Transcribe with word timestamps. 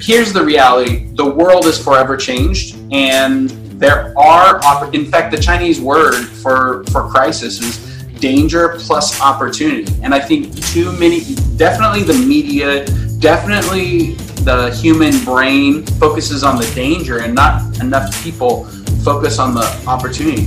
here's 0.00 0.32
the 0.32 0.42
reality. 0.42 1.06
The 1.14 1.28
world 1.28 1.66
is 1.66 1.82
forever 1.82 2.16
changed 2.16 2.76
and 2.92 3.50
there 3.80 4.18
are 4.18 4.60
in 4.92 5.06
fact 5.06 5.30
the 5.30 5.40
chinese 5.40 5.80
word 5.80 6.26
for 6.26 6.84
for 6.92 7.08
crisis 7.08 7.60
is 7.60 7.78
danger 8.20 8.76
plus 8.78 9.20
opportunity. 9.20 9.92
And 10.02 10.14
i 10.14 10.20
think 10.20 10.54
too 10.66 10.92
many 10.92 11.20
definitely 11.56 12.02
the 12.02 12.14
media 12.14 12.84
definitely 13.20 14.14
the 14.44 14.74
human 14.80 15.22
brain 15.24 15.84
focuses 15.98 16.42
on 16.44 16.56
the 16.56 16.70
danger 16.74 17.20
and 17.20 17.34
not 17.34 17.80
enough 17.80 18.22
people 18.22 18.64
focus 19.04 19.38
on 19.38 19.54
the 19.54 19.84
opportunity. 19.86 20.46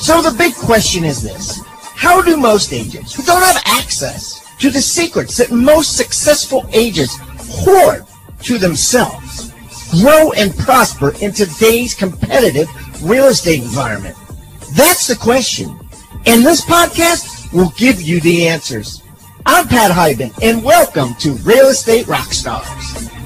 So 0.00 0.22
the 0.22 0.34
big 0.38 0.54
question 0.54 1.04
is 1.04 1.22
this 1.22 1.65
how 1.96 2.20
do 2.20 2.36
most 2.36 2.72
agents 2.74 3.14
who 3.14 3.22
don't 3.22 3.42
have 3.42 3.62
access 3.64 4.54
to 4.58 4.70
the 4.70 4.80
secrets 4.80 5.38
that 5.38 5.50
most 5.50 5.96
successful 5.96 6.66
agents 6.72 7.16
hoard 7.40 8.04
to 8.42 8.58
themselves 8.58 9.50
grow 10.02 10.30
and 10.32 10.54
prosper 10.58 11.14
in 11.22 11.32
today's 11.32 11.94
competitive 11.94 12.68
real 13.02 13.26
estate 13.26 13.62
environment? 13.62 14.14
That's 14.74 15.06
the 15.06 15.16
question. 15.16 15.68
And 16.26 16.44
this 16.44 16.60
podcast 16.60 17.52
will 17.52 17.72
give 17.78 18.02
you 18.02 18.20
the 18.20 18.46
answers. 18.46 19.02
I'm 19.46 19.66
Pat 19.66 19.90
Hiban, 19.90 20.36
and 20.42 20.62
welcome 20.62 21.14
to 21.16 21.32
Real 21.36 21.68
Estate 21.68 22.06
Rockstars. 22.06 23.25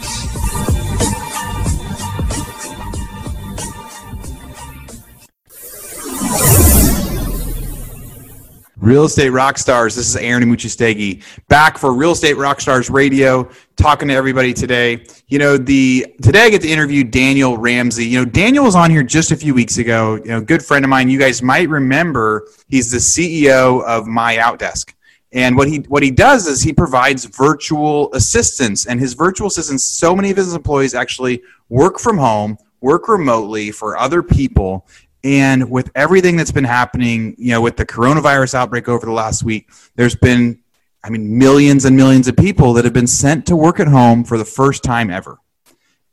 Real 8.80 9.04
Estate 9.04 9.30
Rockstars. 9.30 9.94
This 9.94 10.08
is 10.08 10.16
Aaron 10.16 10.42
Amuchastegui 10.42 11.22
back 11.48 11.76
for 11.76 11.92
Real 11.92 12.12
Estate 12.12 12.36
Rockstars 12.36 12.90
Radio, 12.90 13.50
talking 13.76 14.08
to 14.08 14.14
everybody 14.14 14.54
today. 14.54 15.04
You 15.28 15.38
know, 15.38 15.58
the 15.58 16.06
today 16.22 16.44
I 16.44 16.50
get 16.50 16.62
to 16.62 16.68
interview 16.68 17.04
Daniel 17.04 17.58
Ramsey. 17.58 18.06
You 18.06 18.20
know, 18.20 18.24
Daniel 18.24 18.64
was 18.64 18.74
on 18.74 18.90
here 18.90 19.02
just 19.02 19.32
a 19.32 19.36
few 19.36 19.52
weeks 19.52 19.76
ago. 19.76 20.14
You 20.16 20.30
know, 20.30 20.40
good 20.40 20.64
friend 20.64 20.82
of 20.82 20.88
mine. 20.88 21.10
You 21.10 21.18
guys 21.18 21.42
might 21.42 21.68
remember 21.68 22.48
he's 22.68 22.90
the 22.90 22.96
CEO 22.96 23.84
of 23.84 24.06
My 24.06 24.36
Outdesk. 24.36 24.94
And 25.32 25.58
what 25.58 25.68
he 25.68 25.80
what 25.88 26.02
he 26.02 26.10
does 26.10 26.46
is 26.46 26.62
he 26.62 26.72
provides 26.72 27.26
virtual 27.26 28.10
assistance, 28.14 28.86
and 28.86 28.98
his 28.98 29.12
virtual 29.12 29.48
assistants. 29.48 29.84
So 29.84 30.16
many 30.16 30.30
of 30.30 30.38
his 30.38 30.54
employees 30.54 30.94
actually 30.94 31.42
work 31.68 31.98
from 31.98 32.16
home, 32.16 32.56
work 32.80 33.08
remotely 33.08 33.72
for 33.72 33.98
other 33.98 34.22
people, 34.22 34.86
and 35.22 35.70
with 35.70 35.90
everything 35.94 36.36
that's 36.36 36.52
been 36.52 36.64
happening, 36.64 37.34
you 37.38 37.50
know, 37.50 37.60
with 37.60 37.76
the 37.76 37.84
coronavirus 37.84 38.54
outbreak 38.54 38.88
over 38.88 39.04
the 39.04 39.12
last 39.12 39.42
week, 39.42 39.68
there's 39.96 40.14
been, 40.14 40.58
I 41.04 41.10
mean, 41.10 41.38
millions 41.38 41.84
and 41.84 41.96
millions 41.96 42.28
of 42.28 42.36
people 42.36 42.72
that 42.74 42.84
have 42.84 42.94
been 42.94 43.06
sent 43.06 43.46
to 43.46 43.56
work 43.56 43.80
at 43.80 43.88
home 43.88 44.24
for 44.24 44.38
the 44.38 44.44
first 44.44 44.82
time 44.82 45.10
ever. 45.10 45.38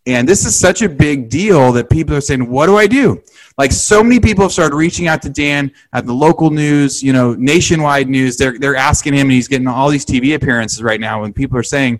And 0.05 0.27
this 0.27 0.45
is 0.45 0.55
such 0.57 0.81
a 0.81 0.89
big 0.89 1.29
deal 1.29 1.73
that 1.73 1.89
people 1.89 2.15
are 2.15 2.21
saying, 2.21 2.49
what 2.49 2.67
do 2.67 2.77
I 2.77 2.87
do? 2.87 3.21
Like 3.57 3.73
so 3.73 4.01
many 4.01 4.19
people 4.19 4.43
have 4.43 4.53
started 4.53 4.75
reaching 4.75 5.07
out 5.07 5.21
to 5.23 5.29
Dan 5.29 5.71
at 5.91 6.05
the 6.05 6.13
local 6.13 6.49
news, 6.49 7.03
you 7.03 7.11
know, 7.11 7.33
nationwide 7.33 8.07
news. 8.07 8.37
They're, 8.37 8.57
they're 8.57 8.77
asking 8.77 9.15
him, 9.15 9.27
and 9.27 9.31
he's 9.31 9.49
getting 9.49 9.67
all 9.67 9.89
these 9.89 10.05
TV 10.05 10.35
appearances 10.35 10.81
right 10.81 10.99
now. 10.99 11.23
And 11.23 11.35
people 11.35 11.57
are 11.57 11.63
saying, 11.63 11.99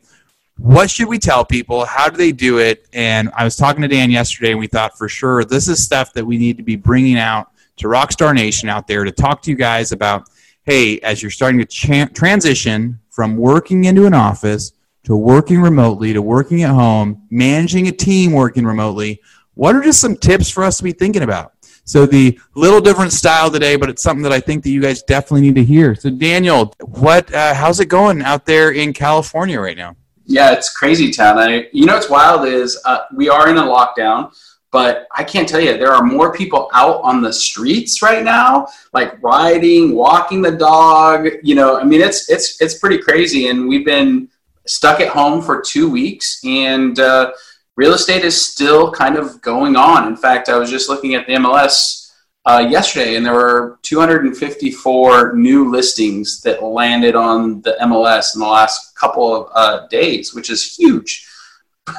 what 0.58 0.90
should 0.90 1.08
we 1.08 1.20
tell 1.20 1.46
people? 1.46 1.86
How 1.86 2.10
do 2.10 2.18
they 2.18 2.32
do 2.32 2.58
it? 2.60 2.88
And 2.94 3.30
I 3.36 3.44
was 3.44 3.56
talking 3.56 3.82
to 3.82 3.88
Dan 3.88 4.10
yesterday, 4.10 4.52
and 4.52 4.60
we 4.60 4.68
thought 4.68 4.98
for 4.98 5.08
sure 5.08 5.46
this 5.46 5.68
is 5.68 5.84
stuff 5.84 6.14
that 6.14 6.26
we 6.26 6.38
need 6.38 6.58
to 6.58 6.64
be 6.64 6.76
bringing 6.76 7.18
out 7.18 7.52
to 7.78 7.88
Rockstar 7.88 8.34
Nation 8.34 8.70
out 8.70 8.88
there 8.88 9.04
to 9.04 9.12
talk 9.12 9.42
to 9.44 9.52
you 9.52 9.58
guys 9.58 9.92
about. 9.92 10.30
Hey, 10.64 11.00
as 11.00 11.22
you're 11.22 11.32
starting 11.32 11.64
to 11.66 12.08
transition 12.08 13.00
from 13.10 13.38
working 13.38 13.86
into 13.86 14.06
an 14.06 14.14
office 14.14 14.74
to 15.04 15.16
working 15.16 15.62
remotely 15.62 16.12
to 16.12 16.22
working 16.22 16.64
at 16.64 16.72
home, 16.72 17.26
managing 17.30 17.88
a 17.88 17.92
team 17.94 18.34
working 18.34 18.66
remotely, 18.66 19.22
what 19.54 19.76
are 19.76 19.82
just 19.82 20.02
some 20.02 20.18
tips 20.18 20.50
for 20.50 20.66
us 20.66 20.78
to 20.78 20.84
be 20.84 20.92
thinking 20.92 21.24
about? 21.24 21.54
So 21.86 22.06
the 22.06 22.38
little 22.54 22.82
different 22.82 23.14
style 23.14 23.50
today, 23.50 23.78
but 23.78 23.90
it's 23.90 24.04
something 24.04 24.24
that 24.24 24.34
I 24.34 24.42
think 24.42 24.64
that 24.64 24.72
you 24.72 24.82
guys 24.82 25.04
definitely 25.04 25.42
need 25.42 25.56
to 25.56 25.64
hear. 25.64 25.96
So 25.96 26.10
Daniel, 26.10 26.74
what 26.82 27.34
uh, 27.34 27.54
how's 27.54 27.80
it 27.80 27.86
going 27.86 28.22
out 28.22 28.46
there 28.46 28.72
in 28.72 28.92
California 28.92 29.62
right 29.62 29.78
now? 29.78 29.96
Yeah, 30.28 30.52
it's 30.52 30.76
crazy 30.76 31.10
town. 31.10 31.40
I, 31.40 31.70
you 31.72 31.86
know 31.86 31.96
what's 31.96 32.10
wild 32.10 32.46
is 32.46 32.80
uh, 32.84 33.06
we 33.16 33.30
are 33.30 33.50
in 33.50 33.58
a 33.58 33.64
lockdown, 33.64 34.36
but 34.72 35.08
I 35.16 35.24
can't 35.24 35.48
tell 35.48 35.62
you 35.62 35.78
there 35.78 35.94
are 35.94 36.04
more 36.04 36.34
people 36.34 36.70
out 36.74 37.02
on 37.02 37.22
the 37.22 37.32
streets 37.32 38.02
right 38.02 38.24
now, 38.24 38.68
like 38.94 39.22
riding, 39.24 39.96
walking 39.96 40.42
the 40.42 40.52
dog. 40.52 41.30
You 41.44 41.56
know, 41.56 41.80
I 41.80 41.86
mean, 41.86 42.02
it's 42.02 42.30
it's 42.30 42.62
it's 42.62 42.78
pretty 42.78 42.98
crazy, 42.98 43.48
and 43.48 43.70
we've 43.70 43.86
been 43.86 44.28
stuck 44.66 45.00
at 45.00 45.08
home 45.08 45.42
for 45.42 45.62
two 45.62 45.90
weeks, 45.90 46.42
and 46.44 47.00
uh, 47.00 47.32
real 47.78 47.94
estate 47.94 48.26
is 48.26 48.40
still 48.40 48.92
kind 48.92 49.16
of 49.16 49.42
going 49.42 49.78
on. 49.78 50.08
In 50.08 50.18
fact, 50.18 50.50
I 50.50 50.58
was 50.58 50.70
just 50.70 50.90
looking 50.90 51.16
at 51.16 51.26
the 51.26 51.36
MLS 51.36 51.97
uh, 52.48 52.60
yesterday, 52.60 53.16
and 53.16 53.26
there 53.26 53.34
were 53.34 53.78
254 53.82 55.34
new 55.34 55.70
listings 55.70 56.40
that 56.42 56.64
landed 56.64 57.14
on 57.14 57.62
the 57.62 57.76
MLS 57.82 58.36
in 58.36 58.40
the 58.40 58.48
last 58.48 58.96
couple 58.96 59.36
of 59.36 59.52
uh, 59.54 59.86
days, 59.88 60.34
which 60.34 60.50
is 60.50 60.76
huge. 60.76 61.26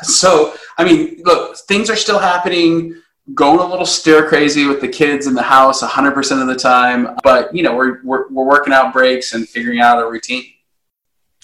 So, 0.03 0.53
I 0.77 0.85
mean, 0.85 1.23
look, 1.25 1.57
things 1.57 1.89
are 1.89 1.97
still 1.97 2.19
happening. 2.19 3.01
Going 3.33 3.59
a 3.59 3.65
little 3.65 3.87
stir 3.87 4.29
crazy 4.29 4.67
with 4.67 4.83
the 4.83 4.89
kids 4.89 5.27
in 5.27 5.33
the 5.35 5.43
house 5.43 5.83
100% 5.83 6.43
of 6.43 6.47
the 6.47 6.55
time, 6.55 7.17
but 7.23 7.55
you 7.55 7.63
know, 7.63 7.75
we're, 7.75 8.03
we're, 8.05 8.29
we're 8.29 8.45
working 8.45 8.75
out 8.75 8.93
breaks 8.93 9.33
and 9.33 9.49
figuring 9.49 9.81
out 9.81 9.99
a 9.99 10.07
routine. 10.07 10.45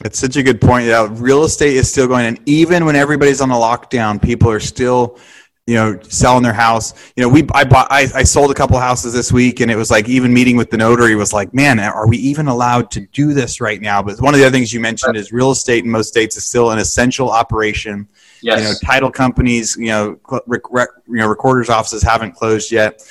It's 0.04 0.18
such 0.18 0.36
a 0.36 0.42
good 0.42 0.60
point. 0.60 0.86
Yeah, 0.86 1.08
real 1.10 1.44
estate 1.44 1.74
is 1.74 1.90
still 1.90 2.06
going, 2.06 2.26
and 2.26 2.38
even 2.44 2.84
when 2.84 2.96
everybody's 2.96 3.40
on 3.40 3.50
a 3.50 3.54
lockdown, 3.54 4.20
people 4.20 4.50
are 4.50 4.60
still 4.60 5.18
you 5.66 5.76
know, 5.76 5.98
selling 6.02 6.42
their 6.42 6.52
house. 6.52 6.92
You 7.16 7.22
know, 7.22 7.28
we 7.28 7.46
I 7.54 7.64
bought 7.64 7.86
I, 7.90 8.06
I 8.14 8.22
sold 8.22 8.50
a 8.50 8.54
couple 8.54 8.78
houses 8.78 9.14
this 9.14 9.32
week, 9.32 9.60
and 9.60 9.70
it 9.70 9.76
was 9.76 9.90
like 9.90 10.08
even 10.08 10.32
meeting 10.32 10.56
with 10.56 10.70
the 10.70 10.76
notary 10.76 11.16
was 11.16 11.32
like, 11.32 11.54
man, 11.54 11.80
are 11.80 12.06
we 12.06 12.18
even 12.18 12.48
allowed 12.48 12.90
to 12.92 13.00
do 13.00 13.32
this 13.32 13.60
right 13.60 13.80
now? 13.80 14.02
But 14.02 14.20
one 14.20 14.34
of 14.34 14.40
the 14.40 14.46
other 14.46 14.52
things 14.52 14.72
you 14.72 14.80
mentioned 14.80 15.16
is 15.16 15.32
real 15.32 15.50
estate 15.50 15.84
in 15.84 15.90
most 15.90 16.08
states 16.08 16.36
is 16.36 16.44
still 16.44 16.70
an 16.70 16.78
essential 16.78 17.30
operation. 17.30 18.06
Yes. 18.42 18.58
You 18.58 18.64
know, 18.64 18.74
title 18.84 19.10
companies, 19.10 19.74
you 19.78 19.86
know, 19.86 20.20
rec, 20.46 20.60
rec, 20.70 20.88
you 21.08 21.16
know, 21.16 21.28
recorders' 21.28 21.70
offices 21.70 22.02
haven't 22.02 22.32
closed 22.32 22.70
yet. 22.70 23.02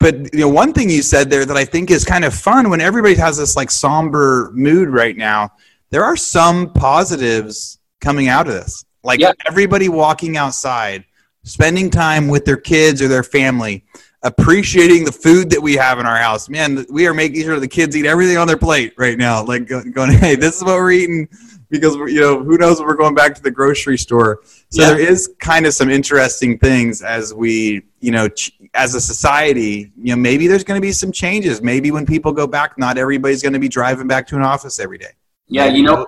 But 0.00 0.34
you 0.34 0.40
know, 0.40 0.48
one 0.48 0.72
thing 0.72 0.90
you 0.90 1.02
said 1.02 1.30
there 1.30 1.44
that 1.44 1.56
I 1.56 1.64
think 1.64 1.92
is 1.92 2.04
kind 2.04 2.24
of 2.24 2.34
fun 2.34 2.68
when 2.68 2.80
everybody 2.80 3.14
has 3.14 3.36
this 3.36 3.54
like 3.54 3.70
somber 3.70 4.50
mood 4.54 4.88
right 4.88 5.16
now. 5.16 5.52
There 5.90 6.02
are 6.02 6.16
some 6.16 6.72
positives 6.72 7.78
coming 8.00 8.26
out 8.26 8.48
of 8.48 8.54
this. 8.54 8.84
Like 9.04 9.20
yeah. 9.20 9.32
everybody 9.46 9.88
walking 9.88 10.36
outside 10.36 11.04
spending 11.44 11.90
time 11.90 12.28
with 12.28 12.44
their 12.44 12.56
kids 12.56 13.02
or 13.02 13.08
their 13.08 13.22
family, 13.22 13.84
appreciating 14.22 15.04
the 15.04 15.12
food 15.12 15.50
that 15.50 15.60
we 15.60 15.74
have 15.74 15.98
in 15.98 16.06
our 16.06 16.16
house. 16.16 16.48
Man, 16.48 16.86
we 16.90 17.06
are 17.06 17.14
making 17.14 17.42
sure 17.42 17.58
the 17.58 17.68
kids 17.68 17.96
eat 17.96 18.06
everything 18.06 18.36
on 18.36 18.46
their 18.46 18.56
plate 18.56 18.94
right 18.96 19.18
now. 19.18 19.44
Like 19.44 19.66
going, 19.66 20.12
hey, 20.18 20.36
this 20.36 20.56
is 20.56 20.64
what 20.64 20.76
we're 20.76 20.92
eating 20.92 21.28
because 21.72 21.94
you 21.94 22.20
know 22.20 22.42
who 22.44 22.58
knows 22.58 22.78
if 22.78 22.86
we're 22.86 22.94
going 22.94 23.14
back 23.14 23.34
to 23.34 23.42
the 23.42 23.50
grocery 23.50 23.98
store. 23.98 24.40
So 24.68 24.82
yeah. 24.82 24.90
there 24.90 25.00
is 25.00 25.34
kind 25.40 25.66
of 25.66 25.74
some 25.74 25.90
interesting 25.90 26.58
things 26.58 27.02
as 27.02 27.34
we, 27.34 27.82
you 28.00 28.12
know, 28.12 28.28
ch- 28.28 28.52
as 28.74 28.94
a 28.94 29.00
society, 29.00 29.90
you 29.96 30.14
know, 30.14 30.20
maybe 30.20 30.46
there's 30.46 30.64
going 30.64 30.80
to 30.80 30.86
be 30.86 30.92
some 30.92 31.10
changes. 31.10 31.62
Maybe 31.62 31.90
when 31.90 32.06
people 32.06 32.32
go 32.32 32.46
back, 32.46 32.78
not 32.78 32.98
everybody's 32.98 33.42
going 33.42 33.54
to 33.54 33.58
be 33.58 33.68
driving 33.68 34.06
back 34.06 34.26
to 34.28 34.36
an 34.36 34.42
office 34.42 34.78
every 34.78 34.98
day. 34.98 35.12
Yeah, 35.48 35.66
you 35.66 35.82
know, 35.82 36.06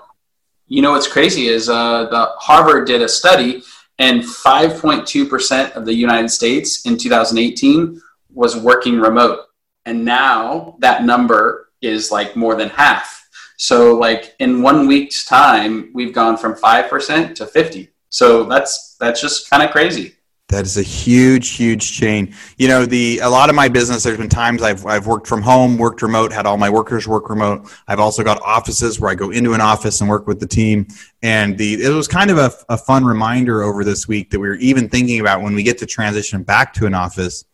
you 0.69 0.81
know 0.83 0.93
what's 0.93 1.09
crazy 1.09 1.49
is 1.49 1.69
uh, 1.69 2.06
the 2.06 2.27
Harvard 2.39 2.87
did 2.87 3.03
a 3.03 3.09
study 3.09 3.62
and 3.99 4.22
5.2% 4.22 5.72
of 5.72 5.84
the 5.84 5.94
United 5.94 6.28
States 6.28 6.84
in 6.87 6.97
2018 6.97 8.00
was 8.32 8.56
working 8.56 9.00
remote. 9.00 9.41
And 9.87 10.05
now 10.05 10.77
that 10.80 11.04
number 11.04 11.71
is 11.80 12.10
like 12.10 12.34
more 12.36 12.54
than 12.54 12.71
half. 12.71 13.28
So 13.57 13.97
like 13.97 14.34
in 14.41 14.63
one 14.63 14.86
week's 14.86 15.24
time, 15.24 15.91
we've 15.95 16.13
gone 16.13 16.36
from 16.36 16.54
5% 16.54 17.34
to 17.36 17.47
50. 17.47 17.91
So 18.09 18.45
that's 18.45 18.97
that's 18.98 19.21
just 19.21 19.51
kind 19.51 19.63
of 19.63 19.71
crazy. 19.71 20.16
That 20.48 20.66
is 20.66 20.76
a 20.76 20.82
huge, 20.82 21.50
huge 21.50 21.92
change. 21.92 22.36
You 22.58 22.68
know, 22.68 22.84
the 22.84 23.18
a 23.20 23.28
lot 23.28 23.48
of 23.48 23.56
my 23.56 23.68
business. 23.68 24.02
There's 24.02 24.18
been 24.18 24.28
times 24.28 24.62
I've 24.62 24.84
I've 24.84 25.06
worked 25.06 25.26
from 25.26 25.41
home, 25.41 25.78
worked 25.78 26.02
remote, 26.02 26.32
had 26.32 26.44
all 26.44 26.58
my 26.58 26.68
workers 26.68 27.08
work 27.08 27.30
remote. 27.30 27.72
I've 27.88 27.98
also 27.98 28.22
got 28.22 28.42
offices 28.42 29.00
where 29.00 29.10
I 29.10 29.14
go 29.14 29.30
into 29.30 29.54
an 29.54 29.62
office 29.62 30.02
and 30.02 30.10
work 30.10 30.26
with 30.26 30.41
the 30.41 30.46
team. 30.46 30.86
And 31.22 31.56
the 31.56 31.82
it 31.82 31.88
was 31.88 32.06
kind 32.06 32.30
of 32.30 32.36
a, 32.36 32.52
a 32.68 32.76
fun 32.76 33.06
reminder 33.06 33.62
over 33.62 33.84
this 33.84 34.06
week 34.06 34.30
that 34.30 34.38
we 34.38 34.46
were 34.46 34.56
even 34.56 34.88
thinking 34.88 35.20
about 35.20 35.41
when 35.41 35.54
we 35.54 35.62
get 35.62 35.78
to 35.78 35.86
transition 35.86 36.42
back 36.42 36.74
to 36.74 36.86
an 36.86 36.94
office. 36.94 37.46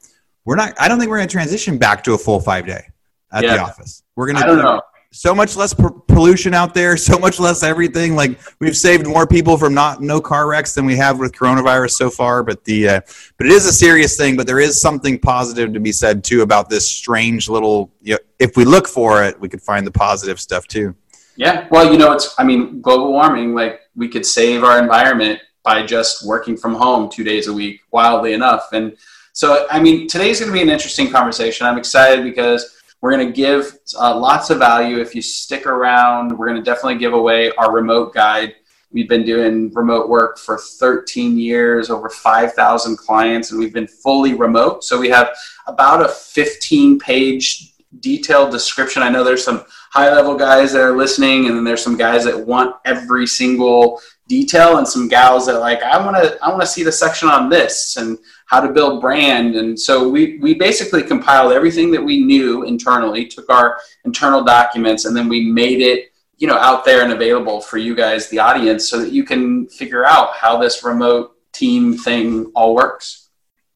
We're 0.45 0.57
not. 0.57 0.75
I 0.81 0.89
don't 0.89 0.99
think 0.99 1.11
we're 1.11 1.19
going 1.19 1.29
to 1.29 1.33
transition 1.33 1.79
back 1.79 2.03
to 2.05 2.15
a 2.15 2.19
full 2.19 2.41
five 2.41 2.67
day 2.67 2.89
at 3.33 3.45
yeah. 3.45 3.55
the 3.55 3.63
office. 3.63 4.03
We're 4.17 4.27
going 4.27 4.37
to. 4.37 4.43
I 4.43 4.47
don't 4.47 4.59
know 4.59 4.83
so 5.13 5.35
much 5.35 5.57
less 5.57 5.75
po- 5.75 6.00
pollution 6.21 6.53
out 6.53 6.75
there, 6.75 6.97
so 7.11 7.19
much 7.19 7.41
less 7.41 7.63
everything. 7.63 8.15
Like 8.15 8.39
we've 8.61 8.77
saved 8.77 9.07
more 9.07 9.27
people 9.27 9.57
from 9.57 9.73
not 9.73 10.03
no 10.03 10.21
car 10.21 10.47
wrecks 10.47 10.75
than 10.75 10.85
we 10.85 10.97
have 10.97 11.19
with 11.19 11.33
coronavirus 11.33 11.93
so 11.93 12.11
far. 12.11 12.43
But 12.43 12.63
the 12.65 12.89
uh, 12.89 13.01
but 13.39 13.47
it 13.47 13.53
is 13.53 13.67
a 13.67 13.73
serious 13.73 14.17
thing. 14.17 14.37
But 14.37 14.47
there 14.47 14.61
is 14.61 14.79
something 14.81 15.19
positive 15.19 15.73
to 15.73 15.81
be 15.81 15.93
said 15.93 16.23
too 16.23 16.43
about 16.43 16.69
this 16.69 16.87
strange 16.87 17.49
little. 17.49 17.91
You 18.03 18.15
know, 18.15 18.19
if 18.39 18.57
we 18.57 18.65
look 18.67 18.87
for 18.87 19.25
it, 19.25 19.41
we 19.41 19.49
could 19.49 19.63
find 19.63 19.87
the 19.87 19.93
positive 19.93 20.39
stuff 20.39 20.67
too. 20.67 20.95
Yeah, 21.37 21.67
well, 21.71 21.91
you 21.91 21.99
know, 21.99 22.13
it's 22.13 22.35
I 22.39 22.45
mean, 22.45 22.83
global 22.83 23.13
warming. 23.13 23.55
Like 23.55 23.81
we 23.97 24.09
could 24.09 24.27
save 24.27 24.63
our 24.63 24.79
environment 24.79 25.41
by 25.63 25.87
just 25.87 26.27
working 26.27 26.57
from 26.57 26.75
home 26.75 27.09
two 27.09 27.25
days 27.25 27.47
a 27.47 27.53
week. 27.53 27.81
Wildly 27.93 28.35
enough, 28.35 28.69
and 28.73 28.95
so 29.33 29.67
I 29.71 29.81
mean, 29.81 30.07
today's 30.07 30.41
going 30.41 30.53
to 30.53 30.55
be 30.55 30.63
an 30.63 30.69
interesting 30.69 31.11
conversation. 31.11 31.67
I'm 31.67 31.79
excited 31.79 32.25
because 32.25 32.80
we're 33.01 33.13
going 33.13 33.27
to 33.27 33.33
give 33.33 33.79
uh, 33.99 34.19
lots 34.19 34.51
of 34.51 34.59
value 34.59 35.01
if 35.01 35.15
you 35.15 35.23
stick 35.23 35.67
around. 35.67 36.37
We're 36.37 36.47
going 36.47 36.59
to 36.59 36.65
definitely 36.65 36.99
give 36.99 37.15
away 37.15 37.51
our 37.53 37.73
remote 37.73 38.13
guide. 38.13 38.55
We've 38.93 39.09
been 39.09 39.25
doing 39.25 39.73
remote 39.73 40.09
work 40.09 40.37
for 40.39 40.59
13 40.59 41.39
years, 41.39 41.91
over 41.91 42.11
5,000 42.11 42.97
clients, 42.99 43.51
and 43.51 43.61
we've 43.61 43.73
been 43.73 43.87
fully 43.87 44.35
remote. 44.35 44.85
So 44.85 44.99
we 44.99 45.09
have 45.11 45.31
about 45.67 46.05
a 46.05 46.09
15 46.09 46.99
page 46.99 47.73
detailed 48.01 48.51
description. 48.51 49.03
I 49.03 49.09
know 49.09 49.25
there's 49.25 49.45
some 49.45 49.65
high 49.91 50.13
level 50.13 50.37
guys 50.37 50.73
that 50.73 50.83
are 50.83 50.97
listening, 50.97 51.47
and 51.47 51.57
then 51.57 51.65
there's 51.65 51.83
some 51.83 51.97
guys 51.97 52.25
that 52.25 52.39
want 52.39 52.77
every 52.85 53.27
single 53.27 54.01
detail, 54.29 54.79
and 54.79 54.87
some 54.87 55.09
gals 55.09 55.47
that 55.47 55.61
like 55.61 55.83
I 55.83 56.05
want 56.05 56.17
to 56.17 56.39
I 56.43 56.49
want 56.51 56.61
to 56.61 56.67
see 56.67 56.83
the 56.83 56.93
section 56.93 57.29
on 57.29 57.49
this 57.49 57.97
and 57.97 58.19
how 58.51 58.61
to 58.61 58.69
build 58.69 59.01
brand. 59.01 59.55
And 59.55 59.79
so 59.79 60.09
we, 60.09 60.39
we 60.39 60.55
basically 60.55 61.05
compiled 61.05 61.53
everything 61.53 61.93
that 61.93 62.03
we 62.03 62.25
knew 62.25 62.65
internally, 62.65 63.27
took 63.27 63.49
our 63.49 63.79
internal 64.05 64.43
documents, 64.43 65.05
and 65.05 65.17
then 65.17 65.29
we 65.29 65.45
made 65.45 65.81
it, 65.81 66.11
you 66.39 66.49
know, 66.49 66.57
out 66.57 66.85
there 66.85 67.05
and 67.05 67.13
available 67.13 67.61
for 67.61 67.79
you 67.79 67.95
guys, 67.95 68.29
the 68.29 68.41
audience, 68.41 68.91
so 68.91 68.99
that 68.99 69.13
you 69.13 69.23
can 69.23 69.69
figure 69.69 70.05
out 70.05 70.35
how 70.35 70.59
this 70.59 70.83
remote 70.83 71.37
team 71.53 71.97
thing 71.97 72.51
all 72.57 72.75
works. 72.75 73.29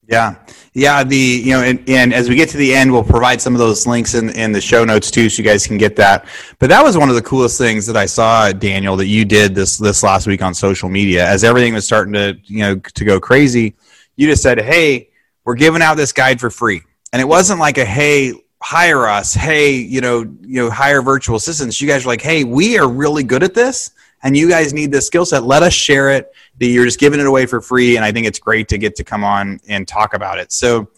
Yeah, 0.09 0.35
yeah. 0.73 1.05
The 1.05 1.17
you 1.17 1.53
know, 1.53 1.63
and, 1.63 1.89
and, 1.89 2.13
as 2.13 2.29
we 2.29 2.35
get 2.35 2.51
to 2.51 2.59
the 2.59 2.75
end, 2.75 2.93
we'll 2.93 3.05
provide 3.05 3.41
some 3.41 3.55
of 3.55 3.59
those 3.59 3.87
links 3.87 4.13
in 4.13 4.29
in 4.31 4.53
the 4.53 4.61
show 4.61 4.85
notes 4.85 5.11
too, 5.11 5.31
so 5.31 5.41
you 5.41 5.49
guys 5.49 5.67
can 5.67 5.79
get 5.79 5.97
that. 5.97 6.27
But 6.59 6.69
that 6.69 6.85
was 6.85 6.99
one 6.99 7.09
of 7.09 7.15
the 7.15 7.23
coolest 7.23 7.57
things 7.57 7.87
that 7.87 7.97
I 7.97 8.05
saw, 8.05 8.53
Daniel, 8.53 8.97
that 8.97 9.07
you 9.07 9.25
did 9.25 9.55
this 9.55 9.79
this 9.79 10.03
last 10.03 10.27
week 10.27 10.43
on 10.43 10.53
social 10.53 10.91
media, 10.91 11.27
as 11.27 11.43
everything 11.43 11.73
was 11.73 11.87
starting 11.87 12.13
to 12.13 12.37
you 12.45 12.59
know 12.59 12.75
to 12.75 13.05
go 13.07 13.19
crazy 13.19 13.77
you 14.17 14.27
just 14.27 14.43
said, 14.43 14.61
hey, 14.61 15.11
we're 15.45 15.55
giving 15.55 15.83
out 15.83 15.97
this 15.97 16.13
guide 16.13 16.41
for 16.41 16.51
free. 16.51 16.83
And 17.13 17.21
it 17.21 17.27
wasn't 17.27 17.61
like 17.61 17.79
a, 17.79 17.85
hey, 17.85 18.33
hire 18.63 19.07
us. 19.07 19.35
Hey, 19.35 19.73
you 19.77 20.01
know, 20.01 20.21
you 20.41 20.63
know, 20.63 20.71
hire 20.71 21.03
virtual 21.03 21.37
assistants. 21.37 21.81
You 21.81 21.89
guys 21.89 22.05
are 22.05 22.09
like, 22.09 22.23
hey, 22.23 22.45
we 22.45 22.79
are 22.79 22.89
really 22.89 23.23
good 23.23 23.43
at 23.43 23.55
this 23.55 23.91
and 24.25 24.35
you 24.35 24.49
guys 24.49 24.73
need 24.73 24.91
this 24.91 25.07
skill 25.07 25.27
set. 25.27 25.45
Let 25.45 25.63
us 25.63 25.75
share 25.75 26.11
it. 26.11 26.33
You're 26.59 26.87
just 26.87 26.99
giving 26.99 27.21
it 27.21 27.27
away 27.27 27.45
for 27.47 27.61
free. 27.61 27.97
And 27.97 28.05
I 28.05 28.11
think 28.11 28.27
it's 28.27 28.39
great 28.39 28.69
to 28.69 28.79
get 28.79 28.97
to 28.97 29.05
come 29.05 29.23
on 29.23 29.61
and 29.69 29.87
talk 29.87 30.15
about 30.15 30.39
it. 30.39 30.51
So, 30.51 30.89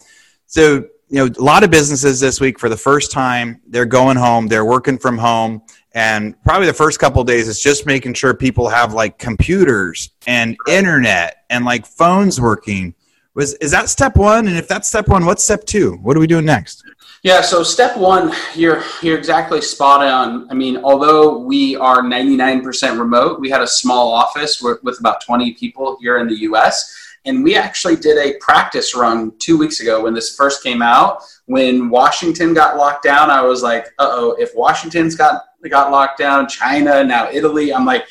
so, 0.45 0.85
you 1.09 1.25
know, 1.25 1.25
a 1.25 1.43
lot 1.43 1.63
of 1.63 1.69
businesses 1.69 2.21
this 2.21 2.39
week 2.39 2.57
for 2.57 2.69
the 2.69 2.77
first 2.77 3.11
time, 3.11 3.61
they're 3.67 3.85
going 3.85 4.17
home, 4.17 4.47
they're 4.47 4.65
working 4.65 4.97
from 4.97 5.17
home. 5.17 5.61
And 5.93 6.41
probably 6.43 6.67
the 6.67 6.73
first 6.73 6.99
couple 6.99 7.23
days 7.23 7.47
is 7.49 7.59
just 7.59 7.85
making 7.85 8.13
sure 8.13 8.33
people 8.33 8.69
have 8.69 8.93
like 8.93 9.17
computers 9.17 10.11
and 10.25 10.55
internet 10.67 11.43
and 11.49 11.65
like 11.65 11.85
phones 11.85 12.39
working 12.39 12.93
was 13.37 13.53
is 13.55 13.71
that 13.71 13.87
step 13.87 14.17
one? 14.17 14.47
And 14.47 14.57
if 14.57 14.67
that's 14.67 14.89
step 14.89 15.07
one, 15.07 15.25
what's 15.25 15.43
step 15.43 15.63
two? 15.63 15.93
What 16.01 16.17
are 16.17 16.19
we 16.19 16.27
doing 16.27 16.43
next? 16.43 16.83
Yeah, 17.21 17.41
so 17.41 17.61
step 17.61 17.95
one, 17.95 18.33
you're 18.55 18.83
you're 19.03 19.17
exactly 19.17 19.61
spot 19.61 20.03
on. 20.03 20.49
I 20.49 20.55
mean, 20.55 20.77
although 20.77 21.37
we 21.37 21.75
are 21.75 22.01
99% 22.01 22.99
remote, 22.99 23.39
we 23.39 23.49
had 23.49 23.61
a 23.61 23.67
small 23.67 24.11
office 24.11 24.61
with, 24.61 24.99
about 24.99 25.21
20 25.21 25.53
people 25.53 25.97
here 26.01 26.17
in 26.17 26.27
the 26.27 26.39
U.S. 26.49 26.93
And 27.25 27.43
we 27.43 27.55
actually 27.55 27.95
did 27.95 28.17
a 28.17 28.37
practice 28.39 28.95
run 28.95 29.33
two 29.37 29.57
weeks 29.57 29.81
ago 29.81 30.03
when 30.03 30.13
this 30.13 30.35
first 30.35 30.63
came 30.63 30.81
out. 30.81 31.21
When 31.45 31.89
Washington 31.89 32.53
got 32.53 32.77
locked 32.77 33.03
down, 33.03 33.29
I 33.29 33.41
was 33.41 33.61
like, 33.61 33.85
"Uh 33.99 34.09
oh! 34.09 34.35
If 34.39 34.55
Washington's 34.55 35.15
got 35.15 35.43
got 35.69 35.91
locked 35.91 36.17
down, 36.17 36.47
China 36.47 37.03
now 37.03 37.29
Italy, 37.29 37.71
I'm 37.71 37.85
like." 37.85 38.05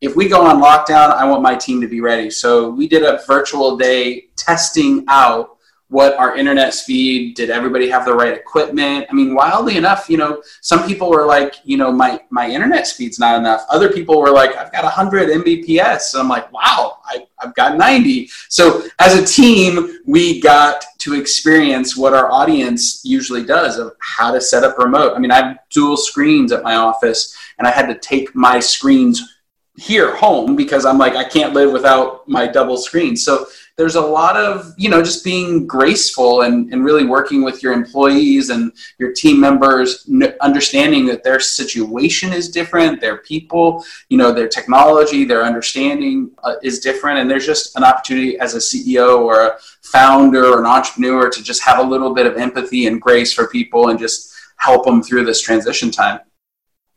If 0.00 0.16
we 0.16 0.28
go 0.28 0.46
on 0.46 0.62
lockdown, 0.62 1.12
I 1.12 1.28
want 1.28 1.42
my 1.42 1.54
team 1.54 1.80
to 1.80 1.88
be 1.88 2.00
ready. 2.00 2.30
So 2.30 2.70
we 2.70 2.88
did 2.88 3.02
a 3.02 3.20
virtual 3.26 3.76
day 3.76 4.28
testing 4.36 5.04
out 5.08 5.58
what 5.90 6.16
our 6.18 6.36
internet 6.36 6.72
speed 6.72 7.34
did 7.34 7.50
everybody 7.50 7.88
have 7.90 8.04
the 8.04 8.14
right 8.14 8.32
equipment? 8.32 9.06
I 9.10 9.12
mean 9.12 9.34
wildly 9.34 9.76
enough 9.76 10.08
you 10.08 10.16
know 10.16 10.40
some 10.60 10.86
people 10.86 11.10
were 11.10 11.26
like 11.26 11.56
you 11.64 11.76
know 11.76 11.90
my 11.90 12.20
my 12.30 12.48
internet 12.48 12.86
speed's 12.86 13.18
not 13.18 13.38
enough. 13.38 13.66
Other 13.68 13.92
people 13.92 14.20
were 14.20 14.30
like 14.30 14.56
i've 14.56 14.72
got 14.72 14.84
100 14.84 15.28
mbps. 15.30 16.02
So 16.02 16.20
i'm 16.20 16.28
like 16.28 16.50
wow 16.52 16.98
I, 17.04 17.26
i've 17.40 17.54
got 17.56 17.76
90 17.76 18.28
so 18.48 18.84
as 19.00 19.18
a 19.18 19.26
team 19.26 19.98
we 20.06 20.40
got 20.40 20.84
to 20.98 21.14
experience 21.14 21.96
what 21.96 22.14
our 22.14 22.30
audience 22.30 23.02
usually 23.04 23.44
does 23.44 23.76
of 23.76 23.92
how 23.98 24.30
to 24.30 24.40
set 24.40 24.62
up 24.62 24.78
remote. 24.78 25.14
I 25.16 25.18
mean 25.18 25.32
i 25.32 25.42
have 25.42 25.58
dual 25.70 25.96
screens 25.96 26.52
at 26.52 26.62
my 26.62 26.76
office 26.76 27.36
and 27.58 27.66
i 27.66 27.72
had 27.72 27.88
to 27.88 27.98
take 27.98 28.32
my 28.36 28.60
screens 28.60 29.39
here 29.80 30.14
home 30.14 30.56
because 30.56 30.84
I'm 30.84 30.98
like 30.98 31.14
I 31.14 31.24
can't 31.24 31.54
live 31.54 31.72
without 31.72 32.28
my 32.28 32.46
double 32.46 32.76
screen. 32.76 33.16
So 33.16 33.46
there's 33.78 33.94
a 33.94 34.00
lot 34.00 34.36
of 34.36 34.74
you 34.76 34.90
know 34.90 35.02
just 35.02 35.24
being 35.24 35.66
graceful 35.66 36.42
and, 36.42 36.70
and 36.70 36.84
really 36.84 37.06
working 37.06 37.42
with 37.42 37.62
your 37.62 37.72
employees 37.72 38.50
and 38.50 38.72
your 38.98 39.12
team 39.12 39.40
members 39.40 40.06
understanding 40.42 41.06
that 41.06 41.24
their 41.24 41.40
situation 41.40 42.30
is 42.30 42.50
different 42.50 43.00
their 43.00 43.16
people 43.18 43.82
you 44.10 44.18
know 44.18 44.32
their 44.32 44.48
technology 44.48 45.24
their 45.24 45.44
understanding 45.44 46.30
uh, 46.44 46.56
is 46.62 46.80
different 46.80 47.18
and 47.20 47.30
there's 47.30 47.46
just 47.46 47.74
an 47.76 47.82
opportunity 47.82 48.38
as 48.38 48.54
a 48.54 48.58
ceo 48.58 49.20
or 49.20 49.46
a 49.46 49.56
founder 49.80 50.44
or 50.44 50.60
an 50.60 50.66
entrepreneur 50.66 51.30
to 51.30 51.42
just 51.42 51.62
have 51.62 51.78
a 51.78 51.82
little 51.82 52.12
bit 52.12 52.26
of 52.26 52.36
empathy 52.36 52.86
and 52.86 53.00
grace 53.00 53.32
for 53.32 53.48
people 53.48 53.88
and 53.88 53.98
just 53.98 54.34
help 54.56 54.84
them 54.84 55.02
through 55.02 55.24
this 55.24 55.40
transition 55.40 55.90
time 55.90 56.20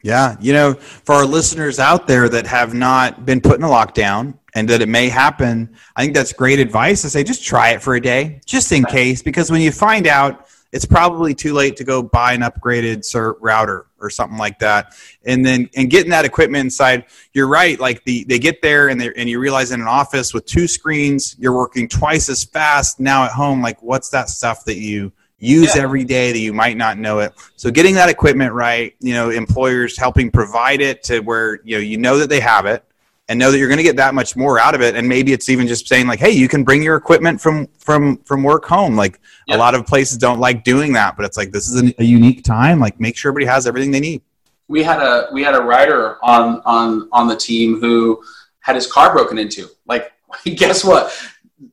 yeah, 0.03 0.35
you 0.41 0.51
know, 0.51 0.73
for 0.73 1.15
our 1.15 1.25
listeners 1.25 1.79
out 1.79 2.07
there 2.07 2.27
that 2.27 2.45
have 2.45 2.73
not 2.73 3.25
been 3.25 3.39
put 3.39 3.57
in 3.57 3.63
a 3.63 3.69
lockdown 3.69 4.37
and 4.53 4.69
that 4.69 4.81
it 4.81 4.89
may 4.89 5.07
happen, 5.07 5.73
I 5.95 6.03
think 6.03 6.13
that's 6.13 6.33
great 6.33 6.59
advice 6.59 7.01
to 7.03 7.09
say 7.09 7.23
just 7.23 7.43
try 7.43 7.69
it 7.69 7.81
for 7.81 7.95
a 7.95 8.01
day, 8.01 8.41
just 8.45 8.71
in 8.73 8.83
case, 8.83 9.23
because 9.23 9.49
when 9.49 9.61
you 9.61 9.71
find 9.71 10.05
out, 10.05 10.45
it's 10.73 10.85
probably 10.85 11.33
too 11.33 11.53
late 11.53 11.77
to 11.77 11.85
go 11.85 12.03
buy 12.03 12.33
an 12.33 12.41
upgraded 12.41 13.05
router 13.39 13.85
or 13.99 14.09
something 14.09 14.37
like 14.37 14.59
that, 14.59 14.93
and 15.23 15.45
then 15.45 15.69
and 15.75 15.89
getting 15.89 16.09
that 16.09 16.25
equipment 16.25 16.65
inside. 16.65 17.05
You're 17.31 17.47
right, 17.47 17.79
like 17.79 18.03
the 18.03 18.25
they 18.25 18.39
get 18.39 18.61
there 18.61 18.89
and 18.89 18.99
they 18.99 19.13
and 19.15 19.29
you 19.29 19.39
realize 19.39 19.71
in 19.71 19.79
an 19.79 19.87
office 19.87 20.33
with 20.33 20.45
two 20.45 20.67
screens, 20.67 21.35
you're 21.37 21.55
working 21.55 21.87
twice 21.87 22.27
as 22.27 22.43
fast 22.43 22.99
now 22.99 23.23
at 23.23 23.31
home. 23.31 23.61
Like, 23.61 23.81
what's 23.83 24.09
that 24.09 24.29
stuff 24.29 24.65
that 24.65 24.77
you 24.77 25.13
use 25.43 25.75
yeah. 25.75 25.81
every 25.81 26.03
day 26.03 26.31
that 26.31 26.39
you 26.39 26.53
might 26.53 26.77
not 26.77 26.97
know 26.97 27.19
it. 27.19 27.33
So 27.55 27.69
getting 27.69 27.95
that 27.95 28.09
equipment 28.09 28.53
right, 28.53 28.95
you 28.99 29.13
know, 29.13 29.29
employers 29.29 29.97
helping 29.97 30.31
provide 30.31 30.81
it 30.81 31.03
to 31.03 31.19
where 31.19 31.59
you 31.63 31.75
know 31.75 31.81
you 31.81 31.97
know 31.97 32.17
that 32.17 32.29
they 32.29 32.39
have 32.39 32.65
it 32.65 32.85
and 33.29 33.39
know 33.39 33.51
that 33.51 33.57
you're 33.57 33.67
going 33.67 33.77
to 33.77 33.83
get 33.83 33.95
that 33.95 34.13
much 34.13 34.35
more 34.35 34.59
out 34.59 34.75
of 34.75 34.81
it 34.81 34.95
and 34.95 35.07
maybe 35.07 35.31
it's 35.31 35.49
even 35.49 35.67
just 35.67 35.87
saying 35.87 36.07
like 36.07 36.19
hey 36.19 36.31
you 36.31 36.47
can 36.47 36.63
bring 36.63 36.83
your 36.83 36.95
equipment 36.95 37.39
from 37.39 37.67
from 37.77 38.17
from 38.25 38.43
work 38.43 38.65
home 38.65 38.95
like 38.95 39.19
yeah. 39.47 39.55
a 39.55 39.57
lot 39.57 39.75
of 39.75 39.85
places 39.85 40.17
don't 40.17 40.39
like 40.39 40.63
doing 40.63 40.93
that 40.93 41.15
but 41.15 41.25
it's 41.25 41.37
like 41.37 41.51
this 41.51 41.69
is 41.69 41.81
a, 41.81 42.01
a 42.01 42.03
unique 42.03 42.43
time 42.43 42.79
like 42.79 42.99
make 42.99 43.15
sure 43.15 43.29
everybody 43.31 43.45
has 43.45 43.65
everything 43.65 43.91
they 43.91 43.99
need 43.99 44.21
we 44.67 44.83
had 44.83 45.01
a 45.01 45.27
we 45.31 45.41
had 45.41 45.55
a 45.55 45.61
writer 45.61 46.23
on 46.23 46.61
on 46.65 47.07
on 47.11 47.27
the 47.27 47.35
team 47.35 47.79
who 47.79 48.21
had 48.59 48.75
his 48.75 48.87
car 48.87 49.13
broken 49.13 49.37
into 49.37 49.67
like 49.87 50.11
guess 50.43 50.83
what 50.83 51.13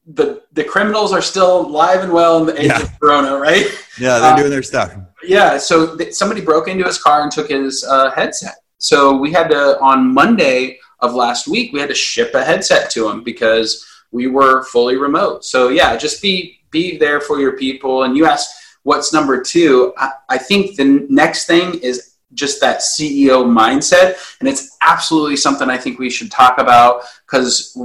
the 0.06 0.42
the 0.52 0.64
criminals 0.64 1.12
are 1.12 1.23
still 1.23 1.68
live 1.68 2.02
and 2.02 2.12
well 2.12 2.38
in 2.38 2.47
the 2.47 2.61
age 2.61 2.68
yeah. 2.68 2.82
of 2.82 3.00
Corona, 3.00 3.38
right? 3.38 3.66
Yeah, 3.99 4.18
they're 4.18 4.32
uh, 4.32 4.37
doing 4.37 4.50
their 4.50 4.62
stuff. 4.62 4.97
Yeah, 5.23 5.59
so 5.59 5.97
th- 5.97 6.14
somebody 6.14 6.40
broke 6.40 6.68
into 6.68 6.85
his 6.85 6.99
car 6.99 7.23
and 7.23 7.30
took 7.30 7.50
his 7.50 7.85
uh, 7.85 8.11
headset. 8.11 8.56
So 8.78 9.16
we 9.16 9.30
had 9.30 9.49
to 9.50 9.78
on 9.80 10.12
Monday 10.12 10.78
of 11.00 11.14
last 11.14 11.49
week 11.49 11.73
we 11.73 11.80
had 11.80 11.88
to 11.88 11.94
ship 11.94 12.35
a 12.35 12.44
headset 12.44 12.90
to 12.90 13.09
him 13.09 13.23
because 13.23 13.87
we 14.11 14.26
were 14.26 14.64
fully 14.64 14.97
remote. 14.97 15.44
So 15.44 15.68
yeah, 15.68 15.97
just 15.97 16.23
be 16.23 16.61
be 16.70 16.97
there 16.97 17.20
for 17.20 17.40
your 17.40 17.56
people. 17.56 18.04
And 18.04 18.16
you 18.16 18.26
asked 18.26 18.54
what's 18.82 19.12
number 19.12 19.42
two. 19.42 19.92
I, 19.97 20.12
I 20.28 20.38
think 20.38 20.76
the 20.76 21.06
next 21.09 21.47
thing 21.47 21.75
is 21.80 22.14
just 22.35 22.61
that 22.61 22.78
CEO 22.78 23.44
mindset, 23.44 24.16
and 24.38 24.49
it's 24.49 24.76
absolutely 24.80 25.37
something 25.37 25.68
I 25.68 25.76
think 25.76 25.99
we 25.99 26.11
should 26.11 26.30
talk 26.30 26.59
about 26.59 27.02
because 27.26 27.76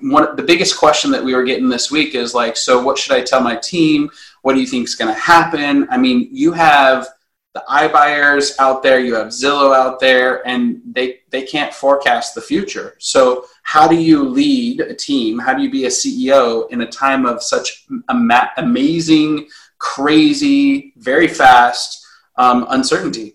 one 0.00 0.36
the 0.36 0.42
biggest 0.42 0.78
question 0.78 1.10
that 1.10 1.22
we 1.22 1.34
were 1.34 1.44
getting 1.44 1.68
this 1.68 1.90
week 1.90 2.14
is 2.14 2.34
like, 2.34 2.56
so 2.56 2.82
what 2.82 2.98
should 2.98 3.16
I 3.16 3.22
tell 3.22 3.40
my 3.40 3.56
team? 3.56 4.10
What 4.42 4.54
do 4.54 4.60
you 4.60 4.66
think 4.66 4.86
is 4.86 4.94
going 4.94 5.12
to 5.12 5.20
happen? 5.20 5.86
I 5.90 5.96
mean, 5.96 6.28
you 6.32 6.52
have 6.52 7.08
the 7.54 7.64
iBuyers 7.68 8.54
out 8.58 8.82
there, 8.82 9.00
you 9.00 9.14
have 9.14 9.28
Zillow 9.28 9.74
out 9.74 10.00
there, 10.00 10.46
and 10.46 10.80
they 10.84 11.20
they 11.30 11.42
can't 11.42 11.74
forecast 11.74 12.34
the 12.34 12.40
future. 12.40 12.94
So 12.98 13.46
how 13.62 13.88
do 13.88 13.96
you 13.96 14.28
lead 14.28 14.80
a 14.80 14.94
team? 14.94 15.38
How 15.38 15.54
do 15.54 15.62
you 15.62 15.70
be 15.70 15.84
a 15.84 15.88
CEO 15.88 16.70
in 16.70 16.82
a 16.82 16.86
time 16.86 17.26
of 17.26 17.42
such 17.42 17.86
ama- 18.08 18.50
amazing, 18.56 19.48
crazy, 19.78 20.92
very 20.96 21.28
fast 21.28 22.04
um, 22.36 22.66
uncertainty? 22.70 23.34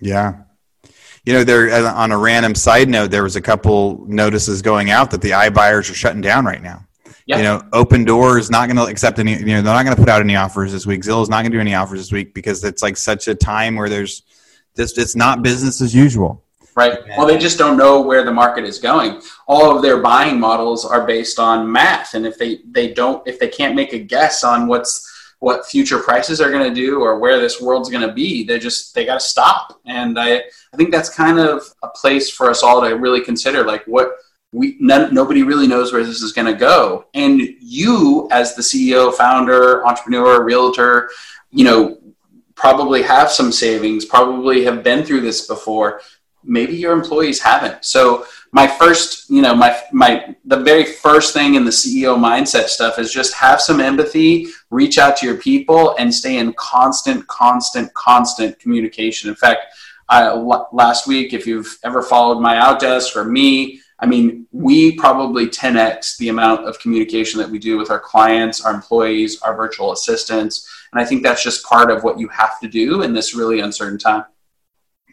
Yeah, 0.00 0.42
you 1.24 1.32
know, 1.32 1.44
there 1.44 1.70
uh, 1.70 1.92
on 1.94 2.12
a 2.12 2.18
random 2.18 2.54
side 2.54 2.88
note, 2.88 3.10
there 3.10 3.22
was 3.22 3.36
a 3.36 3.40
couple 3.40 4.04
notices 4.08 4.62
going 4.62 4.90
out 4.90 5.10
that 5.12 5.20
the 5.20 5.30
iBuyers 5.30 5.90
are 5.90 5.94
shutting 5.94 6.20
down 6.20 6.44
right 6.44 6.62
now. 6.62 6.84
Yeah. 7.26 7.36
You 7.36 7.42
know, 7.44 7.62
Opendoor 7.72 8.38
is 8.40 8.50
not 8.50 8.66
going 8.66 8.76
to 8.76 8.90
accept 8.90 9.18
any. 9.18 9.38
You 9.38 9.46
know, 9.46 9.62
they're 9.62 9.74
not 9.74 9.84
going 9.84 9.96
to 9.96 10.02
put 10.02 10.08
out 10.08 10.20
any 10.20 10.34
offers 10.34 10.72
this 10.72 10.86
week. 10.86 11.02
Zillow 11.02 11.22
is 11.22 11.28
not 11.28 11.42
going 11.42 11.52
to 11.52 11.56
do 11.56 11.60
any 11.60 11.74
offers 11.74 12.00
this 12.00 12.10
week 12.10 12.34
because 12.34 12.64
it's 12.64 12.82
like 12.82 12.96
such 12.96 13.28
a 13.28 13.34
time 13.34 13.76
where 13.76 13.88
there's 13.88 14.22
just 14.76 14.98
it's 14.98 15.14
not 15.14 15.42
business 15.42 15.80
as 15.80 15.94
usual. 15.94 16.42
Right. 16.74 16.98
Well, 17.16 17.26
they 17.26 17.36
just 17.36 17.58
don't 17.58 17.76
know 17.76 18.00
where 18.00 18.24
the 18.24 18.32
market 18.32 18.64
is 18.64 18.78
going. 18.78 19.20
All 19.46 19.76
of 19.76 19.82
their 19.82 20.00
buying 20.00 20.40
models 20.40 20.86
are 20.86 21.06
based 21.06 21.38
on 21.38 21.70
math, 21.70 22.14
and 22.14 22.26
if 22.26 22.38
they 22.38 22.60
they 22.66 22.92
don't 22.92 23.26
if 23.28 23.38
they 23.38 23.48
can't 23.48 23.74
make 23.76 23.92
a 23.92 23.98
guess 23.98 24.42
on 24.42 24.66
what's 24.66 25.11
what 25.42 25.66
future 25.66 25.98
prices 25.98 26.40
are 26.40 26.52
going 26.52 26.72
to 26.72 26.74
do 26.74 27.00
or 27.00 27.18
where 27.18 27.40
this 27.40 27.60
world's 27.60 27.90
going 27.90 28.06
to 28.06 28.14
be, 28.14 28.44
they 28.44 28.60
just 28.60 28.94
they 28.94 29.04
got 29.04 29.14
to 29.18 29.26
stop. 29.26 29.80
And 29.86 30.16
I 30.16 30.36
I 30.72 30.76
think 30.76 30.92
that's 30.92 31.08
kind 31.08 31.40
of 31.40 31.64
a 31.82 31.88
place 31.88 32.30
for 32.30 32.48
us 32.48 32.62
all 32.62 32.80
to 32.80 32.94
really 32.94 33.20
consider, 33.20 33.64
like 33.64 33.84
what 33.86 34.12
we 34.52 34.76
none, 34.78 35.12
nobody 35.12 35.42
really 35.42 35.66
knows 35.66 35.92
where 35.92 36.04
this 36.04 36.22
is 36.22 36.32
going 36.32 36.46
to 36.46 36.58
go 36.58 37.06
and 37.14 37.40
you 37.58 38.28
as 38.30 38.54
the 38.54 38.60
ceo 38.60 39.12
founder 39.14 39.82
entrepreneur 39.86 40.44
realtor 40.44 41.08
you 41.50 41.64
know 41.64 41.98
probably 42.54 43.02
have 43.02 43.30
some 43.30 43.50
savings 43.50 44.04
probably 44.04 44.62
have 44.62 44.82
been 44.84 45.06
through 45.06 45.22
this 45.22 45.46
before 45.46 46.02
maybe 46.44 46.74
your 46.74 46.92
employees 46.92 47.40
haven't 47.40 47.84
so 47.84 48.26
my 48.52 48.66
first 48.66 49.28
you 49.30 49.42
know 49.42 49.54
my 49.54 49.78
my 49.92 50.34
the 50.44 50.56
very 50.56 50.84
first 50.84 51.32
thing 51.32 51.54
in 51.54 51.64
the 51.64 51.70
ceo 51.70 52.16
mindset 52.16 52.66
stuff 52.66 52.98
is 52.98 53.12
just 53.12 53.34
have 53.34 53.60
some 53.60 53.80
empathy 53.80 54.46
reach 54.70 54.98
out 54.98 55.16
to 55.16 55.26
your 55.26 55.36
people 55.36 55.96
and 55.98 56.14
stay 56.14 56.38
in 56.38 56.52
constant 56.54 57.26
constant 57.26 57.92
constant 57.94 58.58
communication 58.58 59.28
in 59.28 59.36
fact 59.36 59.60
I, 60.08 60.34
last 60.34 61.06
week 61.06 61.32
if 61.32 61.46
you've 61.46 61.78
ever 61.84 62.02
followed 62.02 62.40
my 62.40 62.56
outdesk 62.56 63.16
or 63.16 63.24
me 63.24 63.80
I 63.98 64.06
mean, 64.06 64.48
we 64.50 64.96
probably 64.96 65.46
10x 65.46 66.16
the 66.16 66.28
amount 66.28 66.66
of 66.66 66.80
communication 66.80 67.38
that 67.38 67.48
we 67.48 67.60
do 67.60 67.78
with 67.78 67.88
our 67.88 68.00
clients, 68.00 68.60
our 68.60 68.74
employees, 68.74 69.40
our 69.42 69.54
virtual 69.54 69.92
assistants. 69.92 70.68
And 70.92 71.00
I 71.00 71.04
think 71.04 71.22
that's 71.22 71.44
just 71.44 71.64
part 71.64 71.88
of 71.88 72.02
what 72.02 72.18
you 72.18 72.26
have 72.26 72.58
to 72.62 72.68
do 72.68 73.02
in 73.02 73.14
this 73.14 73.32
really 73.32 73.60
uncertain 73.60 73.98
time. 74.00 74.24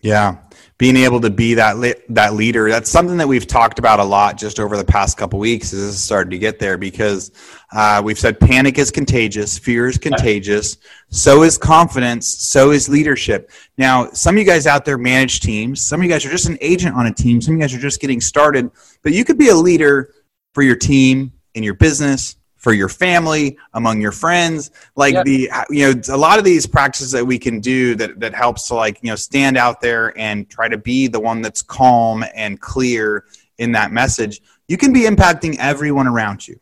Yeah 0.01 0.38
being 0.79 0.95
able 0.95 1.19
to 1.19 1.29
be 1.29 1.55
that 1.55 1.77
li- 1.77 2.01
that 2.07 2.33
leader. 2.33 2.69
That's 2.69 2.89
something 2.89 3.17
that 3.17 3.27
we've 3.27 3.45
talked 3.45 3.79
about 3.79 4.00
a 4.00 4.03
lot 4.03 4.38
just 4.38 4.62
over 4.62 4.77
the 4.77 4.86
past 4.86 5.17
couple 5.17 5.38
weeks 5.38 5.74
as 5.74 5.89
it's 5.89 5.98
started 6.00 6.31
to 6.31 6.39
get 6.39 6.57
there 6.57 6.77
because 6.77 7.31
uh, 7.74 8.01
we've 8.03 8.17
said 8.17 8.39
panic 8.39 8.77
is 8.77 8.89
contagious 8.89 9.57
fear 9.59 9.88
is 9.88 9.98
contagious 9.98 10.77
so 11.09 11.43
is 11.43 11.57
confidence 11.57 12.27
so 12.27 12.71
is 12.71 12.88
leadership. 12.88 13.51
Now 13.77 14.09
some 14.12 14.36
of 14.36 14.39
you 14.39 14.45
guys 14.45 14.65
out 14.65 14.86
there 14.86 14.98
manage 14.98 15.41
teams. 15.41 15.86
Some 15.86 16.00
of 16.00 16.05
you 16.05 16.09
guys 16.09 16.25
are 16.25 16.31
just 16.31 16.48
an 16.48 16.57
agent 16.62 16.95
on 16.95 17.07
a 17.07 17.13
team. 17.13 17.41
Some 17.41 17.55
of 17.55 17.59
you 17.59 17.63
guys 17.63 17.75
are 17.75 17.79
just 17.79 18.00
getting 18.00 18.21
started 18.21 18.71
but 19.03 19.12
you 19.12 19.25
could 19.25 19.38
be 19.38 19.50
a 19.50 19.55
leader 19.55 20.13
for 20.53 20.63
your 20.63 20.77
team 20.77 21.33
in 21.55 21.63
your 21.63 21.74
business 21.74 22.38
for 22.59 22.73
your 22.73 22.89
family 22.89 23.57
among 23.73 23.99
your 23.99 24.11
friends 24.11 24.69
like 24.95 25.13
yep. 25.13 25.25
the 25.25 25.49
you 25.69 25.91
know 25.91 26.01
a 26.09 26.17
lot 26.17 26.37
of 26.37 26.45
these 26.45 26.67
practices 26.67 27.11
that 27.11 27.25
we 27.25 27.39
can 27.39 27.59
do 27.59 27.95
that 27.95 28.19
that 28.19 28.35
helps 28.35 28.67
to 28.67 28.75
like 28.75 28.99
you 29.01 29.09
know 29.09 29.15
stand 29.15 29.57
out 29.57 29.81
there 29.81 30.15
and 30.19 30.47
try 30.49 30.67
to 30.67 30.77
be 30.77 31.07
the 31.07 31.19
one 31.19 31.41
that's 31.41 31.61
calm 31.61 32.23
and 32.35 32.61
clear 32.61 33.25
in 33.57 33.71
that 33.71 33.91
message 33.91 34.41
you 34.67 34.77
can 34.77 34.93
be 34.93 35.01
impacting 35.01 35.57
everyone 35.57 36.05
around 36.05 36.47
you 36.47 36.59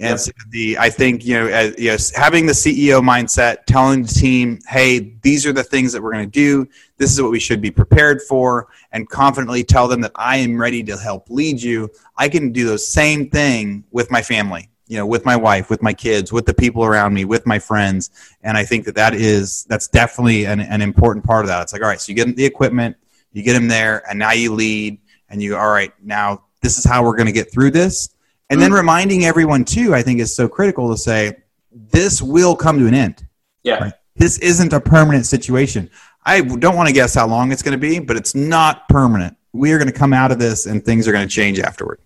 and 0.00 0.10
yep. 0.10 0.18
so 0.20 0.32
the 0.50 0.78
I 0.78 0.90
think 0.90 1.24
you 1.24 1.34
know 1.34 1.46
uh, 1.46 1.50
as, 1.50 1.74
yes 1.76 2.14
having 2.14 2.46
the 2.46 2.52
CEO 2.52 3.02
mindset, 3.02 3.64
telling 3.66 4.02
the 4.02 4.08
team, 4.08 4.60
hey, 4.68 5.16
these 5.22 5.44
are 5.44 5.52
the 5.52 5.64
things 5.64 5.92
that 5.92 6.00
we're 6.00 6.12
going 6.12 6.30
to 6.30 6.30
do. 6.30 6.68
This 6.98 7.10
is 7.10 7.20
what 7.20 7.32
we 7.32 7.40
should 7.40 7.60
be 7.60 7.72
prepared 7.72 8.22
for, 8.22 8.68
and 8.92 9.08
confidently 9.08 9.64
tell 9.64 9.88
them 9.88 10.00
that 10.02 10.12
I 10.14 10.36
am 10.36 10.56
ready 10.56 10.84
to 10.84 10.96
help 10.96 11.28
lead 11.30 11.60
you. 11.60 11.90
I 12.16 12.28
can 12.28 12.52
do 12.52 12.68
the 12.68 12.78
same 12.78 13.28
thing 13.28 13.82
with 13.90 14.08
my 14.08 14.22
family 14.22 14.70
you 14.88 14.96
know 14.96 15.06
with 15.06 15.24
my 15.24 15.36
wife 15.36 15.70
with 15.70 15.82
my 15.82 15.92
kids 15.92 16.32
with 16.32 16.46
the 16.46 16.54
people 16.54 16.84
around 16.84 17.14
me 17.14 17.24
with 17.24 17.46
my 17.46 17.58
friends. 17.58 18.10
And 18.42 18.56
i 18.56 18.64
think 18.64 18.84
that 18.86 18.94
that 18.96 19.14
is 19.14 19.64
that's 19.64 19.86
definitely 19.86 20.46
an, 20.46 20.60
an 20.60 20.82
important 20.82 21.24
part 21.24 21.44
of 21.44 21.48
that. 21.48 21.62
It's 21.62 21.72
like 21.72 21.82
all 21.82 21.88
right 21.88 22.00
so 22.00 22.10
you 22.10 22.16
get 22.16 22.34
the 22.34 22.44
equipment 22.44 22.96
you 23.32 23.42
get 23.42 23.52
them 23.52 23.68
there 23.68 24.02
and 24.08 24.18
now 24.18 24.32
you 24.32 24.54
lead 24.54 24.98
and 25.28 25.42
you 25.42 25.56
all 25.56 25.70
right 25.70 25.92
now 26.02 26.44
this 26.62 26.78
is 26.78 26.84
how 26.84 27.04
we're 27.04 27.16
going 27.16 27.26
to 27.26 27.32
get 27.32 27.52
through 27.52 27.70
this. 27.70 28.08
And 28.50 28.60
then 28.60 28.70
mm-hmm. 28.70 28.78
reminding 28.78 29.24
everyone 29.24 29.64
too 29.64 29.94
i 29.94 30.02
think 30.02 30.20
is 30.20 30.34
so 30.34 30.48
critical 30.48 30.90
to 30.90 30.96
say 30.96 31.36
this 31.70 32.20
will 32.22 32.56
come 32.56 32.78
to 32.78 32.86
an 32.86 32.94
end. 32.94 33.26
Yeah. 33.62 33.84
Right? 33.84 33.92
this 34.16 34.38
isn't 34.38 34.72
a 34.72 34.80
permanent 34.80 35.26
situation. 35.26 35.88
I 36.24 36.40
don't 36.40 36.74
want 36.74 36.88
to 36.88 36.92
guess 36.92 37.14
how 37.14 37.28
long 37.28 37.52
it's 37.52 37.62
going 37.62 37.78
to 37.78 37.78
be 37.78 37.98
but 37.98 38.16
it's 38.16 38.34
not 38.34 38.88
permanent. 38.88 39.36
We 39.52 39.72
are 39.72 39.78
going 39.78 39.90
to 39.90 39.98
come 39.98 40.12
out 40.12 40.32
of 40.32 40.38
this 40.38 40.66
and 40.66 40.84
things 40.84 41.06
are 41.06 41.12
going 41.12 41.28
to 41.28 41.34
change 41.34 41.58
afterward 41.58 42.00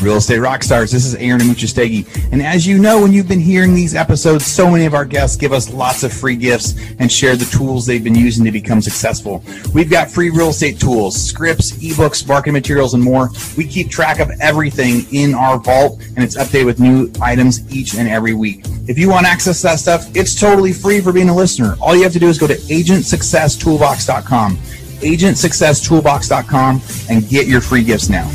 Real 0.00 0.16
Estate 0.16 0.38
Rockstars, 0.38 0.92
this 0.92 1.04
is 1.04 1.16
Aaron 1.16 1.40
Amuchastegui. 1.40 2.30
And 2.30 2.40
as 2.40 2.64
you 2.64 2.78
know, 2.78 3.02
when 3.02 3.12
you've 3.12 3.26
been 3.26 3.40
hearing 3.40 3.74
these 3.74 3.96
episodes, 3.96 4.46
so 4.46 4.70
many 4.70 4.86
of 4.86 4.94
our 4.94 5.04
guests 5.04 5.36
give 5.36 5.52
us 5.52 5.72
lots 5.72 6.04
of 6.04 6.12
free 6.12 6.36
gifts 6.36 6.74
and 7.00 7.10
share 7.10 7.34
the 7.34 7.46
tools 7.46 7.84
they've 7.84 8.04
been 8.04 8.14
using 8.14 8.44
to 8.44 8.52
become 8.52 8.80
successful. 8.80 9.42
We've 9.74 9.90
got 9.90 10.08
free 10.08 10.30
real 10.30 10.50
estate 10.50 10.78
tools, 10.78 11.20
scripts, 11.20 11.72
ebooks, 11.72 12.28
marketing 12.28 12.52
materials, 12.52 12.94
and 12.94 13.02
more. 13.02 13.30
We 13.56 13.66
keep 13.66 13.90
track 13.90 14.20
of 14.20 14.30
everything 14.40 15.04
in 15.12 15.34
our 15.34 15.58
vault, 15.58 16.00
and 16.14 16.22
it's 16.22 16.36
updated 16.36 16.66
with 16.66 16.78
new 16.78 17.10
items 17.20 17.68
each 17.74 17.94
and 17.94 18.08
every 18.08 18.34
week. 18.34 18.64
If 18.86 18.98
you 18.98 19.10
want 19.10 19.26
access 19.26 19.62
to 19.62 19.68
that 19.68 19.80
stuff, 19.80 20.14
it's 20.14 20.38
totally 20.38 20.72
free 20.72 21.00
for 21.00 21.12
being 21.12 21.28
a 21.28 21.34
listener. 21.34 21.76
All 21.80 21.96
you 21.96 22.04
have 22.04 22.12
to 22.12 22.20
do 22.20 22.28
is 22.28 22.38
go 22.38 22.46
to 22.46 22.54
agentsuccesstoolbox.com, 22.54 24.56
agentsuccesstoolbox.com, 24.56 26.82
and 27.10 27.28
get 27.28 27.48
your 27.48 27.60
free 27.60 27.82
gifts 27.82 28.08
now. 28.08 28.30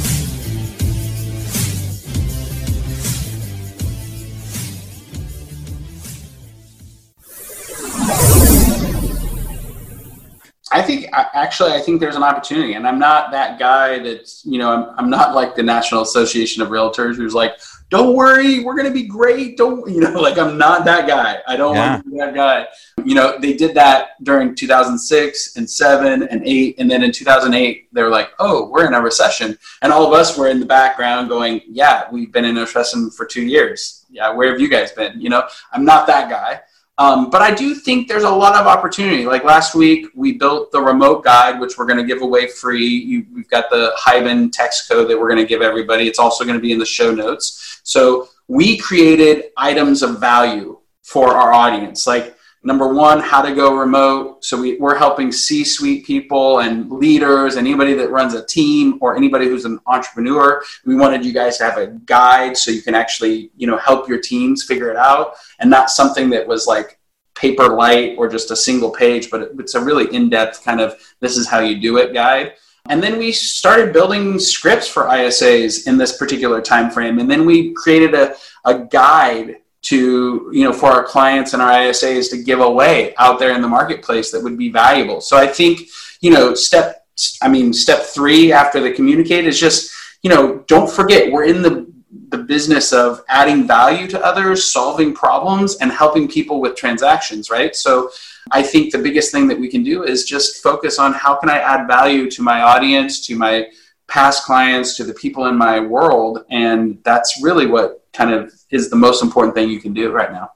I 10.74 10.82
think 10.82 11.06
actually, 11.14 11.74
I 11.74 11.80
think 11.80 12.00
there's 12.00 12.16
an 12.16 12.24
opportunity, 12.24 12.74
and 12.74 12.88
I'm 12.88 12.98
not 12.98 13.32
that 13.32 13.60
guy 13.60 14.00
that's 14.00 14.44
you 14.44 14.58
know, 14.58 14.72
I'm, 14.72 15.00
I'm 15.00 15.10
not 15.10 15.36
like 15.36 15.56
the 15.56 15.62
National 15.62 16.02
Association 16.02 16.64
of 16.64 16.70
Realtors 16.70 17.16
who's 17.16 17.36
like, 17.36 17.60
don't 17.90 18.16
worry, 18.16 18.64
we're 18.64 18.76
gonna 18.76 18.90
be 18.90 19.04
great. 19.04 19.56
Don't 19.56 19.88
you 19.94 20.02
know? 20.02 20.20
Like 20.20 20.40
I'm 20.40 20.58
not 20.58 20.84
that 20.86 21.08
guy. 21.08 21.38
I 21.48 21.56
don't 21.56 21.76
yeah. 21.76 21.92
want 21.92 22.06
to 22.06 22.10
be 22.10 22.18
that 22.18 22.34
guy. 22.34 22.66
You 23.06 23.14
know, 23.14 23.38
they 23.38 23.54
did 23.54 23.76
that 23.76 24.24
during 24.24 24.56
2006 24.56 25.58
and 25.58 25.70
seven 25.70 26.24
and 26.24 26.42
eight, 26.44 26.76
and 26.80 26.90
then 26.90 27.04
in 27.04 27.12
2008 27.12 27.94
they 27.94 28.02
were 28.02 28.10
like, 28.10 28.32
oh, 28.40 28.68
we're 28.70 28.88
in 28.88 28.96
a 28.96 29.02
recession, 29.02 29.56
and 29.84 29.94
all 29.94 30.08
of 30.08 30.14
us 30.14 30.36
were 30.36 30.48
in 30.48 30.60
the 30.60 30.66
background 30.66 31.30
going, 31.30 31.62
yeah, 31.68 32.06
we've 32.12 32.32
been 32.32 32.46
in 32.46 32.58
a 32.58 32.62
recession 32.62 33.12
for 33.12 33.28
two 33.28 33.44
years. 33.44 34.06
Yeah, 34.10 34.32
where 34.32 34.52
have 34.52 34.60
you 34.60 34.70
guys 34.70 34.92
been? 34.92 35.22
You 35.22 35.30
know, 35.30 35.48
I'm 35.72 35.86
not 35.86 36.08
that 36.08 36.32
guy. 36.32 36.62
Um, 37.00 37.32
but 37.32 37.42
I 37.42 37.54
do 37.54 37.74
think 37.74 38.08
there's 38.08 38.24
a 38.24 38.30
lot 38.30 38.56
of 38.56 38.68
opportunity. 38.68 39.26
Like 39.26 39.44
last 39.44 39.74
week, 39.74 40.08
we 40.14 40.34
built 40.34 40.72
the 40.72 40.80
remote 40.80 41.24
guide, 41.24 41.60
which 41.60 41.78
we're 41.78 41.88
going 41.88 41.98
to 41.98 42.06
give 42.06 42.22
away 42.22 42.48
free. 42.48 42.86
You, 42.86 43.26
we've 43.34 43.50
got 43.50 43.70
the 43.72 43.94
Hiban 44.00 44.52
text 44.52 44.88
code 44.88 45.10
that 45.10 45.20
we're 45.20 45.30
going 45.30 45.42
to 45.42 45.48
give 45.48 45.62
everybody. 45.62 46.08
It's 46.08 46.20
also 46.20 46.44
going 46.44 46.58
to 46.58 46.62
be 46.62 46.72
in 46.72 46.78
the 46.78 46.86
show 46.86 47.12
notes. 47.14 47.82
So 47.84 48.30
we 48.48 48.78
created 48.78 49.46
items 49.58 50.04
of 50.04 50.20
value 50.20 50.80
for 51.02 51.36
our 51.36 51.52
audience. 51.52 52.06
Like 52.06 52.36
number 52.64 52.94
one, 52.94 53.20
how 53.20 53.42
to 53.42 53.54
go 53.54 53.76
remote. 53.76 54.44
So 54.44 54.60
we, 54.60 54.78
we're 54.78 54.98
helping 54.98 55.32
C 55.32 55.64
suite 55.64 56.06
people 56.06 56.60
and 56.60 56.90
leaders, 56.90 57.58
anybody 57.58 57.94
that 57.96 58.10
runs 58.10 58.34
a 58.34 58.46
team 58.46 58.98
or 59.02 59.18
anybody 59.18 59.46
who's 59.46 59.66
an 59.66 59.80
entrepreneur. 59.86 60.64
We 60.86 60.96
wanted 60.96 61.26
you 61.26 61.34
guys 61.34 61.58
to 61.58 61.66
have 61.66 61.78
a 61.78 61.88
guide 62.06 62.58
so 62.58 62.72
you 62.72 62.82
can 62.82 62.96
actually, 62.96 63.52
you 63.58 63.68
know, 63.68 63.78
help 63.78 64.08
your 64.08 64.20
teams 64.20 64.64
figure 64.64 64.90
it 64.90 64.98
out 64.98 65.36
and 65.60 65.70
not 65.70 65.90
something 65.90 66.30
that 66.30 66.48
was 66.48 66.66
like 66.66 67.00
paper 67.36 67.68
light 67.68 68.16
or 68.18 68.30
just 68.30 68.52
a 68.52 68.56
single 68.56 68.92
page, 68.92 69.30
but 69.30 69.52
it's 69.60 69.76
a 69.76 69.84
really 69.84 70.14
in-depth 70.16 70.64
kind 70.64 70.80
of 70.80 70.96
this 71.20 71.38
is 71.38 71.48
how 71.48 71.60
you 71.60 71.82
do 71.82 71.98
it 71.98 72.14
guide. 72.14 72.54
And 72.90 73.02
then 73.02 73.18
we 73.18 73.32
started 73.32 73.94
building 73.94 74.40
scripts 74.40 74.88
for 74.88 75.04
ISAs 75.04 75.88
in 75.88 75.98
this 75.98 76.18
particular 76.18 76.62
time 76.62 76.92
frame. 76.92 77.20
And 77.20 77.32
then 77.32 77.46
we 77.46 77.74
created 77.74 78.14
a, 78.14 78.36
a 78.66 78.80
guide 78.80 79.58
to 79.84 80.50
you 80.54 80.64
know 80.64 80.74
for 80.74 80.90
our 80.90 81.04
clients 81.04 81.54
and 81.54 81.62
our 81.62 81.72
ISAs 81.72 82.30
to 82.30 82.42
give 82.42 82.62
away 82.62 83.14
out 83.18 83.38
there 83.38 83.54
in 83.54 83.62
the 83.62 83.68
marketplace 83.68 84.32
that 84.32 84.42
would 84.42 84.58
be 84.58 84.70
valuable. 84.70 85.22
So 85.22 85.38
I 85.38 85.48
think 85.48 85.82
you 86.22 86.32
know 86.32 86.54
step 86.56 87.06
I 87.42 87.50
mean 87.50 87.74
step 87.74 88.04
3 88.04 88.52
after 88.52 88.80
the 88.82 88.92
communicate 88.92 89.46
is 89.46 89.60
just 89.60 89.92
you 90.24 90.30
know 90.30 90.64
don't 90.68 90.90
forget 90.90 91.32
we're 91.32 91.46
in 91.46 91.62
the 91.62 91.94
the 92.30 92.38
business 92.38 92.94
of 92.94 93.22
adding 93.28 93.68
value 93.68 94.08
to 94.08 94.24
others, 94.26 94.66
solving 94.66 95.14
problems 95.14 95.78
and 95.78 95.92
helping 95.92 96.28
people 96.28 96.60
with 96.62 96.76
transactions, 96.76 97.52
right? 97.52 97.76
So 97.76 98.10
I 98.52 98.64
think 98.64 98.92
the 98.92 98.98
biggest 98.98 99.32
thing 99.32 99.48
that 99.50 99.60
we 99.60 99.68
can 99.68 99.84
do 99.84 100.04
is 100.04 100.26
just 100.26 100.64
focus 100.64 100.98
on 100.98 101.14
how 101.14 101.36
can 101.36 101.50
I 101.50 101.60
add 101.60 101.88
value 101.88 102.30
to 102.32 102.42
my 102.42 102.62
audience, 102.62 103.26
to 103.28 103.36
my 103.36 103.68
past 104.08 104.46
clients, 104.46 104.98
to 104.98 105.04
the 105.04 105.14
people 105.14 105.46
in 105.46 105.56
my 105.56 105.80
world 105.80 106.46
and 106.50 106.98
that's 107.04 107.42
really 107.42 107.68
what 107.68 108.03
kind 108.14 108.32
of 108.32 108.54
is 108.70 108.90
the 108.90 108.96
most 108.96 109.24
important 109.24 109.56
thing 109.56 109.70
you 109.70 109.82
can 109.82 109.94
do 109.94 110.12
right 110.12 110.32
now. 110.32 110.52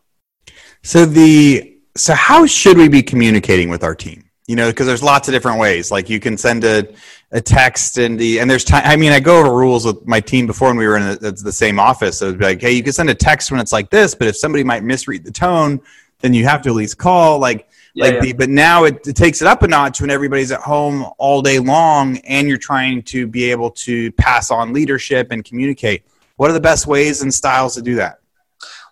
So 0.83 1.05
the 1.05 1.77
so 1.95 2.13
how 2.13 2.45
should 2.45 2.77
we 2.77 2.87
be 2.87 3.01
communicating 3.01 3.69
with 3.69 3.83
our 3.83 3.95
team? 3.95 4.23
You 4.47 4.55
know, 4.55 4.69
because 4.69 4.87
there's 4.87 5.03
lots 5.03 5.27
of 5.27 5.33
different 5.33 5.59
ways. 5.59 5.91
Like 5.91 6.09
you 6.09 6.21
can 6.21 6.37
send 6.37 6.63
a, 6.63 6.87
a 7.31 7.41
text 7.41 7.97
and 7.97 8.17
the 8.17 8.39
and 8.39 8.49
there's 8.49 8.63
time. 8.63 8.83
I 8.85 8.95
mean, 8.95 9.11
I 9.11 9.19
go 9.19 9.39
over 9.39 9.53
rules 9.53 9.85
with 9.85 10.07
my 10.07 10.21
team 10.21 10.47
before 10.47 10.69
when 10.69 10.77
we 10.77 10.87
were 10.87 10.95
in 10.95 11.17
the, 11.19 11.31
the 11.31 11.51
same 11.51 11.79
office. 11.79 12.19
So 12.19 12.27
it'd 12.27 12.39
be 12.39 12.45
like, 12.45 12.61
hey, 12.61 12.71
you 12.71 12.83
can 12.83 12.93
send 12.93 13.09
a 13.09 13.15
text 13.15 13.51
when 13.51 13.59
it's 13.59 13.73
like 13.73 13.89
this, 13.89 14.15
but 14.15 14.27
if 14.27 14.37
somebody 14.37 14.63
might 14.63 14.83
misread 14.83 15.25
the 15.25 15.31
tone, 15.31 15.81
then 16.19 16.33
you 16.33 16.45
have 16.45 16.61
to 16.61 16.69
at 16.69 16.75
least 16.75 16.97
call. 16.97 17.39
Like 17.39 17.67
yeah, 17.93 18.05
like 18.05 18.13
yeah. 18.13 18.21
the 18.21 18.33
but 18.33 18.49
now 18.49 18.85
it, 18.85 19.05
it 19.05 19.15
takes 19.15 19.41
it 19.41 19.47
up 19.47 19.63
a 19.63 19.67
notch 19.67 19.99
when 19.99 20.09
everybody's 20.09 20.51
at 20.51 20.61
home 20.61 21.05
all 21.17 21.41
day 21.41 21.59
long 21.59 22.17
and 22.19 22.47
you're 22.47 22.57
trying 22.57 23.03
to 23.03 23.27
be 23.27 23.51
able 23.51 23.71
to 23.71 24.11
pass 24.13 24.49
on 24.49 24.71
leadership 24.71 25.31
and 25.31 25.43
communicate. 25.43 26.05
What 26.37 26.49
are 26.49 26.53
the 26.53 26.61
best 26.61 26.87
ways 26.87 27.21
and 27.21 27.33
styles 27.33 27.75
to 27.75 27.81
do 27.81 27.95
that? 27.95 28.19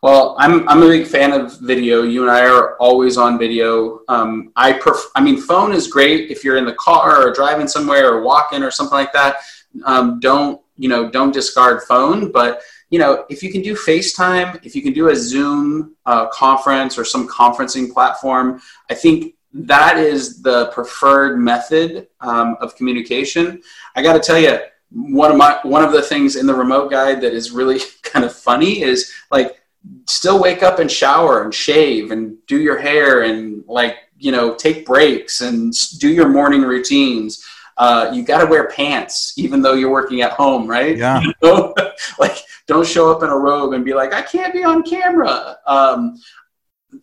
Well, 0.03 0.35
I'm, 0.37 0.67
I'm 0.67 0.83
a 0.83 0.87
big 0.87 1.07
fan 1.07 1.31
of 1.31 1.59
video. 1.61 2.03
You 2.03 2.23
and 2.23 2.31
I 2.31 2.45
are 2.47 2.77
always 2.77 3.17
on 3.17 3.39
video. 3.39 4.01
Um, 4.07 4.51
I 4.55 4.73
pref- 4.73 5.09
I 5.15 5.21
mean, 5.21 5.37
phone 5.37 5.73
is 5.73 5.87
great 5.87 6.29
if 6.29 6.43
you're 6.43 6.57
in 6.57 6.65
the 6.65 6.73
car 6.73 7.25
or 7.25 7.33
driving 7.33 7.67
somewhere 7.67 8.13
or 8.13 8.21
walking 8.21 8.61
or 8.61 8.69
something 8.69 8.95
like 8.95 9.13
that. 9.13 9.37
Um, 9.85 10.19
don't 10.19 10.61
you 10.77 10.89
know? 10.89 11.09
Don't 11.09 11.33
discard 11.33 11.83
phone. 11.83 12.31
But 12.31 12.61
you 12.89 12.99
know, 12.99 13.25
if 13.29 13.41
you 13.41 13.51
can 13.51 13.61
do 13.61 13.73
FaceTime, 13.73 14.63
if 14.63 14.75
you 14.75 14.81
can 14.81 14.93
do 14.93 15.09
a 15.09 15.15
Zoom 15.15 15.95
uh, 16.05 16.27
conference 16.27 16.97
or 16.97 17.05
some 17.05 17.27
conferencing 17.27 17.91
platform, 17.91 18.61
I 18.89 18.93
think 18.93 19.35
that 19.53 19.97
is 19.97 20.41
the 20.41 20.67
preferred 20.67 21.39
method 21.39 22.07
um, 22.19 22.57
of 22.59 22.75
communication. 22.75 23.61
I 23.95 24.03
got 24.03 24.13
to 24.13 24.19
tell 24.19 24.37
you, 24.37 24.59
one 24.91 25.31
of 25.31 25.37
my 25.37 25.59
one 25.63 25.83
of 25.83 25.91
the 25.91 26.01
things 26.01 26.35
in 26.35 26.45
the 26.47 26.53
remote 26.53 26.89
guide 26.89 27.21
that 27.21 27.33
is 27.33 27.51
really 27.51 27.79
kind 28.03 28.25
of 28.25 28.33
funny 28.33 28.81
is 28.81 29.11
like 29.31 29.61
still 30.07 30.41
wake 30.41 30.63
up 30.63 30.79
and 30.79 30.91
shower 30.91 31.43
and 31.43 31.53
shave 31.53 32.11
and 32.11 32.37
do 32.47 32.59
your 32.59 32.77
hair 32.77 33.23
and 33.23 33.63
like 33.67 33.97
you 34.17 34.31
know 34.31 34.55
take 34.55 34.85
breaks 34.85 35.41
and 35.41 35.73
do 35.99 36.09
your 36.09 36.29
morning 36.29 36.61
routines. 36.61 37.45
Uh, 37.77 38.09
you 38.13 38.23
got 38.23 38.39
to 38.39 38.45
wear 38.45 38.69
pants 38.69 39.33
even 39.37 39.61
though 39.61 39.73
you're 39.73 39.91
working 39.91 40.21
at 40.21 40.31
home 40.31 40.65
right? 40.65 40.97
Yeah. 40.97 41.21
You 41.25 41.33
know? 41.43 41.73
like 42.19 42.37
don't 42.67 42.87
show 42.87 43.11
up 43.11 43.21
in 43.21 43.29
a 43.29 43.37
robe 43.37 43.73
and 43.73 43.83
be 43.83 43.93
like 43.93 44.13
i 44.13 44.21
can't 44.21 44.53
be 44.53 44.63
on 44.63 44.81
camera. 44.81 45.57
Um, 45.67 46.17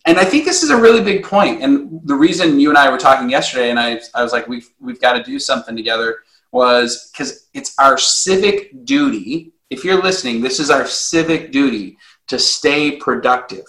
and 0.07 0.17
i 0.17 0.25
think 0.25 0.45
this 0.45 0.63
is 0.63 0.71
a 0.71 0.77
really 0.77 1.03
big 1.03 1.23
point 1.23 1.61
and 1.61 2.01
the 2.05 2.15
reason 2.15 2.59
you 2.59 2.69
and 2.69 2.77
i 2.79 2.89
were 2.89 2.97
talking 2.97 3.29
yesterday 3.29 3.69
and 3.69 3.79
i, 3.79 3.99
I 4.15 4.23
was 4.23 4.31
like 4.31 4.47
we've, 4.47 4.67
we've 4.79 4.99
got 4.99 5.13
to 5.13 5.23
do 5.23 5.37
something 5.37 5.75
together 5.75 6.17
was 6.53 7.11
because 7.11 7.47
it's 7.53 7.75
our 7.79 7.97
civic 7.97 8.85
duty 8.85 9.53
if 9.69 9.83
you're 9.83 10.01
listening 10.01 10.41
this 10.41 10.59
is 10.59 10.69
our 10.69 10.85
civic 10.85 11.51
duty 11.51 11.97
to 12.27 12.39
stay 12.39 12.97
productive 12.97 13.65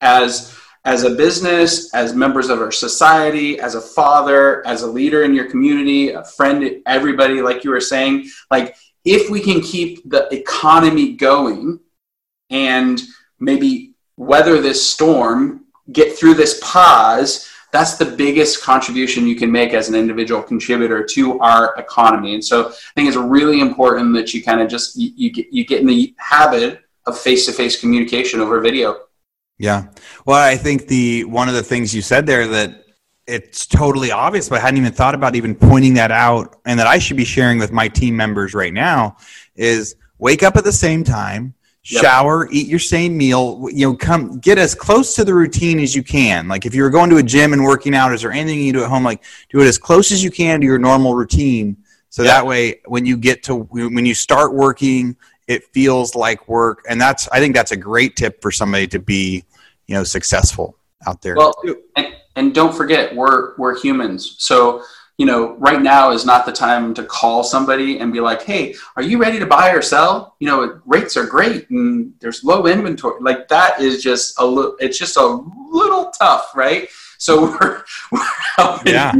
as 0.00 0.56
as 0.84 1.04
a 1.04 1.10
business, 1.10 1.92
as 1.92 2.14
members 2.14 2.48
of 2.48 2.60
our 2.60 2.72
society, 2.72 3.60
as 3.60 3.74
a 3.74 3.80
father, 3.80 4.66
as 4.66 4.80
a 4.80 4.86
leader 4.86 5.22
in 5.22 5.34
your 5.34 5.50
community, 5.50 6.10
a 6.10 6.24
friend, 6.24 6.80
everybody, 6.86 7.42
like 7.42 7.62
you 7.62 7.70
were 7.70 7.80
saying, 7.80 8.26
like 8.50 8.74
if 9.04 9.28
we 9.28 9.40
can 9.40 9.60
keep 9.60 10.08
the 10.08 10.32
economy 10.34 11.12
going 11.12 11.78
and 12.48 13.02
maybe 13.38 13.92
weather 14.16 14.62
this 14.62 14.84
storm, 14.84 15.66
get 15.92 16.16
through 16.16 16.34
this 16.34 16.58
pause, 16.62 17.48
that's 17.70 17.96
the 17.96 18.04
biggest 18.04 18.62
contribution 18.62 19.26
you 19.26 19.36
can 19.36 19.52
make 19.52 19.74
as 19.74 19.88
an 19.88 19.94
individual 19.94 20.42
contributor 20.42 21.04
to 21.04 21.38
our 21.40 21.74
economy. 21.76 22.34
And 22.34 22.44
so 22.44 22.68
I 22.68 22.72
think 22.94 23.08
it's 23.08 23.16
really 23.16 23.60
important 23.60 24.14
that 24.14 24.32
you 24.32 24.42
kind 24.42 24.60
of 24.60 24.68
just 24.68 24.96
you, 24.96 25.12
you 25.14 25.30
get 25.30 25.46
you 25.52 25.64
get 25.64 25.80
in 25.80 25.86
the 25.86 26.14
habit 26.18 26.82
of 27.06 27.18
face-to-face 27.18 27.80
communication 27.80 28.40
over 28.40 28.60
video. 28.60 29.00
Yeah. 29.58 29.88
Well, 30.24 30.38
I 30.38 30.56
think 30.56 30.86
the 30.86 31.24
one 31.24 31.48
of 31.48 31.54
the 31.54 31.62
things 31.62 31.94
you 31.94 32.02
said 32.02 32.26
there 32.26 32.46
that 32.46 32.84
it's 33.26 33.66
totally 33.66 34.10
obvious, 34.10 34.48
but 34.48 34.58
I 34.58 34.62
hadn't 34.62 34.78
even 34.78 34.92
thought 34.92 35.14
about 35.14 35.36
even 35.36 35.54
pointing 35.54 35.94
that 35.94 36.10
out 36.10 36.56
and 36.64 36.78
that 36.80 36.86
I 36.86 36.98
should 36.98 37.18
be 37.18 37.24
sharing 37.24 37.58
with 37.58 37.72
my 37.72 37.88
team 37.88 38.16
members 38.16 38.54
right 38.54 38.72
now 38.72 39.16
is 39.54 39.96
wake 40.18 40.42
up 40.42 40.56
at 40.56 40.64
the 40.64 40.72
same 40.72 41.04
time, 41.04 41.54
yep. 41.84 42.02
shower, 42.02 42.48
eat 42.50 42.66
your 42.66 42.78
same 42.78 43.16
meal, 43.16 43.68
you 43.72 43.88
know, 43.88 43.96
come 43.96 44.38
get 44.38 44.58
as 44.58 44.74
close 44.74 45.14
to 45.16 45.24
the 45.24 45.34
routine 45.34 45.80
as 45.80 45.94
you 45.94 46.02
can. 46.02 46.48
Like 46.48 46.66
if 46.66 46.74
you're 46.74 46.90
going 46.90 47.10
to 47.10 47.16
a 47.16 47.22
gym 47.22 47.52
and 47.52 47.62
working 47.62 47.94
out, 47.94 48.12
is 48.12 48.22
there 48.22 48.32
anything 48.32 48.60
you 48.60 48.72
do 48.72 48.82
at 48.82 48.88
home? 48.88 49.04
Like 49.04 49.24
do 49.50 49.60
it 49.60 49.66
as 49.66 49.78
close 49.78 50.12
as 50.12 50.22
you 50.22 50.30
can 50.30 50.60
to 50.60 50.66
your 50.66 50.78
normal 50.78 51.14
routine. 51.14 51.76
So 52.10 52.22
yep. 52.22 52.32
that 52.32 52.46
way, 52.46 52.80
when 52.86 53.04
you 53.04 53.16
get 53.16 53.42
to 53.44 53.56
when 53.56 54.06
you 54.06 54.14
start 54.14 54.54
working 54.54 55.16
it 55.48 55.64
feels 55.72 56.14
like 56.14 56.46
work 56.46 56.84
and 56.88 57.00
that's 57.00 57.28
i 57.32 57.40
think 57.40 57.56
that's 57.56 57.72
a 57.72 57.76
great 57.76 58.14
tip 58.14 58.40
for 58.40 58.52
somebody 58.52 58.86
to 58.86 59.00
be 59.00 59.42
you 59.86 59.94
know 59.94 60.04
successful 60.04 60.76
out 61.06 61.20
there 61.22 61.34
well 61.34 61.54
and, 61.96 62.14
and 62.36 62.54
don't 62.54 62.74
forget 62.74 63.14
we're 63.16 63.56
we're 63.56 63.76
humans 63.76 64.36
so 64.38 64.82
you 65.18 65.26
know 65.26 65.54
right 65.56 65.82
now 65.82 66.10
is 66.10 66.24
not 66.24 66.46
the 66.46 66.52
time 66.52 66.94
to 66.94 67.04
call 67.04 67.44
somebody 67.44 67.98
and 67.98 68.12
be 68.12 68.20
like 68.20 68.42
hey 68.42 68.74
are 68.96 69.02
you 69.02 69.18
ready 69.18 69.38
to 69.38 69.46
buy 69.46 69.70
or 69.70 69.82
sell? 69.82 70.36
You 70.40 70.48
know 70.48 70.80
rates 70.86 71.16
are 71.16 71.26
great 71.26 71.68
and 71.70 72.14
there's 72.20 72.44
low 72.44 72.66
inventory. 72.66 73.20
Like 73.20 73.48
that 73.48 73.80
is 73.80 74.02
just 74.02 74.38
a 74.40 74.46
little 74.46 74.76
it's 74.78 74.98
just 74.98 75.16
a 75.16 75.26
little 75.70 76.10
tough 76.10 76.52
right? 76.54 76.88
So 77.18 77.42
we're, 77.60 77.82
we're 78.12 78.26
helping. 78.56 78.94
yeah. 78.94 79.12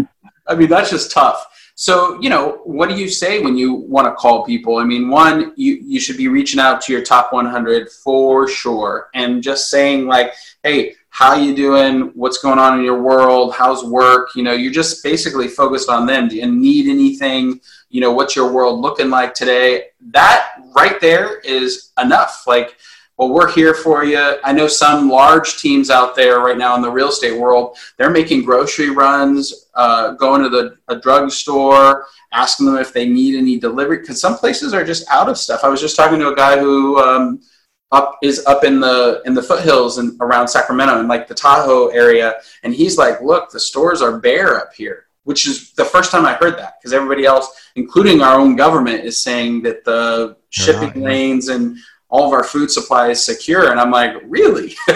I 0.47 0.55
mean 0.55 0.69
that's 0.69 0.91
just 0.91 1.11
tough 1.11 1.45
so, 1.81 2.21
you 2.21 2.29
know, 2.29 2.61
what 2.65 2.89
do 2.89 2.97
you 2.97 3.09
say 3.09 3.41
when 3.41 3.57
you 3.57 3.73
want 3.73 4.09
to 4.09 4.15
call 4.17 4.45
people? 4.45 4.79
I 4.79 4.85
mean, 4.85 5.09
one, 5.09 5.53
you, 5.55 5.75
you 5.81 6.01
should 6.01 6.17
be 6.17 6.27
reaching 6.27 6.59
out 6.59 6.81
to 6.81 6.93
your 6.93 7.05
top 7.05 7.33
100 7.33 7.89
for 7.89 8.49
sure 8.49 9.11
and 9.15 9.45
just 9.45 9.71
saying 9.71 10.07
like, 10.07 10.33
hey, 10.65 10.97
how 11.11 11.37
you 11.37 11.55
doing? 11.55 12.11
What's 12.17 12.39
going 12.39 12.59
on 12.59 12.81
in 12.81 12.85
your 12.85 13.01
world? 13.01 13.55
How's 13.55 13.85
work? 13.85 14.31
You 14.35 14.43
know, 14.43 14.55
you're 14.55 14.73
just 14.73 15.05
basically 15.05 15.47
focused 15.47 15.89
on 15.89 16.05
them. 16.05 16.27
Do 16.27 16.35
you 16.35 16.51
need 16.51 16.91
anything? 16.91 17.61
You 17.91 18.01
know, 18.01 18.11
what's 18.11 18.35
your 18.35 18.53
world 18.53 18.81
looking 18.81 19.09
like 19.09 19.33
today? 19.33 19.91
That 20.11 20.55
right 20.75 21.01
there 21.01 21.39
is 21.39 21.93
enough. 22.03 22.43
Like, 22.45 22.77
well, 23.19 23.31
we're 23.31 23.51
here 23.51 23.75
for 23.75 24.05
you. 24.05 24.37
I 24.45 24.53
know 24.53 24.69
some 24.69 25.11
large 25.11 25.59
teams 25.59 25.91
out 25.91 26.15
there 26.15 26.39
right 26.39 26.57
now 26.57 26.77
in 26.77 26.83
the 26.83 26.91
real 26.91 27.09
estate 27.09 27.37
world, 27.37 27.77
they're 27.97 28.11
making 28.11 28.45
grocery 28.45 28.91
runs, 28.91 29.67
uh, 29.75 30.13
going 30.13 30.41
to 30.43 30.49
the 30.49 30.79
a 30.87 31.01
drugstore, 31.01 32.07
asking 32.33 32.67
them 32.67 32.77
if 32.77 32.93
they 32.93 33.09
need 33.09 33.35
any 33.35 33.59
delivery, 33.59 33.99
because 33.99 34.21
some 34.21 34.37
places 34.37 34.73
are 34.73 34.85
just 34.85 35.05
out 35.11 35.29
of 35.29 35.37
stuff. 35.37 35.65
I 35.65 35.69
was 35.69 35.81
just 35.81 35.97
talking 35.97 36.21
to 36.21 36.29
a 36.29 36.37
guy 36.37 36.61
who 36.61 36.99
um, 37.01 37.41
up 37.91 38.19
is 38.23 38.47
up 38.47 38.63
in 38.63 38.79
the 38.79 39.21
in 39.27 39.35
the 39.35 39.43
foothills 39.43 39.99
and 39.99 40.17
around 40.21 40.47
Sacramento 40.47 41.01
and 41.01 41.09
like 41.09 41.27
the 41.27 41.35
Tahoe 41.35 41.89
area, 41.89 42.37
and 42.63 42.73
he's 42.73 42.99
like, 42.99 43.21
"Look, 43.21 43.51
the 43.51 43.61
stores 43.61 44.01
are 44.01 44.21
bare 44.21 44.61
up 44.61 44.73
here." 44.75 45.07
Which 45.25 45.47
is 45.47 45.73
the 45.73 45.85
first 45.85 46.11
time 46.11 46.25
I 46.25 46.35
heard 46.35 46.57
that 46.59 46.75
because 46.79 46.95
everybody 46.95 47.27
else, 47.27 47.71
including 47.75 48.23
our 48.23 48.39
own 48.39 48.55
government, 48.57 49.05
is 49.05 49.21
saying 49.21 49.63
that 49.63 49.85
the 49.85 50.37
shipping 50.51 51.03
lanes 51.03 51.49
and 51.49 51.77
all 52.09 52.27
of 52.27 52.33
our 52.33 52.45
food 52.45 52.71
supply 52.71 53.11
is 53.11 53.25
secure. 53.25 53.71
And 53.71 53.81
I'm 53.81 53.91
like, 53.91 54.15
really? 54.25 54.77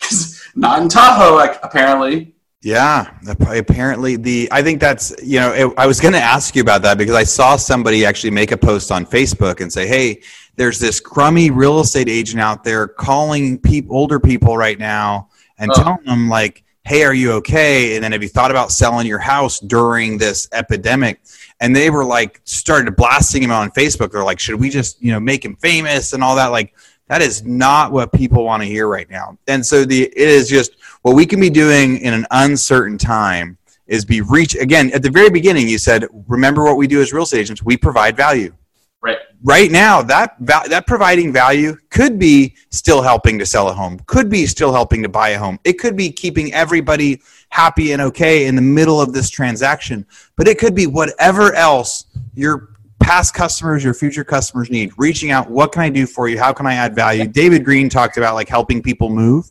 Because 0.00 0.40
not 0.54 0.80
in 0.80 0.88
Tahoe, 0.88 1.34
like, 1.34 1.58
apparently. 1.62 2.34
Yeah, 2.62 3.12
apparently 3.28 4.16
the 4.16 4.48
I 4.50 4.62
think 4.62 4.80
that's 4.80 5.14
you 5.22 5.38
know 5.38 5.52
it, 5.52 5.72
I 5.78 5.86
was 5.86 6.00
going 6.00 6.14
to 6.14 6.20
ask 6.20 6.56
you 6.56 6.62
about 6.62 6.82
that 6.82 6.98
because 6.98 7.14
I 7.14 7.22
saw 7.22 7.54
somebody 7.54 8.04
actually 8.04 8.32
make 8.32 8.50
a 8.50 8.56
post 8.56 8.90
on 8.90 9.06
Facebook 9.06 9.60
and 9.60 9.72
say, 9.72 9.86
"Hey, 9.86 10.22
there's 10.56 10.80
this 10.80 10.98
crummy 10.98 11.50
real 11.50 11.78
estate 11.78 12.08
agent 12.08 12.40
out 12.40 12.64
there 12.64 12.88
calling 12.88 13.58
people 13.58 13.96
older 13.96 14.18
people 14.18 14.56
right 14.56 14.78
now 14.78 15.28
and 15.56 15.70
oh. 15.70 15.74
telling 15.74 16.04
them 16.04 16.28
like, 16.28 16.64
"Hey, 16.88 17.04
are 17.04 17.14
you 17.14 17.32
okay?" 17.32 17.94
And 17.94 18.02
then 18.02 18.12
have 18.12 18.22
you 18.22 18.28
thought 18.28 18.50
about 18.50 18.72
selling 18.72 19.06
your 19.06 19.18
house 19.18 19.60
during 19.60 20.18
this 20.18 20.48
epidemic? 20.52 21.20
and 21.60 21.74
they 21.74 21.90
were 21.90 22.04
like 22.04 22.40
started 22.44 22.96
blasting 22.96 23.42
him 23.42 23.50
on 23.50 23.70
Facebook. 23.70 24.12
They're 24.12 24.24
like, 24.24 24.38
should 24.38 24.56
we 24.56 24.70
just 24.70 25.00
you 25.02 25.12
know 25.12 25.20
make 25.20 25.44
him 25.44 25.56
famous 25.56 26.12
and 26.12 26.22
all 26.22 26.36
that? 26.36 26.48
Like 26.48 26.74
that 27.08 27.22
is 27.22 27.44
not 27.44 27.90
what 27.92 28.12
people 28.12 28.44
want 28.44 28.62
to 28.62 28.68
hear 28.68 28.86
right 28.86 29.08
now. 29.10 29.38
And 29.46 29.64
so 29.64 29.84
the 29.84 30.04
it 30.04 30.28
is 30.28 30.48
just 30.48 30.72
what 31.02 31.14
we 31.14 31.26
can 31.26 31.40
be 31.40 31.50
doing 31.50 31.98
in 31.98 32.14
an 32.14 32.26
uncertain 32.30 32.98
time 32.98 33.56
is 33.86 34.04
be 34.04 34.20
reach 34.20 34.54
again 34.54 34.90
at 34.92 35.02
the 35.02 35.10
very 35.10 35.30
beginning. 35.30 35.68
You 35.68 35.78
said, 35.78 36.06
remember 36.26 36.64
what 36.64 36.76
we 36.76 36.86
do 36.86 37.00
as 37.00 37.12
real 37.12 37.22
estate 37.22 37.40
agents. 37.40 37.62
We 37.62 37.76
provide 37.76 38.16
value. 38.16 38.54
Right. 39.00 39.18
Right 39.44 39.70
now, 39.70 40.02
that 40.02 40.34
that 40.40 40.86
providing 40.88 41.32
value 41.32 41.76
could 41.90 42.18
be 42.18 42.56
still 42.70 43.00
helping 43.00 43.38
to 43.38 43.46
sell 43.46 43.68
a 43.68 43.72
home, 43.72 44.00
could 44.06 44.28
be 44.28 44.44
still 44.46 44.72
helping 44.72 45.02
to 45.04 45.08
buy 45.08 45.30
a 45.30 45.38
home. 45.38 45.60
It 45.62 45.74
could 45.74 45.96
be 45.96 46.10
keeping 46.10 46.52
everybody 46.52 47.20
happy 47.50 47.92
and 47.92 48.02
okay 48.02 48.46
in 48.46 48.56
the 48.56 48.62
middle 48.62 49.00
of 49.00 49.12
this 49.12 49.30
transaction. 49.30 50.04
But 50.36 50.48
it 50.48 50.58
could 50.58 50.74
be 50.74 50.88
whatever 50.88 51.54
else 51.54 52.06
your 52.34 52.70
past 52.98 53.34
customers, 53.34 53.84
your 53.84 53.94
future 53.94 54.24
customers 54.24 54.70
need. 54.70 54.92
Reaching 54.98 55.30
out, 55.30 55.48
what 55.48 55.70
can 55.70 55.82
I 55.82 55.88
do 55.88 56.04
for 56.04 56.28
you? 56.28 56.38
How 56.38 56.52
can 56.52 56.66
I 56.66 56.74
add 56.74 56.96
value? 56.96 57.26
David 57.26 57.64
Greene 57.64 57.88
talked 57.88 58.16
about 58.16 58.34
like 58.34 58.48
helping 58.48 58.82
people 58.82 59.08
move, 59.08 59.50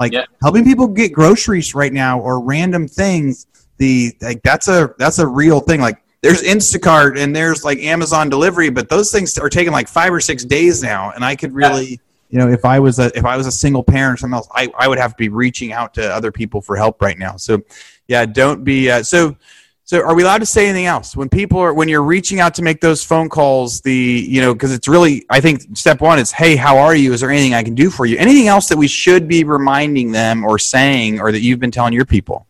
like 0.00 0.12
yeah. 0.12 0.24
helping 0.42 0.64
people 0.64 0.88
get 0.88 1.12
groceries 1.12 1.74
right 1.74 1.92
now 1.92 2.20
or 2.20 2.40
random 2.40 2.88
things. 2.88 3.46
The 3.76 4.12
like 4.20 4.42
that's 4.42 4.66
a 4.66 4.92
that's 4.98 5.20
a 5.20 5.26
real 5.26 5.60
thing. 5.60 5.80
Like 5.80 6.02
there's 6.22 6.42
Instacart 6.42 7.18
and 7.18 7.34
there's 7.34 7.64
like 7.64 7.78
Amazon 7.78 8.28
delivery, 8.28 8.70
but 8.70 8.88
those 8.88 9.12
things 9.12 9.38
are 9.38 9.48
taking 9.48 9.72
like 9.72 9.88
five 9.88 10.12
or 10.12 10.20
six 10.20 10.44
days 10.44 10.82
now, 10.82 11.12
and 11.12 11.24
I 11.24 11.36
could 11.36 11.52
really 11.52 12.00
you 12.30 12.38
know 12.38 12.48
if 12.48 12.64
i 12.64 12.78
was 12.78 12.98
a 12.98 13.10
if 13.16 13.24
i 13.24 13.38
was 13.38 13.46
a 13.46 13.52
single 13.52 13.82
parent 13.82 14.12
or 14.12 14.16
something 14.18 14.36
else 14.36 14.48
i, 14.52 14.70
I 14.78 14.86
would 14.86 14.98
have 14.98 15.12
to 15.12 15.16
be 15.16 15.30
reaching 15.30 15.72
out 15.72 15.94
to 15.94 16.14
other 16.14 16.30
people 16.30 16.60
for 16.60 16.76
help 16.76 17.00
right 17.00 17.18
now. 17.18 17.36
So 17.36 17.62
yeah 18.06 18.26
don't 18.26 18.64
be 18.64 18.90
uh, 18.90 19.02
so 19.02 19.36
so 19.84 20.02
are 20.02 20.14
we 20.14 20.22
allowed 20.22 20.40
to 20.40 20.46
say 20.46 20.66
anything 20.66 20.84
else? 20.84 21.16
When 21.16 21.30
people 21.30 21.58
are 21.60 21.72
when 21.72 21.88
you're 21.88 22.02
reaching 22.02 22.40
out 22.40 22.54
to 22.56 22.62
make 22.62 22.82
those 22.82 23.02
phone 23.02 23.30
calls 23.30 23.80
the 23.80 23.94
you 24.28 24.42
know 24.42 24.52
because 24.52 24.70
it's 24.70 24.86
really 24.86 25.24
i 25.30 25.40
think 25.40 25.62
step 25.74 26.02
one 26.02 26.18
is 26.18 26.30
hey 26.30 26.56
how 26.56 26.76
are 26.76 26.94
you? 26.94 27.14
Is 27.14 27.20
there 27.22 27.30
anything 27.30 27.54
i 27.54 27.62
can 27.62 27.74
do 27.74 27.88
for 27.88 28.04
you? 28.04 28.18
Anything 28.18 28.48
else 28.48 28.68
that 28.68 28.76
we 28.76 28.86
should 28.86 29.28
be 29.28 29.44
reminding 29.44 30.12
them 30.12 30.44
or 30.44 30.58
saying 30.58 31.20
or 31.20 31.32
that 31.32 31.40
you've 31.40 31.58
been 31.58 31.70
telling 31.70 31.94
your 31.94 32.04
people? 32.04 32.46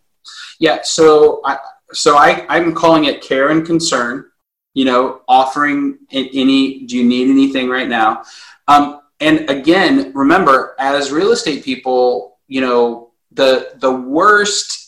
Yeah 0.58 0.80
so 0.82 1.40
i 1.44 1.56
so 1.92 2.16
i 2.16 2.46
i'm 2.48 2.74
calling 2.74 3.04
it 3.04 3.22
care 3.22 3.48
and 3.48 3.66
concern 3.66 4.24
you 4.78 4.84
know 4.84 5.22
offering 5.26 5.98
any 6.12 6.86
do 6.86 6.96
you 6.96 7.04
need 7.04 7.28
anything 7.28 7.68
right 7.68 7.88
now? 7.88 8.22
Um, 8.68 9.00
and 9.18 9.50
again 9.50 10.12
remember 10.14 10.76
as 10.78 11.10
real 11.10 11.32
estate 11.32 11.64
people 11.64 12.38
you 12.46 12.60
know 12.60 13.10
the 13.32 13.72
the 13.78 13.90
worst 13.90 14.87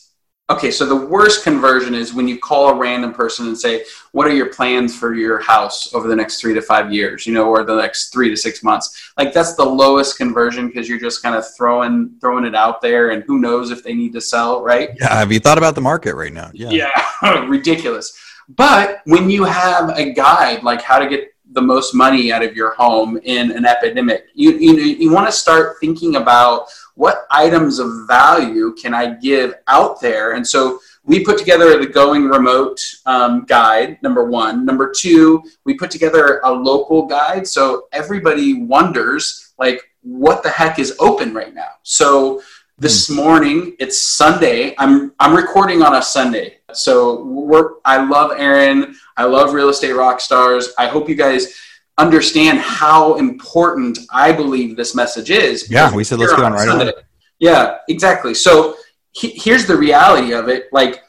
Okay, 0.51 0.69
so 0.69 0.85
the 0.85 0.95
worst 0.95 1.45
conversion 1.45 1.95
is 1.95 2.13
when 2.13 2.27
you 2.27 2.37
call 2.37 2.67
a 2.69 2.75
random 2.75 3.13
person 3.13 3.47
and 3.47 3.57
say, 3.57 3.85
"What 4.11 4.27
are 4.27 4.33
your 4.33 4.47
plans 4.47 4.93
for 4.93 5.15
your 5.15 5.39
house 5.39 5.93
over 5.93 6.09
the 6.09 6.15
next 6.15 6.41
three 6.41 6.53
to 6.53 6.61
five 6.61 6.91
years?" 6.91 7.25
You 7.25 7.33
know, 7.33 7.47
or 7.47 7.63
the 7.63 7.77
next 7.77 8.11
three 8.11 8.29
to 8.29 8.35
six 8.35 8.61
months. 8.61 9.13
Like 9.17 9.31
that's 9.31 9.55
the 9.55 9.63
lowest 9.63 10.17
conversion 10.17 10.67
because 10.67 10.89
you're 10.89 10.99
just 10.99 11.23
kind 11.23 11.35
of 11.35 11.45
throwing 11.55 12.17
throwing 12.19 12.43
it 12.43 12.53
out 12.53 12.81
there, 12.81 13.11
and 13.11 13.23
who 13.23 13.39
knows 13.39 13.71
if 13.71 13.81
they 13.81 13.93
need 13.93 14.11
to 14.11 14.19
sell, 14.19 14.61
right? 14.61 14.89
Yeah. 14.99 15.19
Have 15.19 15.31
you 15.31 15.39
thought 15.39 15.57
about 15.57 15.75
the 15.75 15.81
market 15.81 16.15
right 16.15 16.33
now? 16.33 16.51
Yeah. 16.53 16.69
Yeah, 16.69 17.45
ridiculous. 17.45 18.13
But 18.49 19.01
when 19.05 19.29
you 19.29 19.45
have 19.45 19.97
a 19.97 20.11
guide 20.11 20.63
like 20.63 20.81
how 20.81 20.99
to 20.99 21.07
get 21.07 21.33
the 21.53 21.61
most 21.61 21.93
money 21.93 22.31
out 22.31 22.43
of 22.43 22.55
your 22.55 22.73
home 22.75 23.17
in 23.23 23.51
an 23.51 23.65
epidemic, 23.65 24.25
you 24.33 24.51
you, 24.51 24.73
you 24.73 25.11
want 25.13 25.27
to 25.27 25.31
start 25.31 25.77
thinking 25.79 26.17
about 26.17 26.67
what 27.01 27.25
items 27.31 27.79
of 27.79 28.05
value 28.05 28.75
can 28.79 28.93
I 28.93 29.15
give 29.15 29.55
out 29.67 29.99
there? 29.99 30.33
And 30.33 30.45
so 30.45 30.77
we 31.03 31.25
put 31.25 31.39
together 31.39 31.79
the 31.79 31.87
Going 31.87 32.25
Remote 32.29 32.79
um, 33.07 33.43
guide, 33.45 33.97
number 34.03 34.25
one. 34.25 34.65
Number 34.67 34.93
two, 34.95 35.41
we 35.65 35.73
put 35.73 35.89
together 35.89 36.41
a 36.43 36.51
local 36.51 37.07
guide. 37.07 37.47
So 37.47 37.87
everybody 37.91 38.61
wonders, 38.61 39.51
like, 39.57 39.81
what 40.03 40.43
the 40.43 40.51
heck 40.51 40.77
is 40.77 40.95
open 40.99 41.33
right 41.33 41.55
now? 41.55 41.71
So 41.81 42.43
this 42.77 43.09
mm. 43.09 43.15
morning, 43.15 43.75
it's 43.79 43.99
Sunday. 43.99 44.75
I'm, 44.77 45.11
I'm 45.19 45.35
recording 45.35 45.81
on 45.81 45.95
a 45.95 46.03
Sunday. 46.03 46.57
So 46.71 47.23
we're, 47.23 47.79
I 47.83 48.05
love 48.05 48.33
Aaron. 48.37 48.95
I 49.17 49.23
love 49.23 49.53
Real 49.53 49.69
Estate 49.69 49.93
Rock 49.93 50.21
Stars. 50.21 50.69
I 50.77 50.85
hope 50.85 51.09
you 51.09 51.15
guys 51.15 51.51
understand 51.97 52.59
how 52.59 53.15
important 53.15 53.99
I 54.11 54.31
believe 54.31 54.75
this 54.75 54.95
message 54.95 55.29
is. 55.29 55.69
Yeah, 55.69 55.93
we 55.93 56.03
said 56.03 56.19
let's 56.19 56.33
get 56.33 56.43
on 56.43 56.53
right 56.53 56.67
Sunday. 56.67 56.87
on. 56.87 56.93
Yeah, 57.39 57.77
exactly. 57.89 58.33
So 58.33 58.75
he, 59.11 59.29
here's 59.29 59.65
the 59.65 59.75
reality 59.75 60.33
of 60.33 60.47
it. 60.47 60.65
Like, 60.71 61.03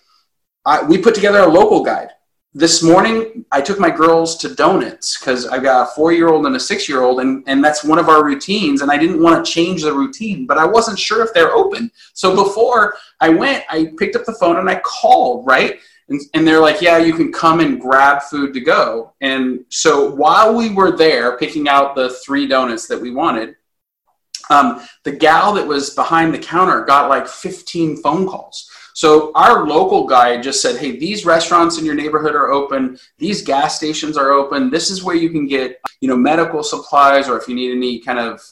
I, 0.64 0.82
we 0.82 0.98
put 0.98 1.14
together 1.14 1.40
a 1.40 1.46
local 1.46 1.82
guide. 1.82 2.10
This 2.54 2.82
morning, 2.82 3.46
I 3.50 3.62
took 3.62 3.80
my 3.80 3.90
girls 3.90 4.36
to 4.38 4.54
donuts 4.54 5.18
because 5.18 5.46
I've 5.46 5.62
got 5.62 5.88
a 5.88 5.94
four 5.94 6.12
year 6.12 6.28
old 6.28 6.44
and 6.44 6.54
a 6.54 6.60
six 6.60 6.86
year 6.86 7.00
old, 7.00 7.20
and, 7.20 7.42
and 7.46 7.64
that's 7.64 7.82
one 7.82 7.98
of 7.98 8.10
our 8.10 8.24
routines. 8.24 8.82
And 8.82 8.90
I 8.90 8.98
didn't 8.98 9.22
want 9.22 9.44
to 9.44 9.50
change 9.50 9.82
the 9.82 9.92
routine, 9.92 10.46
but 10.46 10.58
I 10.58 10.66
wasn't 10.66 10.98
sure 10.98 11.24
if 11.24 11.32
they're 11.32 11.52
open. 11.52 11.90
So 12.12 12.36
before 12.36 12.94
I 13.20 13.30
went, 13.30 13.64
I 13.70 13.92
picked 13.98 14.16
up 14.16 14.26
the 14.26 14.34
phone 14.34 14.58
and 14.58 14.68
I 14.68 14.80
called, 14.80 15.46
right? 15.46 15.78
And, 16.12 16.20
and 16.34 16.46
they're 16.46 16.60
like, 16.60 16.82
yeah, 16.82 16.98
you 16.98 17.14
can 17.14 17.32
come 17.32 17.60
and 17.60 17.80
grab 17.80 18.22
food 18.22 18.52
to 18.52 18.60
go. 18.60 19.14
And 19.22 19.64
so 19.70 20.10
while 20.10 20.54
we 20.54 20.68
were 20.70 20.94
there 20.94 21.38
picking 21.38 21.68
out 21.68 21.94
the 21.94 22.10
three 22.10 22.46
donuts 22.46 22.86
that 22.88 23.00
we 23.00 23.10
wanted, 23.10 23.56
um, 24.50 24.86
the 25.04 25.12
gal 25.12 25.54
that 25.54 25.66
was 25.66 25.90
behind 25.90 26.34
the 26.34 26.38
counter 26.38 26.84
got 26.84 27.08
like 27.08 27.26
15 27.26 27.96
phone 28.02 28.28
calls. 28.28 28.70
So 28.94 29.32
our 29.34 29.66
local 29.66 30.06
guy 30.06 30.38
just 30.38 30.60
said, 30.60 30.76
"Hey, 30.76 30.98
these 30.98 31.24
restaurants 31.24 31.78
in 31.78 31.86
your 31.86 31.94
neighborhood 31.94 32.34
are 32.34 32.52
open. 32.52 32.98
These 33.16 33.40
gas 33.40 33.76
stations 33.76 34.18
are 34.18 34.32
open. 34.32 34.68
This 34.68 34.90
is 34.90 35.02
where 35.02 35.16
you 35.16 35.30
can 35.30 35.46
get, 35.46 35.80
you 36.02 36.08
know, 36.08 36.16
medical 36.16 36.62
supplies, 36.62 37.26
or 37.26 37.38
if 37.38 37.48
you 37.48 37.54
need 37.54 37.72
any 37.74 38.00
kind 38.00 38.18
of 38.18 38.42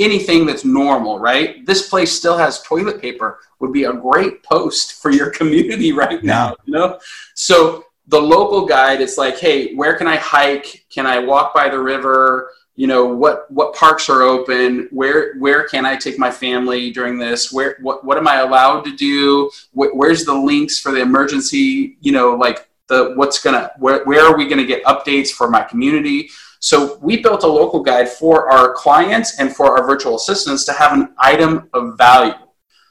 anything 0.00 0.46
that's 0.46 0.64
normal, 0.64 1.18
right? 1.18 1.64
This 1.66 1.88
place 1.88 2.10
still 2.10 2.36
has 2.36 2.62
toilet 2.62 3.00
paper. 3.00 3.38
Would 3.60 3.72
be 3.72 3.84
a 3.84 3.92
great 3.92 4.42
post 4.42 5.02
for 5.02 5.10
your 5.10 5.30
community 5.38 5.92
right 5.92 6.24
now, 6.24 6.56
you 6.64 6.72
know? 6.72 6.98
So 7.34 7.84
the 8.08 8.20
local 8.20 8.66
guide 8.66 9.00
is 9.00 9.18
like, 9.18 9.38
hey, 9.38 9.74
where 9.74 9.94
can 9.94 10.08
I 10.08 10.16
hike? 10.16 10.84
Can 10.90 11.06
I 11.06 11.18
walk 11.18 11.54
by 11.54 11.68
the 11.68 11.78
river? 11.78 12.50
You 12.74 12.86
know, 12.86 13.04
what 13.04 13.50
what 13.50 13.74
parks 13.74 14.08
are 14.08 14.22
open? 14.22 14.88
Where 14.90 15.34
where 15.38 15.68
can 15.68 15.84
I 15.84 15.96
take 15.96 16.18
my 16.18 16.30
family 16.30 16.90
during 16.90 17.18
this? 17.18 17.52
Where 17.52 17.76
what 17.82 18.04
what 18.04 18.16
am 18.16 18.26
I 18.26 18.36
allowed 18.36 18.84
to 18.86 18.96
do? 18.96 19.50
where's 19.72 20.24
the 20.24 20.34
links 20.34 20.80
for 20.80 20.90
the 20.90 21.02
emergency? 21.02 21.98
You 22.00 22.12
know, 22.12 22.34
like 22.34 22.68
the 22.88 23.12
what's 23.16 23.38
gonna 23.38 23.70
where 23.78 24.04
where 24.04 24.24
are 24.24 24.36
we 24.36 24.48
gonna 24.48 24.64
get 24.64 24.82
updates 24.84 25.28
for 25.28 25.50
my 25.50 25.62
community? 25.62 26.30
So 26.60 26.98
we 27.00 27.22
built 27.22 27.42
a 27.42 27.46
local 27.46 27.80
guide 27.80 28.08
for 28.08 28.50
our 28.50 28.74
clients 28.74 29.40
and 29.40 29.54
for 29.54 29.78
our 29.78 29.86
virtual 29.86 30.16
assistants 30.16 30.64
to 30.66 30.72
have 30.72 30.92
an 30.92 31.14
item 31.18 31.68
of 31.72 31.96
value. 31.96 32.34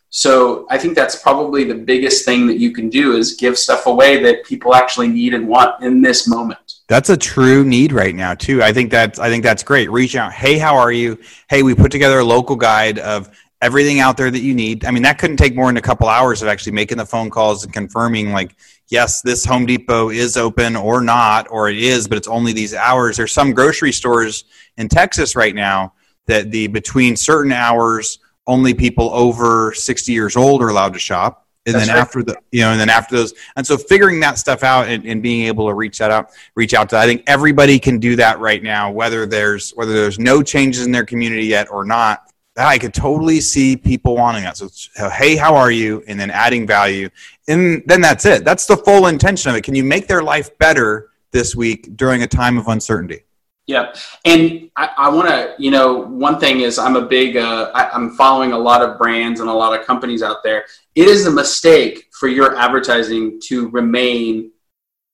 So 0.09 0.65
I 0.71 0.77
think 0.79 0.95
that's 0.95 1.21
probably 1.21 1.63
the 1.63 1.75
biggest 1.75 2.25
thing 2.25 2.47
that 2.47 2.57
you 2.57 2.71
can 2.73 2.89
do 2.89 3.15
is 3.15 3.35
give 3.35 3.59
stuff 3.59 3.85
away 3.85 4.21
that 4.23 4.43
people 4.43 4.73
actually 4.73 5.07
need 5.07 5.35
and 5.35 5.47
want 5.47 5.83
in 5.83 6.01
this 6.01 6.27
moment. 6.27 6.59
That's 6.87 7.09
a 7.09 7.17
true 7.17 7.63
need 7.63 7.91
right 7.91 8.15
now 8.15 8.33
too. 8.33 8.63
I 8.63 8.73
think 8.73 8.89
that's 8.89 9.19
I 9.19 9.29
think 9.29 9.43
that's 9.43 9.61
great. 9.61 9.91
Reach 9.91 10.15
out. 10.15 10.33
Hey, 10.33 10.57
how 10.57 10.75
are 10.75 10.91
you? 10.91 11.19
Hey, 11.47 11.61
we 11.61 11.75
put 11.75 11.91
together 11.91 12.17
a 12.19 12.23
local 12.23 12.55
guide 12.55 12.97
of 12.97 13.29
everything 13.61 13.99
out 13.99 14.17
there 14.17 14.31
that 14.31 14.41
you 14.41 14.55
need. 14.55 14.85
I 14.85 14.89
mean, 14.89 15.03
that 15.03 15.19
couldn't 15.19 15.37
take 15.37 15.55
more 15.55 15.67
than 15.67 15.77
a 15.77 15.81
couple 15.81 16.07
hours 16.07 16.41
of 16.41 16.47
actually 16.47 16.71
making 16.71 16.97
the 16.97 17.05
phone 17.05 17.29
calls 17.29 17.63
and 17.63 17.71
confirming 17.71 18.31
like 18.31 18.55
yes, 18.89 19.21
this 19.21 19.45
Home 19.45 19.65
Depot 19.65 20.09
is 20.09 20.35
open 20.35 20.75
or 20.75 21.01
not, 21.01 21.47
or 21.49 21.69
it 21.69 21.77
is, 21.77 22.07
but 22.07 22.17
it's 22.17 22.27
only 22.27 22.53
these 22.53 22.73
hours. 22.73 23.17
There's 23.17 23.31
some 23.31 23.53
grocery 23.53 23.91
stores 23.91 24.43
in 24.77 24.89
Texas 24.89 25.35
right 25.35 25.55
now 25.55 25.93
that 26.25 26.51
the 26.51 26.67
between 26.67 27.15
certain 27.15 27.51
hours 27.51 28.19
only 28.47 28.73
people 28.73 29.09
over 29.13 29.73
60 29.73 30.11
years 30.11 30.35
old 30.35 30.61
are 30.61 30.69
allowed 30.69 30.93
to 30.93 30.99
shop. 30.99 31.45
And 31.65 31.75
That's 31.75 31.87
then 31.87 31.95
right. 31.95 32.01
after 32.01 32.23
the, 32.23 32.37
you 32.51 32.61
know, 32.61 32.71
and 32.71 32.79
then 32.79 32.89
after 32.89 33.15
those, 33.15 33.33
and 33.55 33.67
so 33.67 33.77
figuring 33.77 34.19
that 34.21 34.39
stuff 34.39 34.63
out 34.63 34.87
and, 34.87 35.05
and 35.05 35.21
being 35.21 35.45
able 35.45 35.67
to 35.67 35.75
reach 35.75 35.99
that 35.99 36.09
out, 36.09 36.31
reach 36.55 36.73
out 36.73 36.89
to, 36.89 36.97
I 36.97 37.05
think 37.05 37.23
everybody 37.27 37.77
can 37.77 37.99
do 37.99 38.15
that 38.15 38.39
right 38.39 38.63
now, 38.63 38.91
whether 38.91 39.27
there's, 39.27 39.71
whether 39.71 39.93
there's 39.93 40.17
no 40.17 40.41
changes 40.41 40.85
in 40.85 40.91
their 40.91 41.05
community 41.05 41.45
yet 41.45 41.69
or 41.69 41.85
not. 41.85 42.28
I 42.67 42.77
could 42.77 42.93
totally 42.93 43.39
see 43.41 43.77
people 43.77 44.15
wanting 44.15 44.43
that. 44.43 44.57
So, 44.57 45.09
hey, 45.09 45.35
how 45.35 45.55
are 45.55 45.71
you? 45.71 46.03
And 46.07 46.19
then 46.19 46.29
adding 46.31 46.67
value. 46.67 47.09
And 47.47 47.83
then 47.85 48.01
that's 48.01 48.25
it. 48.25 48.43
That's 48.43 48.65
the 48.65 48.77
full 48.77 49.07
intention 49.07 49.49
of 49.49 49.55
it. 49.57 49.63
Can 49.63 49.75
you 49.75 49.83
make 49.83 50.07
their 50.07 50.23
life 50.23 50.57
better 50.57 51.09
this 51.31 51.55
week 51.55 51.95
during 51.95 52.23
a 52.23 52.27
time 52.27 52.57
of 52.57 52.67
uncertainty? 52.67 53.23
Yeah. 53.65 53.93
And 54.25 54.71
I, 54.75 54.89
I 54.97 55.09
want 55.09 55.27
to, 55.27 55.53
you 55.59 55.69
know, 55.69 55.99
one 55.99 56.39
thing 56.39 56.61
is 56.61 56.79
I'm 56.79 56.95
a 56.95 57.05
big, 57.05 57.37
uh, 57.37 57.71
I, 57.75 57.89
I'm 57.91 58.15
following 58.15 58.51
a 58.51 58.57
lot 58.57 58.81
of 58.81 58.97
brands 58.97 59.41
and 59.41 59.49
a 59.49 59.53
lot 59.53 59.79
of 59.79 59.85
companies 59.85 60.23
out 60.23 60.37
there. 60.43 60.65
It 60.95 61.07
is 61.07 61.27
a 61.27 61.31
mistake 61.31 62.07
for 62.11 62.27
your 62.27 62.57
advertising 62.57 63.39
to 63.41 63.69
remain 63.69 64.51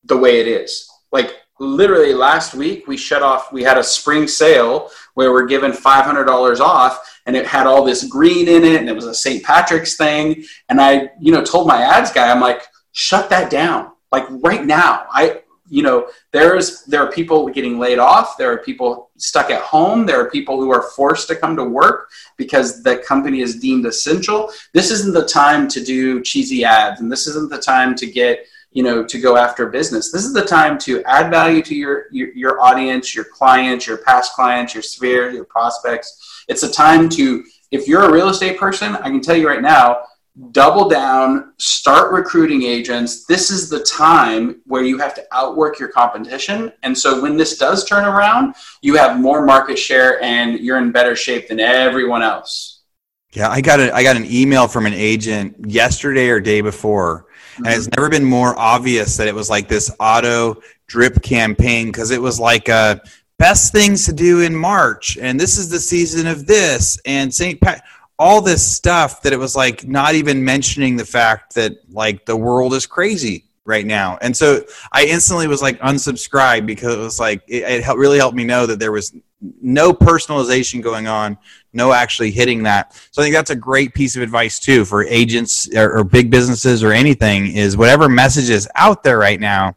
the 0.05 0.15
way 0.15 0.39
it 0.39 0.47
is. 0.47 0.89
Like 1.12 1.36
literally 1.60 2.13
last 2.13 2.53
week, 2.53 2.88
we 2.88 2.95
shut 2.95 3.21
off, 3.21 3.51
we 3.51 3.62
had 3.62 3.77
a 3.77 3.84
spring 3.84 4.25
sale 4.25 4.89
where 5.15 5.32
we're 5.32 5.47
given 5.47 5.71
$500 5.71 6.60
off 6.60 7.19
and 7.25 7.36
it 7.36 7.47
had 7.47 7.65
all 7.65 7.84
this 7.84 8.04
green 8.08 8.47
in 8.47 8.63
it 8.63 8.80
and 8.80 8.88
it 8.88 8.95
was 8.95 9.06
a 9.06 9.13
St. 9.13 9.43
Patrick's 9.43 9.97
thing. 9.97 10.45
And 10.69 10.80
I, 10.80 11.10
you 11.19 11.32
know, 11.32 11.43
told 11.43 11.67
my 11.67 11.82
ads 11.82 12.12
guy, 12.12 12.30
I'm 12.30 12.41
like, 12.41 12.63
shut 12.91 13.30
that 13.32 13.49
down. 13.49 13.91
Like 14.12 14.25
right 14.30 14.63
now, 14.63 15.06
I, 15.10 15.41
you 15.67 15.82
know, 15.82 16.08
there's, 16.32 16.84
there 16.84 17.01
are 17.01 17.12
people 17.12 17.47
getting 17.49 17.80
laid 17.80 17.97
off. 17.97 18.38
There 18.38 18.51
are 18.51 18.60
people 18.60 19.10
stuck 19.17 19.49
at 19.49 19.62
home. 19.62 20.06
There 20.06 20.19
are 20.19 20.30
people 20.30 20.60
who 20.60 20.71
are 20.71 20.84
forced 20.95 21.28
to 21.30 21.36
come 21.36 21.56
to 21.56 21.63
work 21.63 22.10
because 22.38 22.84
the 22.84 22.97
company 22.97 23.41
is 23.41 23.60
deemed 23.60 23.86
essential. 23.86 24.51
This 24.73 24.91
isn't 24.91 25.13
the 25.13 25.25
time 25.25 25.67
to 25.69 25.84
do 25.84 26.21
cheesy 26.21 26.63
ads 26.63 27.01
and 27.01 27.12
this 27.12 27.25
isn't 27.25 27.49
the 27.49 27.58
time 27.58 27.95
to 27.95 28.06
get, 28.06 28.45
you 28.75 28.83
know 28.83 29.03
to 29.03 29.19
go 29.19 29.35
after 29.35 29.65
business 29.65 30.11
this 30.11 30.23
is 30.23 30.33
the 30.33 30.45
time 30.45 30.77
to 30.77 31.01
add 31.05 31.31
value 31.31 31.63
to 31.63 31.73
your 31.73 32.05
your, 32.11 32.29
your 32.33 32.61
audience 32.61 33.15
your 33.15 33.25
clients 33.25 33.88
your 33.88 33.97
past 33.97 34.33
clients 34.33 34.75
your 34.75 34.83
sphere 34.83 35.31
your 35.31 35.45
prospects 35.45 36.35
it's 36.47 36.63
a 36.63 36.71
time 36.71 37.09
to, 37.09 37.43
if 37.71 37.88
you're 37.88 38.03
a 38.03 38.11
real 38.11 38.29
estate 38.29 38.59
person, 38.59 38.95
I 38.95 39.09
can 39.09 39.21
tell 39.21 39.35
you 39.35 39.47
right 39.47 39.61
now, 39.61 40.03
double 40.51 40.89
down, 40.89 41.53
start 41.57 42.11
recruiting 42.11 42.63
agents. 42.63 43.25
This 43.25 43.49
is 43.49 43.69
the 43.69 43.79
time 43.81 44.61
where 44.65 44.83
you 44.83 44.97
have 44.97 45.15
to 45.15 45.23
outwork 45.31 45.79
your 45.79 45.89
competition. 45.89 46.71
And 46.83 46.97
so 46.97 47.21
when 47.21 47.38
this 47.38 47.57
does 47.57 47.85
turn 47.85 48.05
around, 48.05 48.55
you 48.81 48.95
have 48.95 49.19
more 49.19 49.45
market 49.45 49.79
share 49.79 50.21
and 50.21 50.59
you're 50.59 50.77
in 50.77 50.91
better 50.91 51.15
shape 51.15 51.47
than 51.47 51.59
everyone 51.59 52.21
else. 52.21 52.83
Yeah, 53.31 53.49
I 53.49 53.59
got 53.59 53.79
a, 53.79 53.93
I 53.93 54.03
got 54.03 54.15
an 54.15 54.25
email 54.31 54.67
from 54.67 54.85
an 54.85 54.93
agent 54.93 55.69
yesterday 55.69 56.29
or 56.29 56.39
day 56.39 56.61
before, 56.61 57.25
and 57.57 57.67
it's 57.67 57.87
mm-hmm. 57.87 57.99
never 57.99 58.09
been 58.09 58.25
more 58.25 58.57
obvious 58.57 59.17
that 59.17 59.27
it 59.27 59.35
was 59.35 59.49
like 59.49 59.67
this 59.67 59.91
auto 59.99 60.61
drip 60.87 61.21
campaign 61.21 61.87
because 61.87 62.11
it 62.11 62.21
was 62.21 62.39
like 62.39 62.69
a 62.69 63.01
best 63.37 63.71
things 63.71 64.05
to 64.05 64.13
do 64.13 64.41
in 64.41 64.55
March, 64.55 65.17
and 65.17 65.39
this 65.39 65.57
is 65.57 65.69
the 65.69 65.79
season 65.79 66.27
of 66.27 66.45
this, 66.45 66.99
and 67.05 67.33
St. 67.33 67.59
Pat, 67.59 67.83
all 68.17 68.41
this 68.41 68.65
stuff 68.65 69.21
that 69.23 69.33
it 69.33 69.39
was 69.39 69.55
like 69.55 69.87
not 69.87 70.15
even 70.15 70.43
mentioning 70.43 70.95
the 70.95 71.05
fact 71.05 71.55
that 71.55 71.73
like 71.91 72.25
the 72.25 72.35
world 72.35 72.73
is 72.73 72.85
crazy 72.85 73.45
right 73.65 73.85
now. 73.85 74.17
And 74.21 74.35
so 74.35 74.61
I 74.93 75.05
instantly 75.05 75.47
was 75.47 75.61
like 75.61 75.79
unsubscribed 75.79 76.65
because 76.65 76.93
it 76.93 76.99
was 76.99 77.19
like 77.19 77.41
it, 77.47 77.63
it 77.63 77.97
really 77.97 78.17
helped 78.17 78.37
me 78.37 78.45
know 78.45 78.65
that 78.65 78.79
there 78.79 78.91
was 78.91 79.13
no 79.61 79.91
personalization 79.91 80.81
going 80.81 81.07
on, 81.07 81.37
no 81.75 81.93
actually 81.93 82.31
hitting 82.31 82.63
that. 82.63 82.93
So 83.11 83.21
I 83.21 83.25
think 83.25 83.35
that's 83.35 83.51
a 83.51 83.55
great 83.55 83.93
piece 83.93 84.15
of 84.15 84.21
advice 84.21 84.59
too 84.59 84.85
for 84.85 85.03
agents 85.03 85.69
or, 85.75 85.97
or 85.97 86.03
big 86.03 86.31
businesses 86.31 86.83
or 86.83 86.91
anything 86.91 87.55
is 87.55 87.77
whatever 87.77 88.09
message 88.09 88.49
is 88.49 88.67
out 88.75 89.03
there 89.03 89.17
right 89.17 89.39
now, 89.39 89.75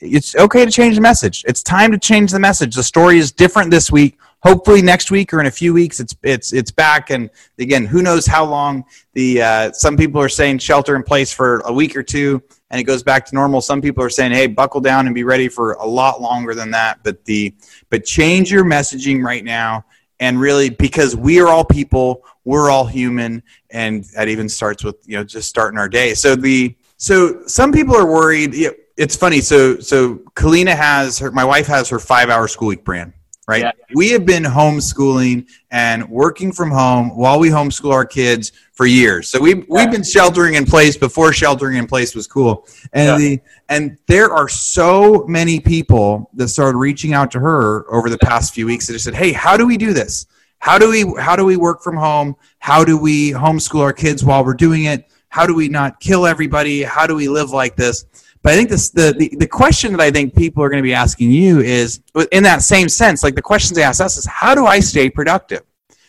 it's 0.00 0.34
okay 0.36 0.64
to 0.64 0.70
change 0.70 0.96
the 0.96 1.00
message. 1.00 1.44
It's 1.46 1.62
time 1.62 1.92
to 1.92 1.98
change 1.98 2.32
the 2.32 2.38
message. 2.38 2.74
The 2.74 2.82
story 2.82 3.18
is 3.18 3.32
different 3.32 3.70
this 3.70 3.90
week. 3.90 4.18
Hopefully 4.42 4.80
next 4.80 5.10
week 5.10 5.34
or 5.34 5.40
in 5.40 5.46
a 5.46 5.50
few 5.50 5.74
weeks, 5.74 6.00
it's 6.00 6.16
it's 6.22 6.54
it's 6.54 6.70
back. 6.70 7.10
And 7.10 7.28
again, 7.58 7.84
who 7.84 8.00
knows 8.00 8.24
how 8.24 8.46
long? 8.46 8.86
The 9.12 9.42
uh, 9.42 9.72
some 9.72 9.98
people 9.98 10.18
are 10.22 10.30
saying 10.30 10.58
shelter 10.58 10.96
in 10.96 11.02
place 11.02 11.30
for 11.30 11.58
a 11.66 11.72
week 11.72 11.94
or 11.94 12.02
two, 12.02 12.42
and 12.70 12.80
it 12.80 12.84
goes 12.84 13.02
back 13.02 13.26
to 13.26 13.34
normal. 13.34 13.60
Some 13.60 13.82
people 13.82 14.02
are 14.02 14.08
saying, 14.08 14.32
hey, 14.32 14.46
buckle 14.46 14.80
down 14.80 15.04
and 15.04 15.14
be 15.14 15.24
ready 15.24 15.48
for 15.48 15.74
a 15.74 15.84
lot 15.84 16.22
longer 16.22 16.54
than 16.54 16.70
that. 16.70 17.00
But 17.02 17.22
the 17.26 17.54
but 17.90 18.06
change 18.06 18.50
your 18.50 18.64
messaging 18.64 19.22
right 19.22 19.44
now, 19.44 19.84
and 20.20 20.38
really 20.38 20.68
because 20.68 21.16
we 21.16 21.40
are 21.40 21.48
all 21.48 21.64
people, 21.64 22.24
we're 22.44 22.70
all 22.70 22.84
human, 22.84 23.42
and 23.70 24.04
that 24.14 24.28
even 24.28 24.48
starts 24.48 24.84
with 24.84 24.96
you 25.06 25.16
know 25.16 25.24
just 25.24 25.48
starting 25.48 25.78
our 25.78 25.88
day. 25.88 26.14
So 26.14 26.36
the 26.36 26.76
so 26.98 27.46
some 27.46 27.72
people 27.72 27.96
are 27.96 28.06
worried. 28.06 28.54
It's 28.96 29.16
funny. 29.16 29.40
So 29.40 29.80
so 29.80 30.16
Kalina 30.36 30.76
has 30.76 31.18
her. 31.18 31.32
My 31.32 31.44
wife 31.44 31.66
has 31.66 31.88
her 31.88 31.98
five 31.98 32.28
hour 32.28 32.46
school 32.46 32.68
week 32.68 32.84
brand. 32.84 33.14
Right. 33.50 33.62
Yeah. 33.62 33.72
We 33.96 34.10
have 34.10 34.24
been 34.24 34.44
homeschooling 34.44 35.48
and 35.72 36.08
working 36.08 36.52
from 36.52 36.70
home 36.70 37.16
while 37.16 37.40
we 37.40 37.48
homeschool 37.48 37.92
our 37.92 38.04
kids 38.04 38.52
for 38.74 38.86
years. 38.86 39.28
So 39.28 39.40
we 39.40 39.56
yeah. 39.56 39.64
we've 39.68 39.90
been 39.90 40.04
sheltering 40.04 40.54
in 40.54 40.64
place 40.64 40.96
before 40.96 41.32
sheltering 41.32 41.76
in 41.76 41.88
place 41.88 42.14
was 42.14 42.28
cool. 42.28 42.68
And 42.92 43.08
yeah. 43.08 43.18
the 43.18 43.40
and 43.68 43.98
there 44.06 44.30
are 44.30 44.48
so 44.48 45.24
many 45.26 45.58
people 45.58 46.30
that 46.34 46.46
started 46.46 46.78
reaching 46.78 47.12
out 47.12 47.32
to 47.32 47.40
her 47.40 47.92
over 47.92 48.08
the 48.08 48.18
past 48.18 48.54
few 48.54 48.66
weeks 48.66 48.86
that 48.86 48.92
just 48.92 49.04
said, 49.04 49.16
"Hey, 49.16 49.32
how 49.32 49.56
do 49.56 49.66
we 49.66 49.76
do 49.76 49.92
this? 49.92 50.26
How 50.60 50.78
do 50.78 50.88
we 50.88 51.20
how 51.20 51.34
do 51.34 51.44
we 51.44 51.56
work 51.56 51.82
from 51.82 51.96
home? 51.96 52.36
How 52.60 52.84
do 52.84 52.96
we 52.96 53.32
homeschool 53.32 53.80
our 53.80 53.92
kids 53.92 54.22
while 54.22 54.44
we're 54.44 54.54
doing 54.54 54.84
it? 54.84 55.10
How 55.28 55.44
do 55.44 55.56
we 55.56 55.68
not 55.68 55.98
kill 55.98 56.24
everybody? 56.24 56.84
How 56.84 57.04
do 57.04 57.16
we 57.16 57.28
live 57.28 57.50
like 57.50 57.74
this?" 57.74 58.04
But 58.42 58.54
I 58.54 58.56
think 58.56 58.70
this 58.70 58.90
the, 58.90 59.14
the, 59.16 59.36
the 59.36 59.46
question 59.46 59.92
that 59.92 60.00
I 60.00 60.10
think 60.10 60.34
people 60.34 60.62
are 60.62 60.70
going 60.70 60.82
to 60.82 60.86
be 60.86 60.94
asking 60.94 61.30
you 61.30 61.60
is 61.60 62.00
in 62.32 62.42
that 62.44 62.62
same 62.62 62.88
sense, 62.88 63.22
like 63.22 63.34
the 63.34 63.42
questions 63.42 63.76
they 63.76 63.82
ask 63.82 64.00
us 64.00 64.16
is 64.16 64.26
how 64.26 64.54
do 64.54 64.66
I 64.66 64.80
stay 64.80 65.10
productive? 65.10 65.62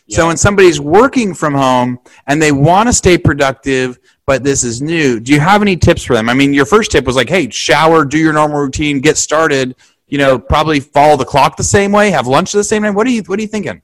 Yeah. 0.08 0.18
So 0.18 0.28
when 0.28 0.38
somebody's 0.38 0.80
working 0.80 1.34
from 1.34 1.54
home 1.54 2.00
and 2.28 2.42
they 2.42 2.52
want 2.52 2.88
to 2.88 2.94
stay 2.94 3.18
productive, 3.18 4.00
but 4.26 4.44
this 4.44 4.64
is 4.64 4.82
new, 4.82 5.20
do 5.20 5.34
you 5.34 5.40
have 5.40 5.62
any 5.62 5.76
tips 5.76 6.04
for 6.04 6.14
them? 6.14 6.30
I 6.30 6.34
mean, 6.34 6.54
your 6.54 6.66
first 6.66 6.92
tip 6.92 7.06
was 7.06 7.16
like, 7.16 7.30
hey, 7.30 7.50
shower, 7.50 8.06
do 8.06 8.18
your 8.18 8.34
normal 8.34 8.60
routine, 8.60 9.02
get 9.02 9.18
started. 9.18 9.76
You 10.08 10.18
know, 10.18 10.40
probably 10.40 10.80
follow 10.80 11.18
the 11.18 11.26
clock 11.26 11.58
the 11.58 11.64
same 11.64 11.92
way, 11.92 12.12
have 12.12 12.28
lunch 12.28 12.52
the 12.52 12.64
same 12.64 12.84
way. 12.84 12.92
What 12.92 13.08
are 13.08 13.12
you 13.12 13.24
What 13.24 13.40
are 13.40 13.42
you 13.42 13.48
thinking? 13.48 13.82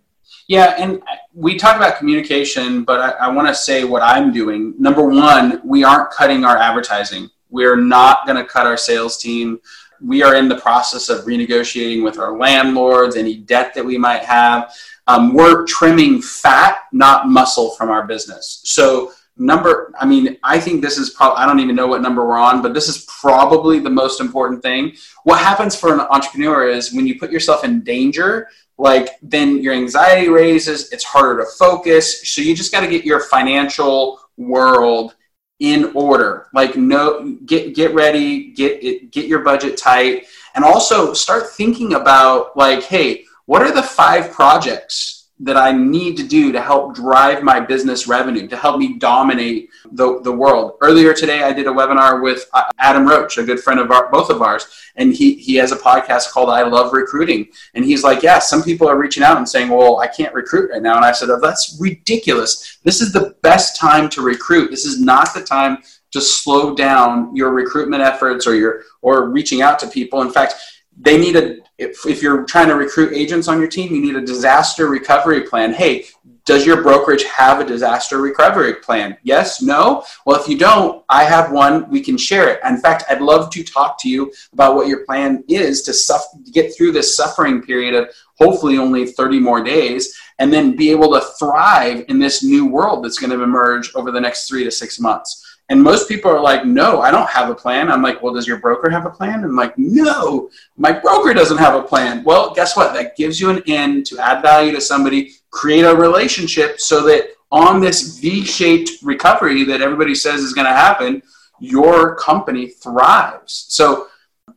Yeah, 0.48 0.76
and 0.78 1.00
uh, 1.00 1.16
we 1.34 1.58
talk 1.58 1.76
about 1.76 1.98
communication, 1.98 2.84
but 2.84 3.00
I, 3.02 3.28
I 3.28 3.30
want 3.30 3.50
to 3.50 3.56
say 3.56 3.84
what 3.84 4.02
I'm 4.02 4.32
doing. 4.32 4.74
Number 4.80 5.04
one, 5.04 5.62
we 5.66 5.84
aren't 5.84 6.12
cutting 6.12 6.46
our 6.46 6.58
advertising. 6.58 7.30
We're 7.50 7.78
not 7.78 8.26
going 8.26 8.38
to 8.38 8.46
cut 8.46 8.66
our 8.66 8.78
sales 8.78 9.18
team. 9.18 9.60
We 10.02 10.22
are 10.22 10.36
in 10.36 10.48
the 10.48 10.58
process 10.58 11.10
of 11.10 11.26
renegotiating 11.26 12.04
with 12.04 12.20
our 12.20 12.38
landlords, 12.38 13.16
any 13.16 13.38
debt 13.38 13.74
that 13.74 13.86
we 13.86 13.98
might 13.98 14.24
have. 14.24 14.74
Um, 15.08 15.34
we're 15.34 15.66
trimming 15.66 16.22
fat, 16.22 16.80
not 16.92 17.30
muscle 17.30 17.72
from 17.72 17.90
our 17.90 18.06
business. 18.06 18.62
So, 18.66 19.14
number, 19.38 19.94
I 20.00 20.06
mean, 20.06 20.38
I 20.44 20.60
think 20.60 20.82
this 20.82 20.98
is 20.98 21.12
probably, 21.12 21.38
I 21.38 21.46
don't 21.46 21.60
even 21.60 21.76
know 21.76 21.88
what 21.88 22.02
number 22.02 22.26
we're 22.26 22.38
on, 22.38 22.62
but 22.62 22.74
this 22.74 22.90
is 22.90 23.06
probably 23.22 23.80
the 23.80 23.90
most 23.90 24.20
important 24.20 24.62
thing. 24.62 24.94
What 25.24 25.40
happens 25.40 25.76
for 25.76 25.94
an 25.94 26.02
entrepreneur 26.02 26.68
is 26.68 26.94
when 26.94 27.08
you 27.08 27.18
put 27.18 27.32
yourself 27.32 27.64
in 27.64 27.84
danger, 27.84 28.50
like 28.78 29.10
then 29.22 29.64
your 29.64 29.74
anxiety 29.74 30.30
raises, 30.30 30.92
it's 30.92 31.04
harder 31.04 31.42
to 31.42 31.50
focus. 31.58 32.30
So, 32.30 32.42
you 32.42 32.54
just 32.54 32.72
got 32.72 32.82
to 32.82 32.88
get 32.88 33.06
your 33.06 33.22
financial 33.22 34.20
world 34.36 35.16
in 35.60 35.92
order. 35.96 36.48
Like 36.54 36.76
no 36.76 37.38
get 37.46 37.76
get 37.76 37.94
ready 37.94 38.52
get 38.52 39.12
get 39.12 39.26
your 39.26 39.44
budget 39.44 39.78
tight 39.78 40.26
and 40.56 40.64
also 40.64 41.14
start 41.14 41.50
thinking 41.52 41.94
about 41.94 42.56
like 42.58 42.84
hey 42.84 43.26
what 43.46 43.62
are 43.62 43.72
the 43.72 43.84
five 43.84 44.32
projects 44.32 45.17
that 45.40 45.56
I 45.56 45.72
need 45.72 46.18
to 46.18 46.24
do 46.24 46.52
to 46.52 46.60
help 46.60 46.96
drive 46.96 47.44
my 47.44 47.60
business 47.60 48.08
revenue, 48.08 48.48
to 48.48 48.58
help 48.58 48.80
me 48.80 48.98
dominate 48.98 49.70
the, 49.92 50.20
the 50.24 50.32
world. 50.32 50.78
Earlier 50.82 51.14
today, 51.14 51.44
I 51.44 51.54
did 51.54 51.68
a 51.68 51.72
webinar 51.72 52.24
with 52.24 52.50
uh, 52.54 52.64
Adam 52.80 53.08
Roach, 53.08 53.38
a 53.38 53.44
good 53.44 53.60
friend 53.60 53.80
of 53.80 53.92
our, 53.92 54.10
both 54.10 54.32
of 54.32 54.42
ours, 54.42 54.66
and 54.96 55.14
he, 55.14 55.36
he 55.36 55.56
has 55.56 55.72
a 55.72 55.76
podcast 55.76 56.32
called 56.32 56.50
I 56.50 56.64
Love 56.64 56.92
Recruiting. 56.92 57.50
And 57.76 57.86
he's 57.86 58.04
like, 58.04 58.24
Yeah, 58.24 58.40
some 58.40 58.64
people 58.64 58.88
are 58.88 58.98
reaching 58.98 59.22
out 59.22 59.38
and 59.38 59.48
saying, 59.48 59.70
Well, 59.70 60.00
I 60.00 60.08
can't 60.08 60.34
recruit 60.34 60.72
right 60.72 60.82
now. 60.82 60.96
And 60.96 61.06
I 61.06 61.12
said, 61.12 61.30
Oh, 61.30 61.40
that's 61.40 61.78
ridiculous. 61.80 62.80
This 62.84 63.00
is 63.00 63.14
the 63.14 63.36
best 63.44 63.80
time 63.80 64.10
to 64.10 64.22
recruit. 64.22 64.72
This 64.72 64.86
is 64.86 65.00
not 65.00 65.36
the 65.36 65.44
time 65.44 65.78
to 66.12 66.22
slow 66.22 66.74
down 66.74 67.36
your 67.36 67.52
recruitment 67.52 68.02
efforts 68.02 68.48
or 68.48 68.56
your 68.56 68.82
or 69.02 69.30
reaching 69.30 69.62
out 69.62 69.78
to 69.80 69.88
people. 69.88 70.22
In 70.22 70.32
fact, 70.32 70.56
they 71.00 71.20
need 71.20 71.36
a 71.36 71.58
if, 71.78 72.06
if 72.06 72.22
you're 72.22 72.44
trying 72.44 72.68
to 72.68 72.76
recruit 72.76 73.14
agents 73.14 73.48
on 73.48 73.60
your 73.60 73.68
team 73.68 73.94
you 73.94 74.02
need 74.02 74.16
a 74.16 74.26
disaster 74.26 74.90
recovery 74.90 75.42
plan. 75.42 75.74
Hey 75.74 76.06
does 76.46 76.66
your 76.66 76.82
brokerage 76.82 77.26
have 77.26 77.60
a 77.60 77.66
disaster 77.66 78.22
recovery 78.22 78.76
plan? 78.76 79.18
Yes 79.24 79.62
no? 79.62 80.04
Well 80.26 80.40
if 80.40 80.48
you 80.48 80.58
don't 80.58 81.04
i 81.10 81.24
have 81.24 81.52
one 81.52 81.90
we 81.90 82.02
can 82.02 82.18
share 82.18 82.50
it. 82.50 82.60
In 82.64 82.78
fact 82.78 83.04
i'd 83.10 83.22
love 83.22 83.50
to 83.52 83.64
talk 83.64 84.00
to 84.02 84.10
you 84.10 84.32
about 84.54 84.76
what 84.76 84.88
your 84.88 85.06
plan 85.06 85.44
is 85.48 85.84
to 85.84 86.52
get 86.52 86.76
through 86.76 86.92
this 86.92 87.16
suffering 87.16 87.62
period 87.62 87.94
of 87.94 88.10
hopefully 88.38 88.78
only 88.78 89.06
30 89.06 89.40
more 89.40 89.64
days 89.64 90.16
and 90.40 90.54
then 90.54 90.76
be 90.76 90.92
able 90.92 91.12
to 91.12 91.26
thrive 91.40 92.06
in 92.10 92.20
this 92.20 92.44
new 92.44 92.66
world 92.66 93.04
that's 93.04 93.18
going 93.18 93.32
to 93.32 93.44
emerge 93.44 93.94
over 93.96 94.12
the 94.12 94.22
next 94.22 94.48
three 94.48 94.64
to 94.64 94.72
six 94.72 95.00
months 95.00 95.57
and 95.70 95.82
most 95.82 96.08
people 96.08 96.32
are 96.32 96.40
like, 96.40 96.66
no, 96.66 97.02
I 97.02 97.12
don't 97.12 97.30
have 97.30 97.50
a 97.50 97.56
plan. 97.56 97.92
I'm 97.92 98.02
like, 98.02 98.22
well, 98.22 98.34
does 98.34 98.48
your 98.48 98.58
broker 98.58 98.90
have 98.90 99.06
a 99.06 99.10
plan? 99.10 99.36
And 99.36 99.46
I'm 99.46 99.56
like, 99.56 99.78
no, 99.78 100.50
my 100.78 100.94
broker 100.94 101.34
doesn't 101.34 101.58
have 101.58 101.76
a 101.76 101.82
plan. 101.82 102.24
Well, 102.24 102.54
guess 102.54 102.78
what? 102.78 102.94
That 102.94 103.18
gives 103.18 103.42
you 103.42 103.50
an 103.50 103.62
in 103.66 104.04
to 104.06 104.20
add 104.20 104.42
value 104.42 104.72
to 104.72 104.82
somebody, 104.82 105.34
create 105.50 105.84
a 105.84 105.94
relationship 105.94 106.80
so 106.80 107.04
that 107.08 107.32
on 107.52 107.82
this 107.82 108.18
V 108.20 108.46
shaped 108.46 108.92
recovery 109.04 109.64
that 109.66 109.82
everybody 109.82 110.16
says 110.16 110.42
is 110.42 110.54
going 110.54 110.68
to 110.68 110.74
happen, 110.74 111.22
your 111.60 112.16
company 112.16 112.68
thrives. 112.68 113.66
So, 113.70 114.08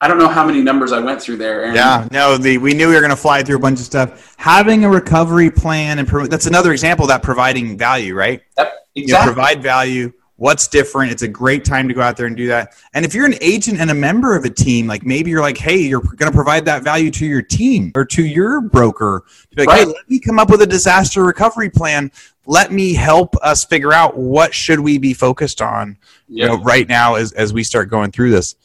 I 0.02 0.08
don't 0.08 0.18
know 0.18 0.28
how 0.28 0.46
many 0.46 0.62
numbers 0.62 0.92
I 0.92 1.00
went 1.00 1.20
through 1.20 1.36
there. 1.36 1.62
Aaron. 1.62 1.74
Yeah, 1.74 2.08
no, 2.10 2.38
the 2.38 2.56
we 2.56 2.72
knew 2.72 2.88
we 2.88 2.94
were 2.94 3.00
going 3.00 3.10
to 3.10 3.16
fly 3.16 3.42
through 3.42 3.56
a 3.56 3.60
bunch 3.60 3.80
of 3.80 3.84
stuff. 3.84 4.34
Having 4.38 4.84
a 4.84 4.88
recovery 4.88 5.50
plan 5.50 5.98
and 5.98 6.08
that's 6.30 6.46
another 6.46 6.72
example 6.72 7.04
of 7.04 7.08
that 7.08 7.22
providing 7.22 7.76
value, 7.76 8.14
right? 8.14 8.40
Yep, 8.56 8.72
exactly. 8.94 9.02
You 9.02 9.12
know, 9.12 9.24
provide 9.24 9.62
value 9.62 10.12
what's 10.40 10.68
different? 10.68 11.12
It's 11.12 11.20
a 11.20 11.28
great 11.28 11.66
time 11.66 11.86
to 11.86 11.92
go 11.92 12.00
out 12.00 12.16
there 12.16 12.24
and 12.24 12.34
do 12.34 12.46
that. 12.46 12.74
And 12.94 13.04
if 13.04 13.14
you're 13.14 13.26
an 13.26 13.34
agent 13.42 13.78
and 13.78 13.90
a 13.90 13.94
member 13.94 14.34
of 14.34 14.46
a 14.46 14.48
team 14.48 14.86
like 14.86 15.04
maybe 15.04 15.30
you're 15.30 15.42
like 15.42 15.58
hey 15.58 15.76
you're 15.76 16.00
going 16.00 16.32
to 16.32 16.34
provide 16.34 16.64
that 16.64 16.82
value 16.82 17.10
to 17.10 17.26
your 17.26 17.42
team 17.42 17.92
or 17.94 18.06
to 18.06 18.24
your 18.24 18.62
broker. 18.62 19.24
To 19.50 19.56
be 19.56 19.62
like 19.62 19.68
right. 19.68 19.80
hey 19.80 19.84
let 19.84 20.08
me 20.08 20.18
come 20.18 20.38
up 20.38 20.48
with 20.48 20.62
a 20.62 20.66
disaster 20.66 21.22
recovery 21.24 21.68
plan. 21.68 22.10
Let 22.46 22.72
me 22.72 22.94
help 22.94 23.36
us 23.42 23.66
figure 23.66 23.92
out 23.92 24.16
what 24.16 24.54
should 24.54 24.80
we 24.80 24.96
be 24.96 25.12
focused 25.12 25.60
on 25.60 25.98
yep. 26.26 26.50
you 26.50 26.56
know, 26.56 26.62
right 26.62 26.88
now 26.88 27.16
as, 27.16 27.32
as 27.32 27.52
we 27.52 27.62
start 27.62 27.90
going 27.90 28.10
through 28.10 28.30
this. 28.30 28.56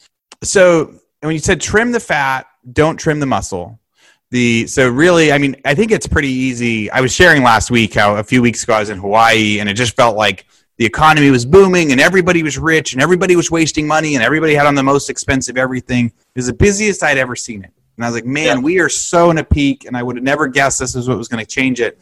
So 0.43 0.93
when 1.19 1.33
you 1.33 1.39
said 1.39 1.59
trim 1.59 1.91
the 1.91 1.99
fat 1.99 2.47
don't 2.71 2.95
trim 2.95 3.19
the 3.19 3.25
muscle. 3.25 3.77
The 4.31 4.65
so 4.67 4.89
really 4.89 5.33
i 5.33 5.37
mean 5.37 5.57
i 5.65 5.75
think 5.75 5.91
it's 5.91 6.07
pretty 6.07 6.29
easy. 6.29 6.89
I 6.89 7.01
was 7.01 7.13
sharing 7.13 7.43
last 7.43 7.69
week 7.69 7.95
how 7.95 8.15
a 8.15 8.23
few 8.23 8.41
weeks 8.41 8.63
ago 8.63 8.75
i 8.75 8.79
was 8.79 8.89
in 8.89 8.97
hawaii 8.97 9.59
and 9.59 9.67
it 9.67 9.73
just 9.73 9.97
felt 9.97 10.15
like 10.15 10.45
the 10.77 10.85
economy 10.85 11.31
was 11.31 11.45
booming 11.45 11.91
and 11.91 12.01
everybody 12.01 12.43
was 12.43 12.57
rich 12.57 12.93
and 12.93 13.01
everybody 13.01 13.35
was 13.35 13.49
wasting 13.49 13.87
money 13.87 14.15
and 14.15 14.23
everybody 14.23 14.53
had 14.53 14.65
on 14.65 14.75
the 14.75 14.83
most 14.83 15.09
expensive 15.09 15.57
everything. 15.57 16.07
It 16.07 16.39
was 16.39 16.47
the 16.47 16.53
busiest 16.53 17.01
I'd 17.03 17.17
ever 17.17 17.35
seen 17.35 17.63
it. 17.63 17.71
And 17.95 18.03
I 18.03 18.09
was 18.09 18.15
like, 18.15 18.25
man, 18.25 18.57
yeah. 18.57 18.63
we 18.63 18.79
are 18.79 18.89
so 18.89 19.29
in 19.31 19.37
a 19.37 19.43
peak, 19.43 19.85
and 19.85 19.95
I 19.95 20.03
would 20.03 20.17
have 20.17 20.23
never 20.23 20.47
guessed 20.47 20.79
this 20.79 20.95
is 20.95 21.07
what 21.07 21.17
was 21.17 21.29
going 21.29 21.43
to 21.43 21.49
change 21.49 21.79
it. 21.79 21.97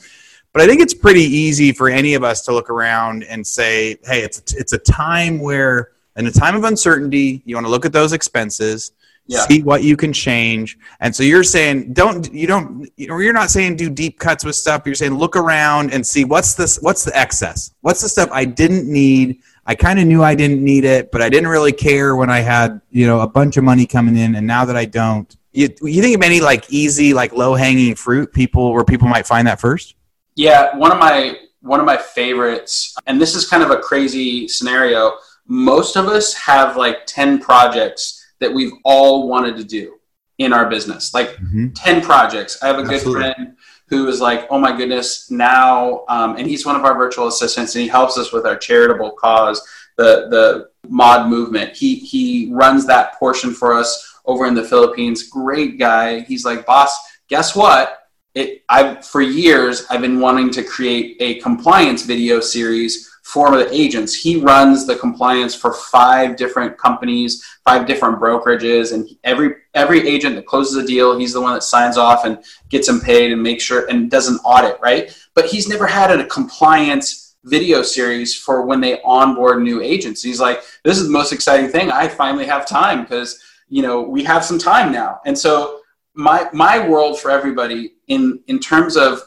But 0.52 0.62
I 0.62 0.68
think 0.68 0.82
it's 0.82 0.94
pretty 0.94 1.22
easy 1.22 1.72
for 1.72 1.90
any 1.90 2.16
of 2.16 2.24
us 2.24 2.42
to 2.46 2.54
look 2.54 2.70
around 2.70 3.24
and 3.24 3.46
say, 3.46 3.98
hey, 4.04 4.24
it's 4.24 4.54
it's 4.54 4.74
a 4.74 4.78
time 4.78 5.40
where, 5.40 5.92
in 6.16 6.26
a 6.26 6.32
time 6.32 6.56
of 6.56 6.64
uncertainty, 6.64 7.42
you 7.46 7.56
want 7.56 7.66
to 7.66 7.72
look 7.72 7.86
at 7.86 7.94
those 7.94 8.14
expenses 8.14 8.92
yeah. 9.28 9.40
see 9.48 9.64
what 9.64 9.84
you 9.84 9.96
can 9.96 10.12
change 10.12 10.78
and 11.00 11.16
so 11.16 11.24
you're 11.24 11.44
saying 11.44 11.94
don't 11.94 12.34
you 12.34 12.46
don't 12.46 12.90
you're 12.98 13.34
not 13.34 13.50
saying 13.50 13.76
do 13.76 13.90
deep 13.90 14.20
cuts 14.20 14.44
with 14.44 14.56
stuff 14.56 14.84
you're 14.86 14.96
saying 14.96 15.14
look 15.14 15.36
around 15.36 15.94
and 15.94 16.06
see 16.06 16.26
what's 16.26 16.56
this 16.56 16.78
what's 16.82 17.06
the 17.06 17.18
excess 17.18 17.72
what's 17.82 18.02
the 18.02 18.10
stuff 18.10 18.30
i 18.34 18.44
didn't 18.44 18.92
need 18.92 19.40
i 19.66 19.74
kind 19.74 20.00
of 20.00 20.06
knew 20.06 20.22
i 20.22 20.36
didn't 20.36 20.62
need 20.64 20.84
it 20.84 21.12
but 21.12 21.22
i 21.22 21.30
didn't 21.30 21.48
really 21.48 21.72
care 21.72 22.16
when 22.16 22.30
i 22.30 22.40
had 22.40 22.82
you 22.92 23.08
know 23.08 23.22
a 23.22 23.28
bunch 23.28 23.56
of 23.56 23.64
money 23.64 23.86
coming 23.86 24.18
in 24.18 24.36
and 24.36 24.46
now 24.46 24.66
that 24.66 24.76
i 24.76 24.86
don't 24.86 25.38
You, 25.54 25.70
you 25.84 26.02
think 26.02 26.16
of 26.16 26.24
any 26.24 26.42
like 26.42 26.66
easy, 26.74 27.14
like 27.14 27.32
low 27.32 27.54
hanging 27.54 27.94
fruit 27.94 28.34
people 28.34 28.74
where 28.74 28.84
people 28.84 29.08
might 29.08 29.28
find 29.28 29.48
that 29.48 29.62
first? 29.62 29.96
Yeah, 30.36 30.76
one 30.76 30.92
of 30.92 30.98
my 30.98 31.38
one 31.62 31.80
of 31.80 31.86
my 31.86 31.96
favorites, 31.96 32.96
and 33.06 33.22
this 33.22 33.36
is 33.36 33.48
kind 33.48 33.62
of 33.62 33.70
a 33.70 33.78
crazy 33.78 34.48
scenario. 34.48 35.14
Most 35.46 35.96
of 35.96 36.08
us 36.08 36.34
have 36.34 36.76
like 36.76 37.06
ten 37.06 37.40
projects 37.40 38.23
that 38.44 38.54
we've 38.54 38.74
all 38.84 39.28
wanted 39.28 39.58
to 39.58 39.64
do 39.64 39.96
in 40.38 40.54
our 40.54 40.70
business, 40.70 41.14
like 41.14 41.30
mm-hmm. 41.38 41.70
ten 41.70 42.02
projects. 42.02 42.62
I 42.62 42.68
have 42.68 42.78
a 42.78 42.82
Absolutely. 42.82 43.04
good 43.04 43.36
friend 43.36 43.58
who 43.88 44.08
is 44.08 44.20
like, 44.20 44.48
oh 44.50 44.60
my 44.60 44.76
goodness, 44.76 45.30
now, 45.30 46.04
um, 46.08 46.36
and 46.38 46.48
he's 46.48 46.66
one 46.66 46.76
of 46.76 46.84
our 46.84 46.96
virtual 46.96 47.28
assistants, 47.28 47.76
and 47.76 47.84
he 47.84 47.88
helps 47.88 48.18
us 48.18 48.32
with 48.34 48.46
our 48.46 48.56
charitable 48.56 49.12
cause, 49.12 49.62
the 49.98 50.28
the 50.30 50.70
mod 50.90 51.30
movement. 51.30 51.76
He 51.76 51.96
he 51.96 52.50
runs 52.52 52.86
that 52.88 53.14
portion 53.20 53.54
for 53.54 53.74
us 53.74 53.90
over 54.26 54.46
in 54.46 54.56
the 54.56 54.64
Philippines. 54.64 55.30
Great 55.30 55.78
guy. 55.78 56.22
He's 56.22 56.46
like, 56.46 56.66
boss, 56.66 56.98
guess 57.28 57.56
what? 57.56 58.00
It, 58.34 58.64
I've 58.68 59.06
for 59.06 59.22
years 59.22 59.86
I've 59.92 60.02
been 60.02 60.20
wanting 60.20 60.50
to 60.52 60.64
create 60.64 61.18
a 61.20 61.40
compliance 61.40 62.04
video 62.04 62.40
series 62.40 63.13
for 63.24 63.58
the 63.58 63.74
agents. 63.74 64.14
He 64.14 64.36
runs 64.36 64.86
the 64.86 64.96
compliance 64.96 65.56
for 65.56 65.74
five 65.74 66.36
different 66.36 66.78
companies, 66.78 67.44
five 67.64 67.88
different 67.88 68.20
brokerages, 68.20 68.94
and 68.94 69.10
every 69.24 69.56
every 69.74 70.08
agent 70.08 70.36
that 70.36 70.46
closes 70.46 70.76
a 70.76 70.86
deal, 70.86 71.18
he's 71.18 71.34
the 71.34 71.42
one 71.42 71.54
that 71.54 71.64
signs 71.64 71.98
off 71.98 72.26
and 72.26 72.44
gets 72.70 72.88
them 72.88 73.00
paid 73.00 73.32
and 73.32 73.42
makes 73.42 73.64
sure 73.64 73.88
and 73.90 74.12
does 74.12 74.28
an 74.28 74.38
audit, 74.46 74.78
right? 74.82 75.18
But 75.34 75.46
he's 75.46 75.68
never 75.68 75.88
had 75.88 76.12
a 76.12 76.28
compliance 76.28 77.36
video 77.46 77.82
series 77.82 78.36
for 78.36 78.66
when 78.66 78.80
they 78.80 79.02
onboard 79.02 79.62
new 79.62 79.82
agents. 79.82 80.22
He's 80.22 80.40
like, 80.40 80.62
this 80.84 80.98
is 80.98 81.06
the 81.06 81.12
most 81.12 81.34
exciting 81.34 81.70
thing. 81.70 81.92
I 81.92 82.08
finally 82.08 82.46
have 82.46 82.68
time 82.68 83.04
because 83.04 83.42
you 83.70 83.82
know 83.82 84.02
we 84.02 84.24
have 84.26 84.46
some 84.46 84.60
time 84.60 84.92
now 84.92 85.20
and 85.26 85.38
so 85.38 85.80
my 86.14 86.48
my 86.54 86.88
world 86.88 87.20
for 87.20 87.32
everybody 87.32 87.94
in 88.08 88.40
in 88.48 88.60
terms 88.60 88.96
of 88.96 89.22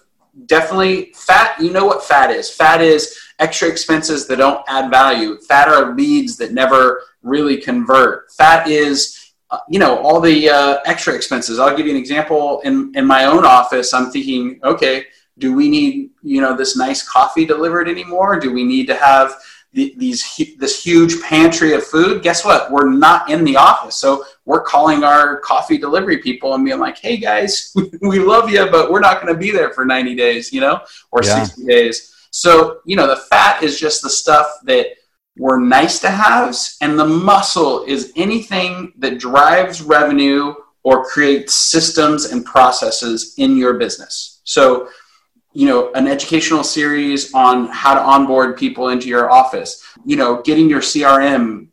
definitely 0.44 1.12
fat 1.14 1.58
you 1.60 1.72
know 1.72 1.86
what 1.86 2.04
fat 2.04 2.30
is. 2.30 2.50
Fat 2.50 2.82
is 2.82 3.18
extra 3.38 3.68
expenses 3.68 4.26
that 4.26 4.36
don't 4.36 4.62
add 4.68 4.90
value. 4.90 5.38
Fat 5.48 5.68
are 5.68 5.94
leads 5.94 6.36
that 6.36 6.52
never 6.52 7.02
really 7.22 7.56
convert. 7.56 8.30
Fat 8.32 8.68
is 8.68 9.32
uh, 9.50 9.58
you 9.68 9.78
know 9.78 9.98
all 9.98 10.20
the 10.20 10.50
uh, 10.50 10.78
extra 10.84 11.14
expenses. 11.14 11.58
I'll 11.58 11.76
give 11.76 11.86
you 11.86 11.92
an 11.92 11.98
example. 11.98 12.60
In 12.60 12.92
in 12.94 13.06
my 13.06 13.24
own 13.24 13.44
office 13.46 13.94
i'm 13.94 14.10
thinking 14.10 14.60
okay 14.64 15.06
do 15.38 15.54
we 15.54 15.68
need 15.68 16.10
you 16.22 16.40
know 16.40 16.56
this 16.56 16.76
nice 16.76 17.06
coffee 17.06 17.44
delivered 17.44 17.88
anymore? 17.88 18.38
Do 18.38 18.52
we 18.52 18.64
need 18.64 18.86
to 18.86 18.94
have 18.94 19.34
these 19.76 20.56
this 20.58 20.82
huge 20.82 21.20
pantry 21.22 21.74
of 21.74 21.84
food 21.84 22.22
guess 22.22 22.44
what? 22.44 22.70
We're 22.70 22.90
not 22.90 23.30
in 23.30 23.44
the 23.44 23.56
office. 23.56 23.96
So 23.96 24.24
we're 24.46 24.62
calling 24.62 25.04
our 25.04 25.38
coffee 25.40 25.76
delivery 25.76 26.18
people 26.18 26.54
and 26.54 26.64
being 26.64 26.78
like 26.78 26.98
hey 26.98 27.18
guys 27.18 27.74
we 28.00 28.18
love 28.18 28.50
you 28.50 28.66
but 28.70 28.90
we're 28.90 29.00
not 29.00 29.20
going 29.20 29.32
to 29.32 29.38
be 29.38 29.50
there 29.50 29.72
for 29.72 29.84
90 29.84 30.14
days 30.14 30.52
you 30.52 30.60
know 30.60 30.80
or 31.12 31.22
yeah. 31.22 31.44
60 31.44 31.66
days. 31.66 32.14
So 32.30 32.80
you 32.86 32.96
know 32.96 33.06
the 33.06 33.16
fat 33.16 33.62
is 33.62 33.78
just 33.78 34.02
the 34.02 34.10
stuff 34.10 34.46
that 34.64 34.86
were 35.38 35.60
nice 35.60 35.98
to 36.00 36.10
haves 36.10 36.78
and 36.80 36.98
the 36.98 37.06
muscle 37.06 37.84
is 37.84 38.12
anything 38.16 38.94
that 38.96 39.18
drives 39.18 39.82
revenue 39.82 40.54
or 40.82 41.04
creates 41.04 41.52
systems 41.52 42.26
and 42.26 42.44
processes 42.44 43.34
in 43.38 43.56
your 43.56 43.74
business. 43.74 44.40
So 44.44 44.88
you 45.56 45.66
know 45.66 45.90
an 45.94 46.06
educational 46.06 46.62
series 46.62 47.32
on 47.32 47.66
how 47.68 47.94
to 47.94 48.00
onboard 48.00 48.58
people 48.58 48.90
into 48.90 49.08
your 49.08 49.30
office. 49.30 49.82
You 50.04 50.16
know 50.16 50.42
getting 50.42 50.68
your 50.68 50.82
crm 50.82 51.68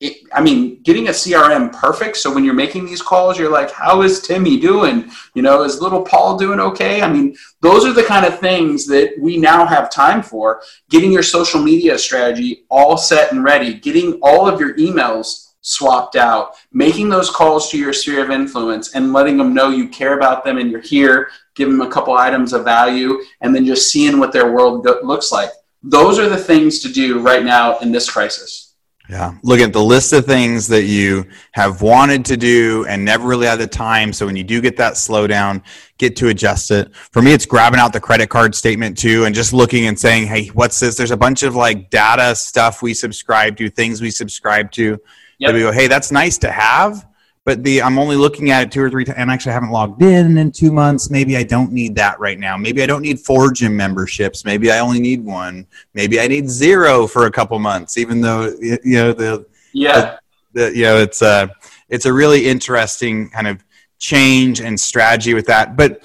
it, 0.00 0.16
i 0.32 0.42
mean 0.42 0.82
getting 0.82 1.08
a 1.08 1.10
crm 1.10 1.72
perfect. 1.72 2.18
So 2.18 2.34
when 2.34 2.44
you're 2.44 2.52
making 2.52 2.84
these 2.84 3.00
calls 3.00 3.38
you're 3.38 3.50
like 3.50 3.70
how 3.70 4.02
is 4.02 4.20
timmy 4.20 4.60
doing? 4.60 5.10
You 5.34 5.40
know 5.40 5.62
is 5.62 5.80
little 5.80 6.02
paul 6.02 6.36
doing 6.36 6.60
okay? 6.60 7.00
I 7.00 7.10
mean 7.10 7.34
those 7.62 7.86
are 7.86 7.94
the 7.94 8.04
kind 8.04 8.26
of 8.26 8.38
things 8.40 8.86
that 8.88 9.14
we 9.18 9.38
now 9.38 9.64
have 9.64 9.90
time 9.90 10.22
for. 10.22 10.60
Getting 10.90 11.12
your 11.12 11.22
social 11.22 11.62
media 11.62 11.96
strategy 11.96 12.66
all 12.68 12.98
set 12.98 13.32
and 13.32 13.42
ready 13.42 13.72
getting 13.72 14.18
all 14.22 14.46
of 14.46 14.60
your 14.60 14.76
emails 14.76 15.51
swapped 15.62 16.16
out, 16.16 16.56
making 16.72 17.08
those 17.08 17.30
calls 17.30 17.70
to 17.70 17.78
your 17.78 17.92
sphere 17.92 18.22
of 18.22 18.30
influence 18.30 18.94
and 18.94 19.12
letting 19.12 19.38
them 19.38 19.54
know 19.54 19.70
you 19.70 19.88
care 19.88 20.16
about 20.16 20.44
them 20.44 20.58
and 20.58 20.70
you're 20.70 20.80
here, 20.80 21.30
give 21.54 21.70
them 21.70 21.80
a 21.80 21.90
couple 21.90 22.14
items 22.14 22.52
of 22.52 22.64
value, 22.64 23.20
and 23.40 23.54
then 23.54 23.64
just 23.64 23.90
seeing 23.90 24.18
what 24.18 24.32
their 24.32 24.52
world 24.52 24.84
go- 24.84 25.00
looks 25.02 25.32
like. 25.32 25.48
Those 25.82 26.18
are 26.18 26.28
the 26.28 26.36
things 26.36 26.80
to 26.80 26.92
do 26.92 27.20
right 27.20 27.44
now 27.44 27.78
in 27.78 27.90
this 27.90 28.10
crisis. 28.10 28.74
Yeah. 29.08 29.34
Look 29.42 29.60
at 29.60 29.72
the 29.72 29.82
list 29.82 30.12
of 30.12 30.24
things 30.24 30.68
that 30.68 30.84
you 30.84 31.26
have 31.52 31.82
wanted 31.82 32.24
to 32.26 32.36
do 32.36 32.86
and 32.88 33.04
never 33.04 33.26
really 33.26 33.46
had 33.46 33.58
the 33.58 33.66
time. 33.66 34.12
So 34.12 34.26
when 34.26 34.36
you 34.36 34.44
do 34.44 34.60
get 34.60 34.76
that 34.76 34.94
slowdown, 34.94 35.62
get 35.98 36.16
to 36.16 36.28
adjust 36.28 36.70
it. 36.70 36.94
For 36.94 37.20
me, 37.20 37.32
it's 37.32 37.44
grabbing 37.44 37.80
out 37.80 37.92
the 37.92 38.00
credit 38.00 38.30
card 38.30 38.54
statement 38.54 38.96
too 38.96 39.24
and 39.24 39.34
just 39.34 39.52
looking 39.52 39.86
and 39.86 39.98
saying, 39.98 40.28
hey, 40.28 40.46
what's 40.48 40.78
this? 40.78 40.96
There's 40.96 41.10
a 41.10 41.16
bunch 41.16 41.42
of 41.42 41.56
like 41.56 41.90
data 41.90 42.34
stuff 42.34 42.80
we 42.80 42.94
subscribe 42.94 43.56
to, 43.58 43.68
things 43.68 44.00
we 44.00 44.10
subscribe 44.10 44.70
to 44.72 44.98
Yep. 45.42 45.54
we 45.54 45.60
go, 45.60 45.72
hey, 45.72 45.88
that's 45.88 46.12
nice 46.12 46.38
to 46.38 46.52
have, 46.52 47.04
but 47.44 47.64
the 47.64 47.82
I'm 47.82 47.98
only 47.98 48.14
looking 48.14 48.52
at 48.52 48.62
it 48.62 48.70
two 48.70 48.80
or 48.80 48.88
three 48.88 49.04
times, 49.04 49.18
and 49.18 49.28
actually 49.28 49.50
I 49.50 49.54
haven't 49.54 49.72
logged 49.72 50.00
in 50.00 50.38
in 50.38 50.52
two 50.52 50.70
months. 50.70 51.10
Maybe 51.10 51.36
I 51.36 51.42
don't 51.42 51.72
need 51.72 51.96
that 51.96 52.20
right 52.20 52.38
now. 52.38 52.56
Maybe 52.56 52.80
I 52.80 52.86
don't 52.86 53.02
need 53.02 53.18
four 53.18 53.50
gym 53.50 53.76
memberships. 53.76 54.44
Maybe 54.44 54.70
I 54.70 54.78
only 54.78 55.00
need 55.00 55.24
one. 55.24 55.66
Maybe 55.94 56.20
I 56.20 56.28
need 56.28 56.48
zero 56.48 57.08
for 57.08 57.26
a 57.26 57.30
couple 57.30 57.58
months, 57.58 57.98
even 57.98 58.20
though 58.20 58.54
you 58.60 58.78
know 58.84 59.12
the 59.12 59.44
yeah 59.72 60.18
the, 60.52 60.70
the 60.70 60.76
you 60.76 60.84
know 60.84 60.98
it's 60.98 61.22
a 61.22 61.50
it's 61.88 62.06
a 62.06 62.12
really 62.12 62.46
interesting 62.46 63.28
kind 63.30 63.48
of 63.48 63.64
change 63.98 64.60
and 64.60 64.78
strategy 64.78 65.34
with 65.34 65.46
that, 65.46 65.76
but. 65.76 66.02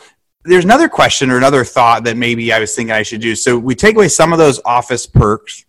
There's 0.49 0.63
another 0.63 0.87
question 0.87 1.29
or 1.29 1.35
another 1.35 1.65
thought 1.65 2.05
that 2.05 2.15
maybe 2.15 2.53
I 2.53 2.59
was 2.59 2.73
thinking 2.73 2.93
I 2.93 3.03
should 3.03 3.19
do. 3.19 3.35
So 3.35 3.57
we 3.57 3.75
take 3.75 3.97
away 3.97 4.07
some 4.07 4.31
of 4.31 4.39
those 4.39 4.61
office 4.63 5.05
perks. 5.05 5.65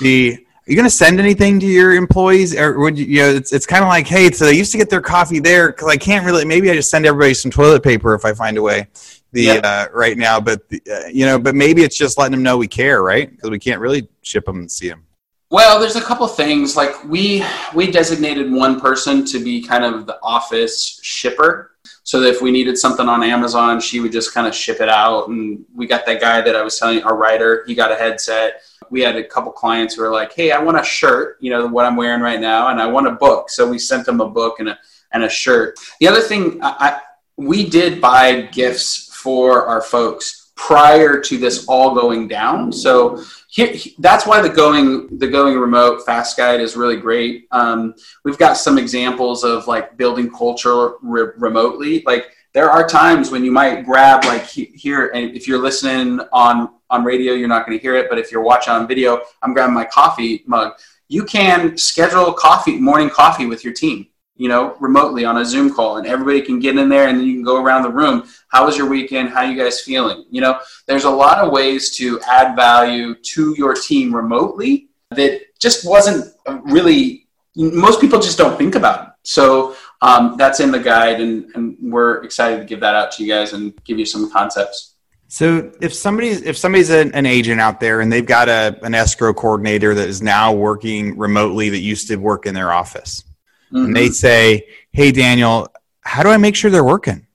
The 0.00 0.46
you 0.66 0.76
going 0.76 0.86
to 0.86 0.90
send 0.90 1.18
anything 1.18 1.58
to 1.60 1.66
your 1.66 1.94
employees? 1.94 2.56
Or 2.56 2.78
would 2.78 2.98
you, 2.98 3.06
you 3.06 3.20
know 3.20 3.30
it's, 3.30 3.52
it's 3.52 3.66
kind 3.66 3.82
of 3.82 3.88
like 3.88 4.06
hey 4.06 4.30
so 4.30 4.44
they 4.44 4.54
used 4.54 4.72
to 4.72 4.78
get 4.78 4.90
their 4.90 5.00
coffee 5.00 5.40
there 5.40 5.68
because 5.68 5.88
i 5.88 5.96
can't 5.96 6.24
really 6.24 6.44
maybe 6.44 6.70
i 6.70 6.74
just 6.74 6.90
send 6.90 7.06
everybody 7.06 7.34
some 7.34 7.50
toilet 7.50 7.82
paper 7.82 8.14
if 8.14 8.24
i 8.24 8.32
find 8.32 8.56
a 8.56 8.62
way. 8.62 8.86
The 9.32 9.62
uh, 9.64 9.86
right 9.94 10.18
now 10.18 10.40
but 10.40 10.68
the, 10.68 10.82
uh, 10.90 11.08
you 11.08 11.24
know 11.24 11.38
but 11.38 11.54
maybe 11.54 11.82
it's 11.82 11.96
just 11.96 12.18
letting 12.18 12.32
them 12.32 12.42
know 12.42 12.58
we 12.58 12.68
care 12.68 13.02
right? 13.02 13.30
Because 13.30 13.50
we 13.50 13.58
can't 13.58 13.80
really 13.80 14.08
ship 14.20 14.44
them 14.44 14.58
and 14.58 14.70
see 14.70 14.88
them 14.88 15.04
well 15.50 15.80
there's 15.80 15.96
a 15.96 16.02
couple 16.02 16.26
things 16.28 16.76
like 16.76 17.02
we 17.04 17.42
we 17.74 17.90
designated 17.90 18.52
one 18.52 18.78
person 18.78 19.24
to 19.24 19.42
be 19.42 19.62
kind 19.62 19.84
of 19.84 20.06
the 20.06 20.18
office 20.22 21.00
shipper. 21.02 21.70
So 22.04 22.20
that 22.20 22.34
if 22.34 22.42
we 22.42 22.50
needed 22.50 22.76
something 22.76 23.08
on 23.08 23.22
amazon 23.22 23.80
she 23.80 24.00
would 24.00 24.12
just 24.12 24.34
kind 24.34 24.46
of 24.46 24.54
ship 24.54 24.80
it 24.80 24.88
out 24.88 25.28
and 25.28 25.64
we 25.74 25.86
got 25.86 26.04
that 26.06 26.20
guy 26.20 26.40
that 26.40 26.54
i 26.54 26.62
was 26.62 26.78
telling 26.78 27.02
our 27.04 27.16
writer 27.16 27.64
he 27.66 27.74
got 27.74 27.90
a 27.90 27.96
headset 27.96 28.62
we 28.92 29.00
had 29.00 29.16
a 29.16 29.24
couple 29.24 29.50
clients 29.50 29.94
who 29.94 30.02
were 30.02 30.12
like, 30.12 30.32
"Hey, 30.34 30.52
I 30.52 30.62
want 30.62 30.78
a 30.78 30.84
shirt, 30.84 31.38
you 31.40 31.50
know, 31.50 31.66
what 31.66 31.86
I'm 31.86 31.96
wearing 31.96 32.20
right 32.20 32.38
now, 32.38 32.68
and 32.68 32.80
I 32.80 32.86
want 32.86 33.08
a 33.08 33.12
book." 33.12 33.50
So 33.50 33.68
we 33.68 33.78
sent 33.78 34.04
them 34.06 34.20
a 34.20 34.28
book 34.28 34.60
and 34.60 34.68
a 34.68 34.78
and 35.12 35.24
a 35.24 35.28
shirt. 35.28 35.78
The 35.98 36.08
other 36.08 36.20
thing, 36.20 36.60
I, 36.62 37.00
we 37.36 37.68
did 37.68 38.00
buy 38.00 38.42
gifts 38.42 39.08
for 39.14 39.66
our 39.66 39.80
folks 39.80 40.52
prior 40.56 41.18
to 41.20 41.38
this 41.38 41.66
all 41.66 41.94
going 41.94 42.28
down. 42.28 42.70
So 42.70 43.24
here, 43.48 43.74
that's 43.98 44.26
why 44.26 44.42
the 44.42 44.50
going 44.50 45.18
the 45.18 45.26
going 45.26 45.58
remote 45.58 46.04
fast 46.04 46.36
guide 46.36 46.60
is 46.60 46.76
really 46.76 46.96
great. 46.96 47.48
Um, 47.50 47.94
we've 48.24 48.38
got 48.38 48.58
some 48.58 48.78
examples 48.78 49.42
of 49.42 49.66
like 49.66 49.96
building 49.96 50.30
culture 50.30 50.92
re- 51.02 51.32
remotely, 51.38 52.02
like 52.04 52.26
there 52.52 52.70
are 52.70 52.86
times 52.86 53.30
when 53.30 53.44
you 53.44 53.52
might 53.52 53.84
grab 53.84 54.24
like 54.24 54.44
here 54.44 55.08
and 55.08 55.34
if 55.34 55.48
you're 55.48 55.62
listening 55.62 56.20
on 56.32 56.74
on 56.92 57.04
radio 57.04 57.32
you're 57.32 57.48
not 57.48 57.66
going 57.66 57.76
to 57.76 57.82
hear 57.82 57.96
it 57.96 58.06
but 58.08 58.18
if 58.18 58.30
you're 58.30 58.42
watching 58.42 58.72
on 58.72 58.86
video 58.86 59.22
i'm 59.42 59.52
grabbing 59.52 59.74
my 59.74 59.84
coffee 59.84 60.44
mug. 60.46 60.74
You 61.08 61.24
can 61.24 61.76
schedule 61.76 62.32
coffee 62.32 62.78
morning 62.78 63.10
coffee 63.10 63.46
with 63.46 63.64
your 63.64 63.74
team 63.74 64.06
you 64.36 64.48
know 64.48 64.76
remotely 64.80 65.24
on 65.24 65.38
a 65.38 65.44
zoom 65.44 65.72
call 65.74 65.98
and 65.98 66.06
everybody 66.06 66.40
can 66.40 66.58
get 66.58 66.76
in 66.76 66.88
there 66.88 67.08
and 67.08 67.24
you 67.24 67.34
can 67.34 67.42
go 67.42 67.62
around 67.62 67.82
the 67.82 67.90
room. 67.90 68.24
How 68.48 68.64
was 68.64 68.78
your 68.78 68.88
weekend? 68.88 69.28
How 69.28 69.42
you 69.42 69.56
guys 69.56 69.80
feeling? 69.80 70.24
You 70.30 70.40
know 70.40 70.58
there's 70.86 71.04
a 71.04 71.10
lot 71.10 71.38
of 71.38 71.52
ways 71.52 71.94
to 71.96 72.20
add 72.22 72.56
value 72.56 73.14
to 73.14 73.54
your 73.58 73.74
team 73.74 74.14
remotely 74.14 74.88
that 75.10 75.42
just 75.60 75.86
wasn't 75.86 76.32
really 76.46 77.28
most 77.54 78.00
people 78.00 78.18
just 78.18 78.38
don't 78.38 78.56
think 78.56 78.74
about 78.74 79.08
it. 79.08 79.08
So 79.24 79.76
um, 80.00 80.36
that's 80.36 80.60
in 80.60 80.72
the 80.72 80.80
guide, 80.80 81.20
and, 81.20 81.50
and 81.54 81.76
we're 81.80 82.24
excited 82.24 82.58
to 82.58 82.64
give 82.64 82.80
that 82.80 82.94
out 82.94 83.12
to 83.12 83.22
you 83.22 83.32
guys 83.32 83.52
and 83.52 83.72
give 83.84 83.98
you 83.98 84.06
some 84.06 84.30
concepts. 84.30 84.91
So 85.32 85.72
if 85.80 85.94
somebody's 85.94 86.42
if 86.42 86.58
somebody's 86.58 86.90
an, 86.90 87.14
an 87.14 87.24
agent 87.24 87.58
out 87.58 87.80
there 87.80 88.02
and 88.02 88.12
they've 88.12 88.26
got 88.26 88.50
a, 88.50 88.78
an 88.82 88.94
escrow 88.94 89.32
coordinator 89.32 89.94
that 89.94 90.06
is 90.06 90.20
now 90.20 90.52
working 90.52 91.16
remotely 91.16 91.70
that 91.70 91.78
used 91.78 92.08
to 92.08 92.16
work 92.16 92.44
in 92.44 92.52
their 92.52 92.70
office, 92.70 93.24
mm-hmm. 93.72 93.86
and 93.86 93.96
they 93.96 94.10
say, 94.10 94.68
"Hey, 94.92 95.10
Daniel, 95.10 95.68
how 96.02 96.22
do 96.22 96.28
I 96.28 96.36
make 96.36 96.54
sure 96.54 96.70
they're 96.70 96.84
working? 96.84 97.26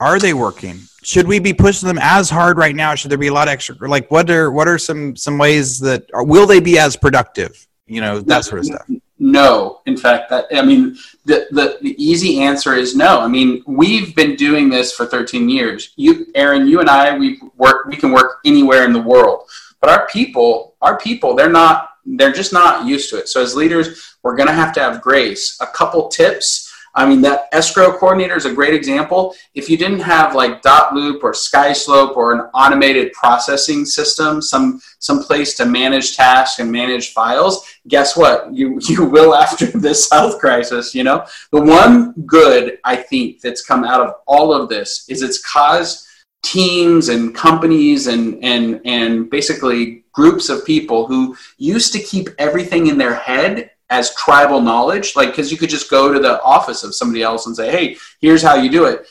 Are 0.00 0.18
they 0.18 0.34
working? 0.34 0.80
Should 1.04 1.28
we 1.28 1.38
be 1.38 1.54
pushing 1.54 1.86
them 1.86 2.00
as 2.02 2.28
hard 2.28 2.58
right 2.58 2.74
now? 2.74 2.96
Should 2.96 3.12
there 3.12 3.16
be 3.16 3.28
a 3.28 3.32
lot 3.32 3.46
extra? 3.46 3.76
Like, 3.88 4.10
what 4.10 4.28
are 4.28 4.50
what 4.50 4.66
are 4.66 4.76
some 4.76 5.14
some 5.14 5.38
ways 5.38 5.78
that 5.78 6.10
are, 6.14 6.24
will 6.24 6.48
they 6.48 6.58
be 6.58 6.80
as 6.80 6.96
productive? 6.96 7.64
You 7.86 8.00
know, 8.00 8.18
that 8.22 8.44
sort 8.44 8.58
of 8.58 8.66
stuff." 8.66 8.90
No. 9.18 9.80
In 9.86 9.96
fact, 9.96 10.30
that 10.30 10.46
I 10.52 10.62
mean, 10.62 10.96
the, 11.24 11.46
the 11.50 11.78
the 11.80 11.94
easy 12.02 12.40
answer 12.40 12.74
is 12.74 12.94
no. 12.94 13.20
I 13.20 13.28
mean, 13.28 13.62
we've 13.66 14.14
been 14.14 14.36
doing 14.36 14.68
this 14.68 14.92
for 14.92 15.06
13 15.06 15.48
years. 15.48 15.92
You, 15.96 16.26
Aaron, 16.34 16.66
you 16.68 16.80
and 16.80 16.90
I, 16.90 17.16
we 17.16 17.40
work. 17.56 17.86
We 17.86 17.96
can 17.96 18.12
work 18.12 18.40
anywhere 18.44 18.84
in 18.84 18.92
the 18.92 19.00
world, 19.00 19.48
but 19.80 19.90
our 19.90 20.06
people, 20.08 20.74
our 20.82 20.98
people, 20.98 21.34
they're 21.34 21.48
not. 21.48 21.90
They're 22.04 22.32
just 22.32 22.52
not 22.52 22.86
used 22.86 23.10
to 23.10 23.18
it. 23.18 23.28
So 23.28 23.42
as 23.42 23.56
leaders, 23.56 24.16
we're 24.22 24.36
going 24.36 24.48
to 24.48 24.54
have 24.54 24.72
to 24.74 24.80
have 24.80 25.02
grace. 25.02 25.58
A 25.60 25.66
couple 25.66 26.08
tips 26.08 26.65
I 26.96 27.06
mean, 27.06 27.20
that 27.20 27.48
escrow 27.52 27.92
coordinator 27.92 28.36
is 28.36 28.46
a 28.46 28.54
great 28.54 28.72
example. 28.72 29.34
If 29.54 29.68
you 29.68 29.76
didn't 29.76 30.00
have 30.00 30.34
like 30.34 30.62
Dot 30.62 30.94
Loop 30.94 31.22
or 31.22 31.32
SkySlope 31.32 32.16
or 32.16 32.32
an 32.32 32.40
automated 32.54 33.12
processing 33.12 33.84
system, 33.84 34.40
some 34.40 34.80
some 34.98 35.22
place 35.22 35.54
to 35.58 35.66
manage 35.66 36.16
tasks 36.16 36.58
and 36.58 36.72
manage 36.72 37.12
files, 37.12 37.68
guess 37.86 38.16
what? 38.16 38.52
You 38.52 38.80
you 38.88 39.04
will 39.04 39.34
after 39.34 39.66
this 39.66 40.10
health 40.10 40.40
crisis. 40.40 40.94
You 40.94 41.04
know, 41.04 41.26
the 41.52 41.60
one 41.60 42.12
good 42.24 42.78
I 42.84 42.96
think 42.96 43.42
that's 43.42 43.64
come 43.64 43.84
out 43.84 44.00
of 44.00 44.14
all 44.26 44.54
of 44.54 44.70
this 44.70 45.06
is 45.10 45.22
it's 45.22 45.42
caused 45.42 46.06
teams 46.42 47.10
and 47.10 47.34
companies 47.34 48.06
and 48.06 48.42
and 48.42 48.80
and 48.86 49.28
basically 49.28 50.04
groups 50.12 50.48
of 50.48 50.64
people 50.64 51.06
who 51.06 51.36
used 51.58 51.92
to 51.92 51.98
keep 51.98 52.30
everything 52.38 52.86
in 52.86 52.96
their 52.96 53.14
head 53.14 53.70
as 53.90 54.14
tribal 54.14 54.60
knowledge, 54.60 55.14
like 55.16 55.30
because 55.30 55.52
you 55.52 55.58
could 55.58 55.70
just 55.70 55.90
go 55.90 56.12
to 56.12 56.18
the 56.18 56.42
office 56.42 56.82
of 56.82 56.94
somebody 56.94 57.22
else 57.22 57.46
and 57.46 57.56
say, 57.56 57.70
"Hey, 57.70 57.96
here's 58.20 58.42
how 58.42 58.56
you 58.56 58.70
do 58.70 58.84
it." 58.86 59.06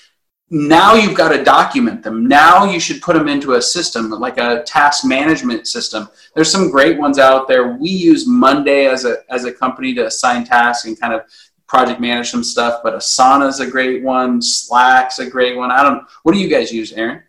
Now 0.51 0.93
you've 0.93 1.17
got 1.17 1.29
to 1.29 1.43
document 1.43 2.03
them. 2.03 2.27
Now 2.27 2.65
you 2.65 2.79
should 2.79 3.01
put 3.01 3.15
them 3.15 3.27
into 3.27 3.53
a 3.53 3.61
system 3.61 4.11
like 4.11 4.37
a 4.37 4.61
task 4.63 5.03
management 5.03 5.67
system. 5.67 6.07
There's 6.35 6.51
some 6.51 6.69
great 6.69 6.99
ones 6.99 7.17
out 7.17 7.47
there. 7.47 7.77
We 7.77 7.89
use 7.89 8.27
Monday 8.27 8.85
as 8.85 9.05
a 9.05 9.17
as 9.29 9.45
a 9.45 9.51
company 9.51 9.93
to 9.95 10.05
assign 10.05 10.45
tasks 10.45 10.85
and 10.85 10.99
kind 10.99 11.13
of 11.13 11.21
project 11.67 11.99
manage 11.99 12.29
some 12.29 12.43
stuff. 12.43 12.81
But 12.83 12.93
Asana 12.93 13.47
is 13.49 13.59
a 13.59 13.67
great 13.67 14.03
one. 14.03 14.41
Slack's 14.41 15.19
a 15.19 15.29
great 15.29 15.57
one. 15.57 15.71
I 15.71 15.81
don't. 15.81 16.05
What 16.23 16.33
do 16.33 16.39
you 16.39 16.47
guys 16.47 16.71
use, 16.71 16.93
Aaron? 16.93 17.23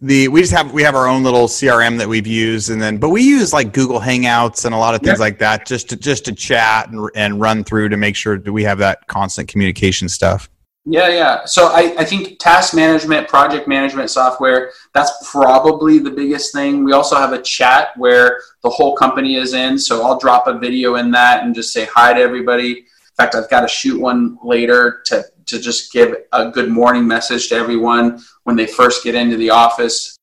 The 0.00 0.28
we 0.28 0.40
just 0.40 0.52
have 0.52 0.72
we 0.72 0.82
have 0.82 0.94
our 0.94 1.06
own 1.06 1.22
little 1.22 1.46
crm 1.46 1.98
that 1.98 2.08
we've 2.08 2.26
used 2.26 2.70
and 2.70 2.80
then 2.80 2.98
but 2.98 3.10
we 3.10 3.22
use 3.22 3.52
like 3.52 3.72
google 3.72 4.00
hangouts 4.00 4.64
and 4.64 4.74
a 4.74 4.78
lot 4.78 4.94
of 4.94 5.00
things 5.00 5.20
like 5.20 5.38
that 5.38 5.66
just 5.66 5.88
to 5.88 5.96
just 5.96 6.24
to 6.24 6.32
chat 6.32 6.88
and, 6.90 7.10
and 7.14 7.40
run 7.40 7.64
through 7.64 7.88
to 7.88 7.96
make 7.96 8.16
sure 8.16 8.38
that 8.38 8.52
we 8.52 8.62
have 8.62 8.78
that 8.78 9.06
constant 9.08 9.48
communication 9.48 10.08
stuff. 10.08 10.48
Yeah 10.84 11.08
yeah. 11.08 11.44
So 11.44 11.66
I, 11.66 11.94
I 11.98 12.04
think 12.04 12.38
task 12.38 12.74
management 12.74 13.28
project 13.28 13.68
management 13.68 14.10
software 14.10 14.72
that's 14.94 15.12
probably 15.30 15.98
the 15.98 16.10
biggest 16.10 16.52
thing. 16.52 16.82
We 16.82 16.92
also 16.92 17.16
have 17.16 17.32
a 17.32 17.42
chat 17.42 17.90
where 17.96 18.40
the 18.62 18.70
whole 18.70 18.96
company 18.96 19.36
is 19.36 19.54
in 19.54 19.78
so 19.78 20.04
i'll 20.04 20.18
drop 20.18 20.46
a 20.46 20.58
video 20.58 20.96
in 20.96 21.10
that 21.12 21.44
and 21.44 21.54
just 21.54 21.72
say 21.72 21.86
hi 21.86 22.12
to 22.12 22.20
everybody 22.20 22.86
in 23.18 23.24
fact 23.24 23.34
i've 23.34 23.50
got 23.50 23.62
to 23.62 23.68
shoot 23.68 24.00
one 24.00 24.38
later 24.42 25.02
to 25.06 25.24
to 25.48 25.58
just 25.58 25.92
give 25.92 26.14
a 26.32 26.50
good 26.50 26.70
morning 26.70 27.06
message 27.06 27.48
to 27.48 27.56
everyone 27.56 28.20
when 28.44 28.56
they 28.56 28.66
first 28.66 29.02
get 29.02 29.14
into 29.14 29.36
the 29.36 29.50
office. 29.50 30.16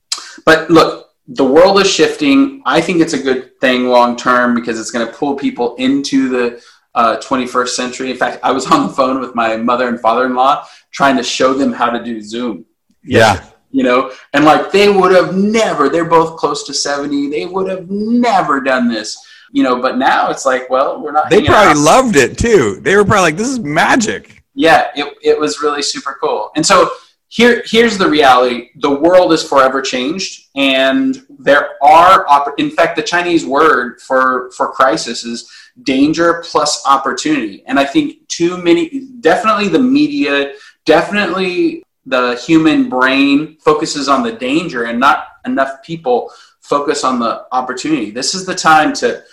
But 0.46 0.70
look, 0.70 1.10
the 1.28 1.44
world 1.44 1.80
is 1.80 1.92
shifting. 1.92 2.62
I 2.66 2.80
think 2.82 3.02
it's 3.02 3.14
a 3.14 3.22
good 3.22 3.60
thing 3.60 3.88
long 3.88 4.16
term 4.16 4.56
because 4.56 4.80
it's 4.80 4.92
going 4.92 5.06
to 5.06 5.14
pull 5.14 5.36
people 5.36 5.76
into 5.76 6.30
the 6.30 6.64
uh, 6.94 7.18
21st 7.18 7.70
century. 7.70 8.12
In 8.12 8.18
fact, 8.18 8.40
I 8.44 8.52
was 8.52 8.66
on 8.72 8.88
the 8.88 8.94
phone 8.94 9.20
with 9.20 9.36
my 9.36 9.58
mother 9.58 9.88
and 9.88 10.00
father 10.00 10.26
in 10.26 10.36
law 10.36 10.66
trying 10.92 11.18
to 11.18 11.24
show 11.24 11.54
them 11.54 11.74
how 11.74 11.90
to 11.90 12.04
do 12.04 12.22
Zoom. 12.22 12.66
Yeah. 13.04 13.46
You 13.72 13.84
know, 13.84 14.12
and 14.32 14.46
like 14.46 14.72
they 14.72 14.90
would 14.90 15.12
have 15.12 15.36
never, 15.36 15.90
they're 15.90 16.06
both 16.06 16.38
close 16.38 16.66
to 16.68 16.74
70, 16.74 17.30
they 17.30 17.46
would 17.46 17.70
have 17.70 17.90
never 17.90 18.62
done 18.62 18.88
this 18.88 19.18
you 19.56 19.64
know 19.64 19.82
but 19.82 19.98
now 19.98 20.30
it's 20.30 20.46
like 20.46 20.70
well 20.70 21.02
we're 21.02 21.14
not 21.14 21.30
they 21.30 21.42
probably 21.42 21.72
out. 21.72 21.78
loved 21.78 22.18
it 22.18 22.38
too. 22.38 22.80
They 22.82 22.98
were 22.98 23.06
probably 23.06 23.22
like 23.32 23.38
this 23.38 23.48
is 23.48 23.60
magic. 23.60 24.44
Yeah, 24.54 24.92
it, 24.96 25.18
it 25.24 25.40
was 25.40 25.62
really 25.62 25.82
super 25.82 26.18
cool. 26.20 26.52
And 26.56 26.66
so 26.66 26.90
here, 27.28 27.62
here's 27.66 27.98
the 27.98 28.10
reality. 28.10 28.70
The 28.78 28.90
world 28.90 29.34
is 29.34 29.44
forever 29.44 29.82
changed 29.82 30.50
and 30.56 31.26
there 31.40 31.70
are 31.82 32.26
in 32.58 32.70
fact 32.70 32.98
the 32.98 33.02
chinese 33.02 33.46
word 33.46 34.02
for 34.02 34.52
for 34.52 34.72
crisis 34.72 35.24
is 35.24 35.50
danger 35.84 36.44
plus 36.46 36.86
opportunity. 36.86 37.64
And 37.66 37.80
i 37.80 37.86
think 37.86 38.28
too 38.28 38.62
many 38.62 39.08
definitely 39.22 39.70
the 39.70 39.80
media 39.80 40.54
definitely 40.86 41.84
the 42.06 42.36
human 42.46 42.90
brain 42.90 43.58
focuses 43.62 44.10
on 44.10 44.22
the 44.22 44.34
danger 44.34 44.84
and 44.84 45.00
not 45.00 45.28
enough 45.46 45.82
people 45.82 46.30
focus 46.66 47.04
on 47.04 47.20
the 47.20 47.46
opportunity. 47.52 48.10
This 48.10 48.34
is 48.34 48.46
the 48.46 48.56
time 48.56 48.92
to 48.94 49.24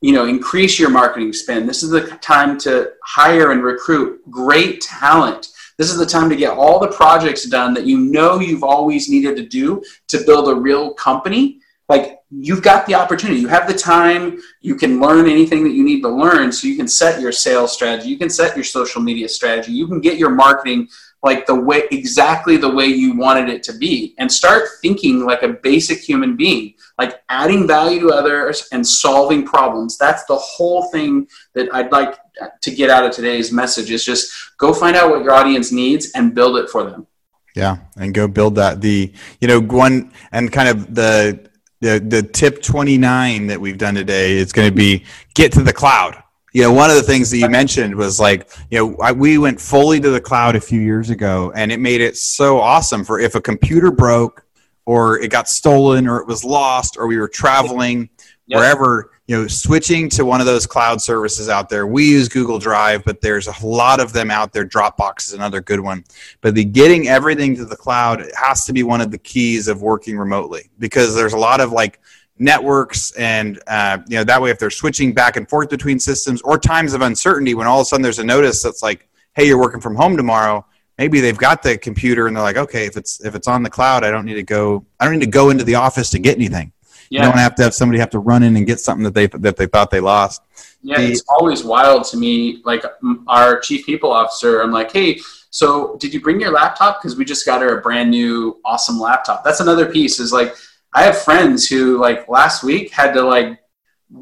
you 0.00 0.12
know 0.12 0.26
increase 0.26 0.78
your 0.78 0.90
marketing 0.90 1.32
spend. 1.32 1.68
This 1.68 1.82
is 1.82 1.90
the 1.90 2.02
time 2.22 2.58
to 2.60 2.92
hire 3.04 3.52
and 3.52 3.62
recruit 3.62 4.20
great 4.30 4.80
talent. 4.80 5.48
This 5.78 5.90
is 5.90 5.98
the 5.98 6.06
time 6.06 6.28
to 6.28 6.36
get 6.36 6.56
all 6.56 6.78
the 6.78 6.88
projects 6.88 7.44
done 7.44 7.72
that 7.74 7.86
you 7.86 7.98
know 7.98 8.38
you've 8.38 8.64
always 8.64 9.08
needed 9.08 9.36
to 9.36 9.46
do 9.46 9.82
to 10.08 10.24
build 10.26 10.48
a 10.48 10.54
real 10.54 10.92
company. 10.94 11.60
Like 11.88 12.20
you've 12.30 12.62
got 12.62 12.86
the 12.86 12.94
opportunity. 12.94 13.40
You 13.40 13.48
have 13.48 13.66
the 13.66 13.74
time. 13.74 14.38
You 14.60 14.76
can 14.76 15.00
learn 15.00 15.28
anything 15.28 15.64
that 15.64 15.72
you 15.72 15.82
need 15.82 16.02
to 16.02 16.08
learn. 16.08 16.52
So 16.52 16.68
you 16.68 16.76
can 16.76 16.86
set 16.86 17.20
your 17.20 17.32
sales 17.32 17.72
strategy. 17.72 18.08
You 18.08 18.18
can 18.18 18.30
set 18.30 18.56
your 18.56 18.64
social 18.64 19.02
media 19.02 19.28
strategy. 19.28 19.72
You 19.72 19.88
can 19.88 20.00
get 20.00 20.18
your 20.18 20.30
marketing 20.30 20.88
like 21.22 21.46
the 21.46 21.54
way 21.54 21.82
exactly 21.90 22.56
the 22.56 22.70
way 22.70 22.86
you 22.86 23.14
wanted 23.14 23.48
it 23.48 23.62
to 23.64 23.74
be. 23.74 24.14
And 24.18 24.30
start 24.30 24.68
thinking 24.80 25.24
like 25.24 25.42
a 25.42 25.48
basic 25.48 25.98
human 25.98 26.36
being. 26.36 26.74
Like 26.98 27.22
adding 27.28 27.66
value 27.66 28.00
to 28.00 28.08
others 28.08 28.68
and 28.72 28.86
solving 28.86 29.44
problems. 29.44 29.98
That's 29.98 30.24
the 30.24 30.36
whole 30.36 30.90
thing 30.90 31.28
that 31.54 31.68
i'd 31.74 31.92
like 31.92 32.16
to 32.62 32.70
get 32.70 32.90
out 32.90 33.04
of 33.04 33.12
today's 33.12 33.52
message 33.52 33.90
is 33.90 34.04
just 34.04 34.32
go 34.56 34.72
find 34.72 34.96
out 34.96 35.10
what 35.10 35.22
your 35.22 35.32
audience 35.32 35.72
needs 35.72 36.10
and 36.14 36.34
build 36.34 36.56
it 36.56 36.70
for 36.70 36.84
them. 36.84 37.06
Yeah 37.54 37.78
and 37.96 38.14
go 38.14 38.28
build 38.28 38.54
that. 38.56 38.80
The 38.80 39.12
you 39.40 39.48
know 39.48 39.60
one 39.60 40.12
and 40.32 40.50
kind 40.52 40.68
of 40.68 40.94
the 40.94 41.50
the, 41.80 41.98
the 41.98 42.22
tip 42.22 42.62
29 42.62 43.46
that 43.46 43.60
we've 43.60 43.78
done 43.78 43.94
today 43.94 44.36
is 44.36 44.52
going 44.52 44.68
to 44.68 44.74
be 44.74 45.04
get 45.34 45.52
to 45.52 45.62
the 45.62 45.72
cloud 45.72 46.22
you 46.52 46.62
know 46.62 46.72
one 46.72 46.90
of 46.90 46.96
the 46.96 47.02
things 47.02 47.30
that 47.30 47.38
you 47.38 47.48
mentioned 47.48 47.94
was 47.94 48.18
like 48.18 48.50
you 48.70 48.78
know 48.78 48.96
I, 48.96 49.12
we 49.12 49.38
went 49.38 49.60
fully 49.60 50.00
to 50.00 50.10
the 50.10 50.20
cloud 50.20 50.56
a 50.56 50.60
few 50.60 50.80
years 50.80 51.10
ago 51.10 51.52
and 51.54 51.70
it 51.70 51.78
made 51.80 52.00
it 52.00 52.16
so 52.16 52.58
awesome 52.58 53.04
for 53.04 53.20
if 53.20 53.34
a 53.34 53.40
computer 53.40 53.90
broke 53.90 54.44
or 54.86 55.20
it 55.20 55.30
got 55.30 55.48
stolen 55.48 56.08
or 56.08 56.20
it 56.20 56.26
was 56.26 56.44
lost 56.44 56.96
or 56.96 57.06
we 57.06 57.18
were 57.18 57.28
traveling 57.28 58.08
yep. 58.46 58.58
wherever 58.58 59.12
you 59.26 59.36
know 59.36 59.46
switching 59.46 60.08
to 60.08 60.24
one 60.24 60.40
of 60.40 60.46
those 60.46 60.66
cloud 60.66 61.00
services 61.00 61.48
out 61.48 61.68
there. 61.68 61.86
We 61.86 62.08
use 62.10 62.28
google 62.28 62.58
drive 62.58 63.04
but 63.04 63.20
there's 63.20 63.46
a 63.46 63.66
lot 63.66 64.00
of 64.00 64.12
them 64.12 64.30
out 64.30 64.52
there. 64.52 64.66
Dropbox 64.66 65.28
is 65.28 65.34
another 65.34 65.60
good 65.60 65.80
one. 65.80 66.04
But 66.40 66.54
the 66.54 66.64
getting 66.64 67.08
everything 67.08 67.54
to 67.56 67.64
the 67.64 67.76
cloud 67.76 68.24
has 68.36 68.64
to 68.64 68.72
be 68.72 68.82
one 68.82 69.00
of 69.00 69.10
the 69.10 69.18
keys 69.18 69.68
of 69.68 69.82
working 69.82 70.18
remotely 70.18 70.70
because 70.78 71.14
there's 71.14 71.34
a 71.34 71.38
lot 71.38 71.60
of 71.60 71.70
like 71.70 72.00
networks 72.40 73.12
and 73.12 73.60
uh, 73.66 73.98
you 74.08 74.16
know 74.16 74.24
that 74.24 74.40
way 74.40 74.50
if 74.50 74.58
they're 74.58 74.70
switching 74.70 75.12
back 75.12 75.36
and 75.36 75.48
forth 75.48 75.68
between 75.68 76.00
systems 76.00 76.40
or 76.42 76.58
times 76.58 76.94
of 76.94 77.02
uncertainty 77.02 77.54
when 77.54 77.66
all 77.66 77.80
of 77.80 77.82
a 77.82 77.84
sudden 77.84 78.02
there's 78.02 78.18
a 78.18 78.24
notice 78.24 78.62
that's 78.62 78.82
like 78.82 79.06
hey 79.34 79.46
you're 79.46 79.60
working 79.60 79.80
from 79.80 79.94
home 79.94 80.16
tomorrow 80.16 80.64
maybe 80.96 81.20
they've 81.20 81.36
got 81.36 81.62
the 81.62 81.76
computer 81.76 82.26
and 82.26 82.34
they're 82.34 82.42
like 82.42 82.56
okay 82.56 82.86
if 82.86 82.96
it's 82.96 83.22
if 83.24 83.34
it's 83.34 83.46
on 83.46 83.62
the 83.62 83.68
cloud 83.68 84.04
i 84.04 84.10
don't 84.10 84.24
need 84.24 84.34
to 84.34 84.42
go 84.42 84.84
i 84.98 85.04
don't 85.04 85.14
need 85.14 85.24
to 85.24 85.30
go 85.30 85.50
into 85.50 85.64
the 85.64 85.74
office 85.74 86.10
to 86.10 86.18
get 86.18 86.36
anything. 86.36 86.72
Yeah. 87.10 87.20
you 87.20 87.28
don't 87.28 87.38
have 87.38 87.56
to 87.56 87.64
have 87.64 87.74
somebody 87.74 87.98
have 87.98 88.10
to 88.10 88.20
run 88.20 88.42
in 88.42 88.56
and 88.56 88.66
get 88.66 88.80
something 88.80 89.04
that 89.04 89.14
they 89.14 89.26
that 89.26 89.56
they 89.56 89.66
thought 89.66 89.90
they 89.90 90.00
lost. 90.00 90.42
Yeah 90.80 90.98
the, 90.98 91.10
it's 91.10 91.24
always 91.28 91.62
wild 91.62 92.04
to 92.04 92.16
me 92.16 92.62
like 92.64 92.84
our 93.28 93.60
chief 93.60 93.84
people 93.84 94.10
officer 94.10 94.62
i'm 94.62 94.70
like 94.70 94.92
hey 94.92 95.18
so 95.50 95.96
did 95.96 96.14
you 96.14 96.20
bring 96.20 96.40
your 96.40 96.52
laptop? 96.52 97.02
Because 97.02 97.16
we 97.16 97.24
just 97.24 97.44
got 97.44 97.60
her 97.60 97.78
a 97.78 97.82
brand 97.82 98.08
new 98.08 98.60
awesome 98.64 99.00
laptop. 99.00 99.42
That's 99.42 99.58
another 99.58 99.84
piece 99.84 100.20
is 100.20 100.32
like 100.32 100.54
I 100.92 101.04
have 101.04 101.22
friends 101.22 101.68
who 101.68 101.98
like 101.98 102.28
last 102.28 102.62
week 102.64 102.92
had 102.92 103.12
to 103.14 103.22
like 103.22 103.60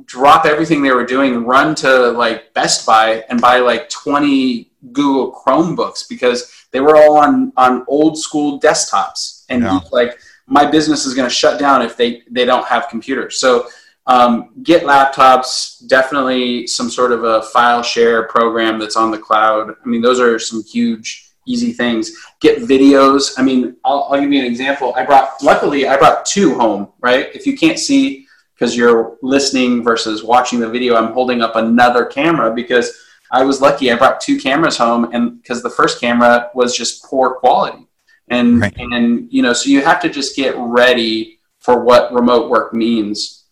drop 0.04 0.44
everything 0.44 0.82
they 0.82 0.90
were 0.90 1.06
doing, 1.06 1.44
run 1.44 1.74
to 1.76 2.10
like 2.10 2.52
Best 2.54 2.86
Buy 2.86 3.24
and 3.30 3.40
buy 3.40 3.58
like 3.58 3.88
20 3.88 4.70
Google 4.92 5.32
Chromebooks 5.32 6.08
because 6.08 6.66
they 6.70 6.80
were 6.80 6.96
all 6.96 7.18
on 7.18 7.52
on 7.56 7.84
old 7.88 8.18
school 8.18 8.60
desktops. 8.60 9.44
And 9.48 9.62
yeah. 9.62 9.80
like 9.92 10.18
my 10.46 10.64
business 10.64 11.06
is 11.06 11.14
going 11.14 11.28
to 11.28 11.34
shut 11.34 11.58
down 11.58 11.82
if 11.82 11.96
they 11.96 12.22
they 12.30 12.44
don't 12.44 12.66
have 12.66 12.88
computers. 12.88 13.40
So 13.40 13.68
um, 14.06 14.50
get 14.62 14.84
laptops, 14.84 15.86
definitely 15.86 16.66
some 16.66 16.88
sort 16.88 17.12
of 17.12 17.24
a 17.24 17.42
file 17.42 17.82
share 17.82 18.26
program 18.26 18.78
that's 18.78 18.96
on 18.96 19.10
the 19.10 19.18
cloud. 19.18 19.74
I 19.84 19.88
mean, 19.88 20.00
those 20.00 20.18
are 20.18 20.38
some 20.38 20.64
huge 20.64 21.27
easy 21.48 21.72
things. 21.72 22.12
Get 22.40 22.58
videos. 22.58 23.38
I 23.38 23.42
mean, 23.42 23.76
I'll, 23.84 24.08
I'll 24.10 24.20
give 24.20 24.32
you 24.32 24.40
an 24.40 24.46
example. 24.46 24.94
I 24.94 25.04
brought, 25.04 25.42
luckily, 25.42 25.88
I 25.88 25.96
brought 25.96 26.26
two 26.26 26.54
home, 26.58 26.92
right? 27.00 27.34
If 27.34 27.46
you 27.46 27.56
can't 27.56 27.78
see 27.78 28.26
because 28.54 28.76
you're 28.76 29.16
listening 29.22 29.82
versus 29.82 30.22
watching 30.22 30.60
the 30.60 30.68
video, 30.68 30.96
I'm 30.96 31.12
holding 31.12 31.42
up 31.42 31.56
another 31.56 32.04
camera 32.04 32.52
because 32.54 32.92
I 33.30 33.44
was 33.44 33.60
lucky. 33.60 33.90
I 33.92 33.96
brought 33.96 34.20
two 34.20 34.38
cameras 34.38 34.76
home, 34.76 35.10
and 35.12 35.40
because 35.40 35.62
the 35.62 35.70
first 35.70 36.00
camera 36.00 36.50
was 36.54 36.76
just 36.76 37.04
poor 37.04 37.34
quality, 37.34 37.86
and 38.28 38.60
right. 38.60 38.74
and 38.76 39.30
you 39.30 39.42
know, 39.42 39.52
so 39.52 39.68
you 39.68 39.82
have 39.82 40.00
to 40.00 40.08
just 40.08 40.34
get 40.34 40.54
ready 40.56 41.38
for 41.60 41.84
what 41.84 42.12
remote 42.12 42.50
work 42.50 42.72
means. 42.72 43.44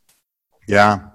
Yeah, 0.66 1.10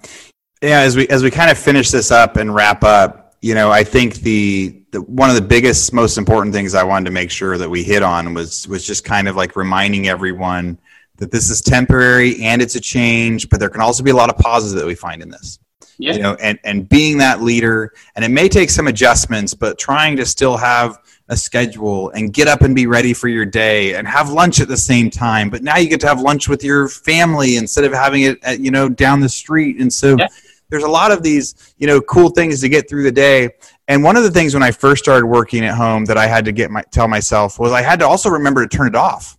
Yeah, 0.62 0.82
as 0.82 0.96
we 0.96 1.08
as 1.08 1.24
we 1.24 1.32
kind 1.32 1.50
of 1.50 1.58
finish 1.58 1.90
this 1.90 2.12
up 2.12 2.38
and 2.38 2.54
wrap 2.54 2.84
up, 2.84 3.36
you 3.42 3.56
know, 3.56 3.72
I 3.72 3.84
think 3.84 4.16
the, 4.16 4.81
the 4.92 5.02
one 5.02 5.30
of 5.30 5.36
the 5.36 5.42
biggest, 5.42 5.94
most 5.94 6.18
important 6.18 6.54
things 6.54 6.76
I 6.76 6.84
wanted 6.84 7.06
to 7.06 7.12
make 7.12 7.32
sure 7.32 7.58
that 7.58 7.70
we 7.70 7.84
hit 7.84 8.04
on 8.04 8.34
was 8.34 8.68
was 8.68 8.86
just 8.86 9.04
kind 9.04 9.28
of 9.28 9.36
like 9.36 9.56
reminding 9.56 10.08
everyone 10.08 10.78
that 11.18 11.32
this 11.32 11.50
is 11.50 11.62
temporary 11.62 12.42
and 12.42 12.62
it's 12.62 12.76
a 12.76 12.80
change, 12.80 13.50
but 13.50 13.60
there 13.60 13.70
can 13.70 13.82
also 13.82 14.04
be 14.04 14.12
a 14.12 14.16
lot 14.16 14.30
of 14.30 14.38
positives 14.38 14.82
that 14.82 14.88
we 14.88 14.96
find 14.96 15.22
in 15.22 15.30
this. 15.30 15.60
Yeah. 15.98 16.14
You 16.14 16.20
know, 16.20 16.34
and 16.36 16.60
and 16.64 16.90
being 16.90 17.20
that 17.20 17.42
leader, 17.42 17.94
and 18.16 18.26
it 18.26 18.30
may 18.30 18.50
take 18.50 18.70
some 18.70 18.88
adjustments, 18.88 19.54
but 19.54 19.78
trying 19.78 20.18
to 20.18 20.26
still 20.26 20.58
have 20.58 20.98
a 21.30 21.38
schedule 21.38 22.10
and 22.10 22.34
get 22.34 22.48
up 22.48 22.62
and 22.62 22.76
be 22.76 22.88
ready 22.88 23.14
for 23.14 23.30
your 23.30 23.46
day 23.46 23.94
and 23.94 24.06
have 24.08 24.30
lunch 24.30 24.60
at 24.60 24.68
the 24.68 24.76
same 24.76 25.10
time. 25.10 25.50
But 25.50 25.64
now 25.64 25.78
you 25.78 25.88
get 25.88 26.02
to 26.02 26.08
have 26.08 26.20
lunch 26.20 26.50
with 26.50 26.64
your 26.64 26.90
family 26.90 27.56
instead 27.56 27.86
of 27.86 27.94
having 27.94 28.24
it 28.24 28.44
at, 28.44 28.60
you 28.60 28.72
know 28.72 28.90
down 28.90 29.22
the 29.22 29.30
street. 29.30 29.78
And 29.80 29.94
so 29.94 30.18
Yeah. 30.18 30.28
there's 30.70 30.84
a 30.84 30.90
lot 30.90 31.12
of 31.12 31.22
these 31.24 31.74
you 31.78 31.88
know 31.88 32.02
cool 32.02 32.30
things 32.30 32.60
to 32.62 32.70
get 32.70 32.90
through 32.90 33.04
the 33.04 33.12
day. 33.12 33.52
And 33.92 34.06
one 34.06 34.16
of 34.16 34.24
the 34.24 34.32
things 34.32 34.54
when 34.54 34.64
I 34.64 34.72
first 34.72 35.04
started 35.04 35.26
working 35.26 35.66
at 35.66 35.76
home 35.76 36.06
that 36.06 36.18
I 36.18 36.26
had 36.26 36.46
to 36.46 36.54
get 36.54 36.72
my 36.72 36.82
tell 36.92 37.10
myself 37.10 37.60
was 37.60 37.74
I 37.74 37.82
had 37.82 38.00
to 38.00 38.08
also 38.08 38.30
remember 38.30 38.66
to 38.66 38.78
turn 38.78 38.88
it 38.88 38.96
off. 38.96 39.38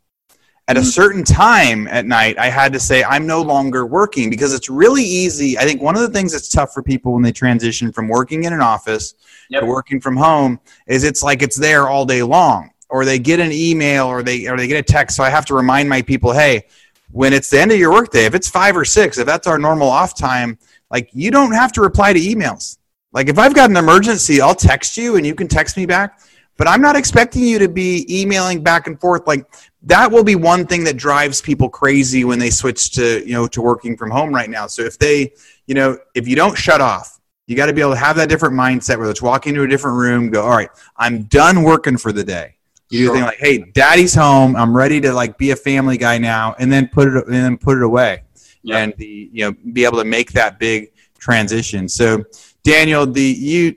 At 0.69 0.77
a 0.77 0.81
Mhm. 0.81 0.93
certain 0.93 1.25
time 1.25 1.89
at 1.89 2.05
night, 2.05 2.39
I 2.39 2.51
had 2.51 2.75
to 2.75 2.79
say 2.79 3.03
I'm 3.03 3.27
no 3.27 3.41
longer 3.41 3.87
working 3.87 4.29
because 4.29 4.53
it's 4.53 4.69
really 4.69 5.05
easy. 5.05 5.59
I 5.59 5.65
think 5.65 5.81
one 5.81 5.95
of 5.97 6.03
the 6.03 6.11
things 6.11 6.33
that's 6.33 6.51
tough 6.51 6.75
for 6.75 6.83
people 6.83 7.15
when 7.15 7.23
they 7.23 7.33
transition 7.33 7.93
from 7.93 8.09
working 8.09 8.45
in 8.45 8.53
an 8.53 8.61
office 8.61 9.15
Yep. 9.49 9.63
to 9.63 9.67
working 9.67 10.03
from 10.03 10.19
home 10.19 10.61
is 10.87 11.03
it's 11.03 11.23
like 11.23 11.41
it's 11.41 11.57
there 11.57 11.89
all 11.89 12.05
day 12.05 12.23
long 12.23 12.73
or 12.91 13.07
they 13.07 13.19
get 13.19 13.41
an 13.41 13.53
email 13.53 14.07
or 14.07 14.23
they 14.23 14.49
or 14.49 14.59
they 14.59 14.67
get 14.67 14.77
a 14.79 14.83
text 14.83 15.17
so 15.17 15.25
i 15.25 15.31
have 15.31 15.47
to 15.47 15.55
remind 15.55 15.89
my 15.89 16.03
people 16.03 16.33
hey 16.33 16.63
when 17.11 17.33
it's 17.33 17.49
the 17.49 17.59
end 17.61 17.73
of 17.73 17.79
your 17.79 17.91
workday 17.91 18.27
if 18.27 18.35
it's 18.35 18.49
five 18.51 18.77
or 18.77 18.85
six 18.85 19.17
if 19.17 19.25
that's 19.27 19.47
our 19.47 19.59
normal 19.59 19.89
off 19.89 20.15
time 20.15 20.59
like 20.91 21.09
you 21.15 21.31
don't 21.31 21.53
have 21.53 21.73
to 21.73 21.81
reply 21.81 22.13
to 22.13 22.21
emails 22.21 22.77
like 23.13 23.29
if 23.29 23.39
i've 23.39 23.55
got 23.55 23.71
an 23.71 23.77
emergency 23.77 24.41
i'll 24.41 24.55
text 24.55 24.97
you 24.97 25.17
and 25.17 25.27
you 25.27 25.35
can 25.35 25.49
text 25.49 25.77
me 25.77 25.87
back 25.87 26.21
but 26.57 26.69
i'm 26.69 26.81
not 26.81 26.97
expecting 26.97 27.43
you 27.43 27.59
to 27.59 27.69
be 27.69 28.07
emailing 28.09 28.63
back 28.63 28.87
and 28.87 29.01
forth 29.01 29.27
like 29.27 29.47
that 29.83 30.11
will 30.11 30.25
be 30.25 30.37
one 30.37 30.67
thing 30.67 30.85
that 30.85 30.97
drives 30.97 31.41
people 31.41 31.69
crazy 31.69 32.25
when 32.25 32.39
they 32.39 32.51
switch 32.51 32.93
to 32.93 33.27
you 33.27 33.33
know 33.33 33.47
to 33.47 33.61
working 33.63 33.97
from 33.97 34.11
home 34.11 34.35
right 34.35 34.51
now 34.51 34.67
so 34.67 34.83
if 34.83 34.99
they 34.99 35.33
you 35.67 35.75
know 35.75 35.99
if 36.15 36.27
you 36.29 36.37
don't 36.37 36.57
shut 36.57 36.81
off 36.81 37.19
you 37.49 37.57
got 37.57 37.67
to 37.67 37.73
be 37.73 37.81
able 37.81 37.91
to 37.91 37.99
have 37.99 38.17
that 38.17 38.29
different 38.29 38.55
mindset 38.55 38.99
where 38.99 39.11
it's 39.11 39.21
walk 39.21 39.47
into 39.49 39.63
a 39.63 39.69
different 39.69 39.97
room, 39.99 40.31
go, 40.31 40.43
all 40.43 40.51
right, 40.51 40.71
I'm 40.97 41.25
done 41.25 41.65
working 41.65 41.97
for 41.99 42.13
the 42.13 42.23
day. 42.23 42.55
You 42.89 43.01
do 43.01 43.05
Sure. 43.07 43.15
thing 43.17 43.25
like, 43.25 43.39
hey, 43.39 43.59
daddy's 43.75 44.15
home. 44.15 44.55
I'm 44.55 44.75
ready 44.75 45.01
to 45.01 45.13
like 45.13 45.37
be 45.39 45.51
a 45.51 45.57
family 45.57 45.99
guy 45.99 46.19
now, 46.19 46.55
and 46.61 46.73
then 46.73 46.89
put 46.89 47.09
it 47.09 47.27
and 47.27 47.35
then 47.35 47.59
put 47.59 47.77
it 47.77 47.83
away, 47.83 48.23
Yeah. 48.63 48.79
and 48.79 48.95
the 48.97 49.29
you 49.33 49.45
know 49.45 49.57
be 49.73 49.85
able 49.85 49.99
to 49.99 50.05
make 50.05 50.33
that 50.33 50.59
big 50.61 50.93
transition. 51.19 51.89
So, 51.89 52.23
Daniel, 52.65 53.07
the 53.07 53.23
you, 53.23 53.77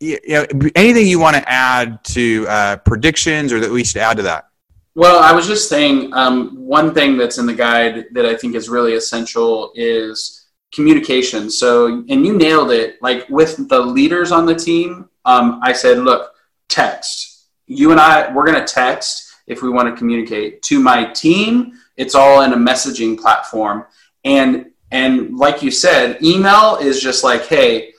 you 0.00 0.18
know, 0.28 0.46
anything 0.74 1.06
you 1.06 1.18
want 1.18 1.36
to 1.36 1.48
add 1.48 2.04
to 2.04 2.46
uh, 2.48 2.76
predictions 2.78 3.52
or 3.52 3.60
that 3.60 3.70
we 3.70 3.84
should 3.84 4.02
add 4.02 4.18
to 4.18 4.22
that? 4.24 4.48
Well, 4.94 5.22
I 5.22 5.32
was 5.32 5.46
just 5.46 5.68
saying 5.68 6.12
um, 6.14 6.56
one 6.56 6.94
thing 6.94 7.18
that's 7.18 7.38
in 7.38 7.46
the 7.46 7.54
guide 7.54 8.06
that 8.12 8.24
I 8.24 8.34
think 8.34 8.54
is 8.54 8.68
really 8.68 8.94
essential 8.94 9.72
is 9.74 10.46
communication. 10.74 11.50
So, 11.50 12.04
and 12.08 12.26
you 12.26 12.36
nailed 12.36 12.70
it. 12.70 12.96
Like 13.02 13.28
with 13.28 13.68
the 13.68 13.80
leaders 13.80 14.32
on 14.32 14.46
the 14.46 14.54
team, 14.54 15.08
um, 15.24 15.60
I 15.62 15.72
said, 15.72 15.98
look, 15.98 16.32
text. 16.68 17.48
You 17.66 17.90
and 17.90 18.00
I, 18.00 18.32
we're 18.32 18.46
going 18.46 18.58
to 18.58 18.72
text 18.72 19.34
if 19.46 19.62
we 19.62 19.70
want 19.70 19.88
to 19.88 19.96
communicate. 19.96 20.62
To 20.62 20.80
my 20.80 21.04
team, 21.12 21.72
it's 21.96 22.14
all 22.14 22.42
in 22.42 22.52
a 22.52 22.56
messaging 22.56 23.18
platform. 23.18 23.84
And 24.24 24.66
and 24.92 25.36
like 25.36 25.62
you 25.62 25.70
said, 25.70 26.22
email 26.22 26.76
is 26.76 27.02
just 27.02 27.24
like, 27.24 27.46
hey, 27.46 27.92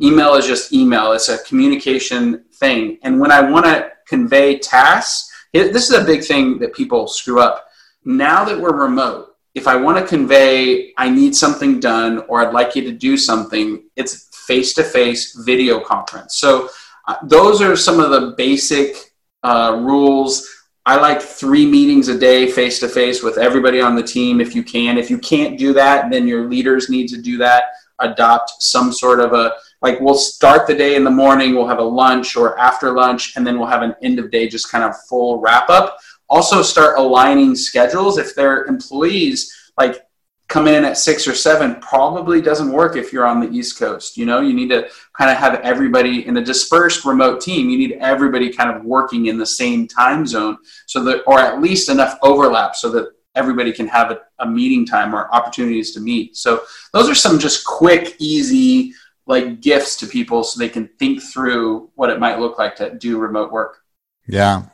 email 0.00 0.34
is 0.34 0.46
just 0.46 0.72
email. 0.72 1.12
It's 1.12 1.28
a 1.28 1.38
communication 1.44 2.44
thing. 2.54 2.98
And 3.02 3.18
when 3.20 3.32
I 3.32 3.40
want 3.40 3.66
to 3.66 3.90
convey 4.06 4.58
tasks, 4.58 5.30
it- 5.52 5.72
this 5.72 5.90
is 5.90 5.96
a 5.96 6.04
big 6.04 6.24
thing 6.24 6.58
that 6.58 6.74
people 6.74 7.08
screw 7.08 7.40
up. 7.40 7.66
Now 8.04 8.44
that 8.44 8.58
we're 8.58 8.76
remote, 8.76 9.34
if 9.54 9.66
I 9.66 9.76
want 9.76 9.98
to 9.98 10.06
convey, 10.06 10.92
I 10.96 11.10
need 11.10 11.34
something 11.34 11.80
done 11.80 12.22
or 12.28 12.40
I'd 12.40 12.54
like 12.54 12.76
you 12.76 12.82
to 12.82 12.92
do 12.92 13.16
something, 13.16 13.82
it's 13.96 14.28
face 14.46 14.74
to 14.74 14.84
face 14.84 15.34
video 15.34 15.80
conference. 15.80 16.36
So, 16.36 16.68
uh, 17.08 17.16
those 17.24 17.60
are 17.60 17.76
some 17.76 17.98
of 17.98 18.10
the 18.10 18.34
basic 18.36 19.12
uh, 19.42 19.76
rules. 19.80 20.46
I 20.86 20.96
like 20.96 21.20
three 21.20 21.66
meetings 21.66 22.08
a 22.08 22.18
day 22.18 22.50
face 22.50 22.78
to 22.80 22.88
face 22.88 23.22
with 23.22 23.38
everybody 23.38 23.80
on 23.80 23.96
the 23.96 24.02
team 24.02 24.40
if 24.40 24.54
you 24.54 24.62
can. 24.62 24.98
If 24.98 25.10
you 25.10 25.18
can't 25.18 25.58
do 25.58 25.72
that, 25.74 26.10
then 26.10 26.28
your 26.28 26.48
leaders 26.48 26.88
need 26.88 27.08
to 27.08 27.20
do 27.20 27.36
that. 27.38 27.64
Adopt 27.98 28.62
some 28.62 28.92
sort 28.92 29.20
of 29.20 29.32
a 29.32 29.52
like 29.82 30.00
we'll 30.00 30.14
start 30.14 30.66
the 30.66 30.74
day 30.74 30.94
in 30.94 31.04
the 31.04 31.10
morning, 31.10 31.54
we'll 31.54 31.66
have 31.66 31.78
a 31.78 31.82
lunch 31.82 32.36
or 32.36 32.58
after 32.58 32.92
lunch, 32.92 33.36
and 33.36 33.46
then 33.46 33.58
we'll 33.58 33.68
have 33.68 33.82
an 33.82 33.94
end 34.02 34.18
of 34.18 34.30
day 34.30 34.48
just 34.48 34.70
kind 34.70 34.84
of 34.84 34.94
full 35.08 35.40
wrap 35.40 35.70
up. 35.70 35.98
Also, 36.28 36.62
start 36.62 36.98
aligning 36.98 37.54
schedules. 37.54 38.18
If 38.18 38.34
their 38.34 38.64
employees 38.64 39.72
like 39.78 40.02
come 40.48 40.66
in 40.66 40.84
at 40.84 40.98
six 40.98 41.26
or 41.26 41.34
seven, 41.34 41.76
probably 41.76 42.42
doesn't 42.42 42.72
work 42.72 42.96
if 42.96 43.12
you're 43.12 43.26
on 43.26 43.40
the 43.40 43.48
East 43.50 43.78
Coast. 43.78 44.16
You 44.16 44.26
know, 44.26 44.40
you 44.40 44.52
need 44.52 44.68
to 44.70 44.88
kind 45.16 45.30
of 45.30 45.36
have 45.36 45.54
everybody 45.60 46.26
in 46.26 46.36
a 46.36 46.44
dispersed 46.44 47.04
remote 47.04 47.40
team. 47.40 47.70
You 47.70 47.78
need 47.78 47.92
everybody 48.00 48.52
kind 48.52 48.70
of 48.70 48.84
working 48.84 49.26
in 49.26 49.38
the 49.38 49.46
same 49.46 49.86
time 49.86 50.26
zone 50.26 50.58
so 50.86 51.02
that, 51.04 51.22
or 51.26 51.38
at 51.38 51.60
least 51.60 51.88
enough 51.88 52.18
overlap 52.22 52.74
so 52.74 52.90
that 52.90 53.10
everybody 53.36 53.72
can 53.72 53.86
have 53.86 54.10
a, 54.10 54.20
a 54.40 54.46
meeting 54.46 54.84
time 54.84 55.14
or 55.14 55.32
opportunities 55.32 55.94
to 55.94 56.00
meet. 56.00 56.36
So 56.36 56.62
those 56.92 57.08
are 57.08 57.14
some 57.14 57.38
just 57.38 57.64
quick, 57.64 58.16
easy 58.18 58.92
like 59.30 59.60
gifts 59.60 59.94
to 59.94 60.06
people 60.06 60.42
so 60.42 60.58
they 60.58 60.68
can 60.68 60.88
think 60.98 61.22
through 61.22 61.88
what 61.94 62.10
it 62.10 62.18
might 62.18 62.40
look 62.40 62.58
like 62.58 62.74
to 62.74 62.92
do 62.98 63.16
remote 63.16 63.52
work. 63.52 63.84
Yeah. 64.26 64.64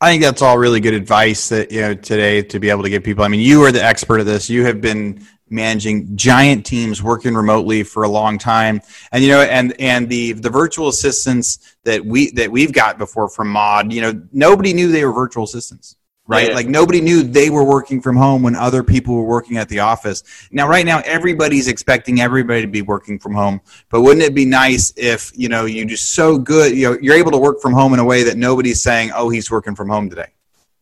I 0.00 0.10
think 0.10 0.22
that's 0.22 0.40
all 0.40 0.56
really 0.56 0.80
good 0.80 0.94
advice 0.94 1.50
that 1.50 1.70
you 1.70 1.82
know 1.82 1.94
today 1.94 2.40
to 2.40 2.58
be 2.58 2.70
able 2.70 2.82
to 2.82 2.88
give 2.88 3.04
people. 3.04 3.22
I 3.22 3.28
mean, 3.28 3.40
you 3.40 3.62
are 3.64 3.70
the 3.70 3.84
expert 3.84 4.20
at 4.20 4.26
this. 4.26 4.48
You 4.48 4.64
have 4.64 4.80
been 4.80 5.26
managing 5.50 6.16
giant 6.16 6.64
teams 6.64 7.02
working 7.02 7.34
remotely 7.34 7.82
for 7.82 8.04
a 8.04 8.08
long 8.08 8.38
time, 8.38 8.80
and 9.12 9.22
you 9.22 9.28
know, 9.28 9.42
and 9.42 9.78
and 9.78 10.08
the 10.08 10.32
the 10.32 10.48
virtual 10.48 10.88
assistants 10.88 11.76
that 11.84 12.02
we 12.02 12.30
that 12.30 12.50
we've 12.50 12.72
got 12.72 12.96
before 12.96 13.28
from 13.28 13.48
Mod, 13.50 13.92
you 13.92 14.00
know, 14.00 14.22
nobody 14.32 14.72
knew 14.72 14.90
they 14.90 15.04
were 15.04 15.12
virtual 15.12 15.44
assistants, 15.44 15.96
right? 16.30 16.48
Yeah. 16.48 16.54
Like 16.54 16.68
nobody 16.68 17.00
knew 17.00 17.24
they 17.24 17.50
were 17.50 17.64
working 17.64 18.00
from 18.00 18.16
home 18.16 18.42
when 18.42 18.54
other 18.54 18.84
people 18.84 19.16
were 19.16 19.24
working 19.24 19.56
at 19.56 19.68
the 19.68 19.80
office. 19.80 20.22
Now, 20.52 20.68
right 20.68 20.86
now, 20.86 21.00
everybody's 21.04 21.66
expecting 21.66 22.20
everybody 22.20 22.60
to 22.60 22.68
be 22.68 22.82
working 22.82 23.18
from 23.18 23.34
home, 23.34 23.60
but 23.90 24.02
wouldn't 24.02 24.22
it 24.22 24.32
be 24.32 24.44
nice 24.44 24.92
if 24.96 25.32
you 25.34 25.48
know 25.48 25.64
you 25.64 25.84
do 25.84 25.96
so 25.96 26.38
good, 26.38 26.74
you 26.76 26.88
know, 26.88 26.98
you're 27.02 27.16
able 27.16 27.32
to 27.32 27.38
work 27.38 27.60
from 27.60 27.72
home 27.72 27.92
in 27.94 27.98
a 27.98 28.04
way 28.04 28.22
that 28.22 28.36
nobody's 28.36 28.80
saying, 28.80 29.10
"Oh, 29.12 29.28
he's 29.28 29.50
working 29.50 29.74
from 29.74 29.88
home 29.88 30.08
today." 30.08 30.28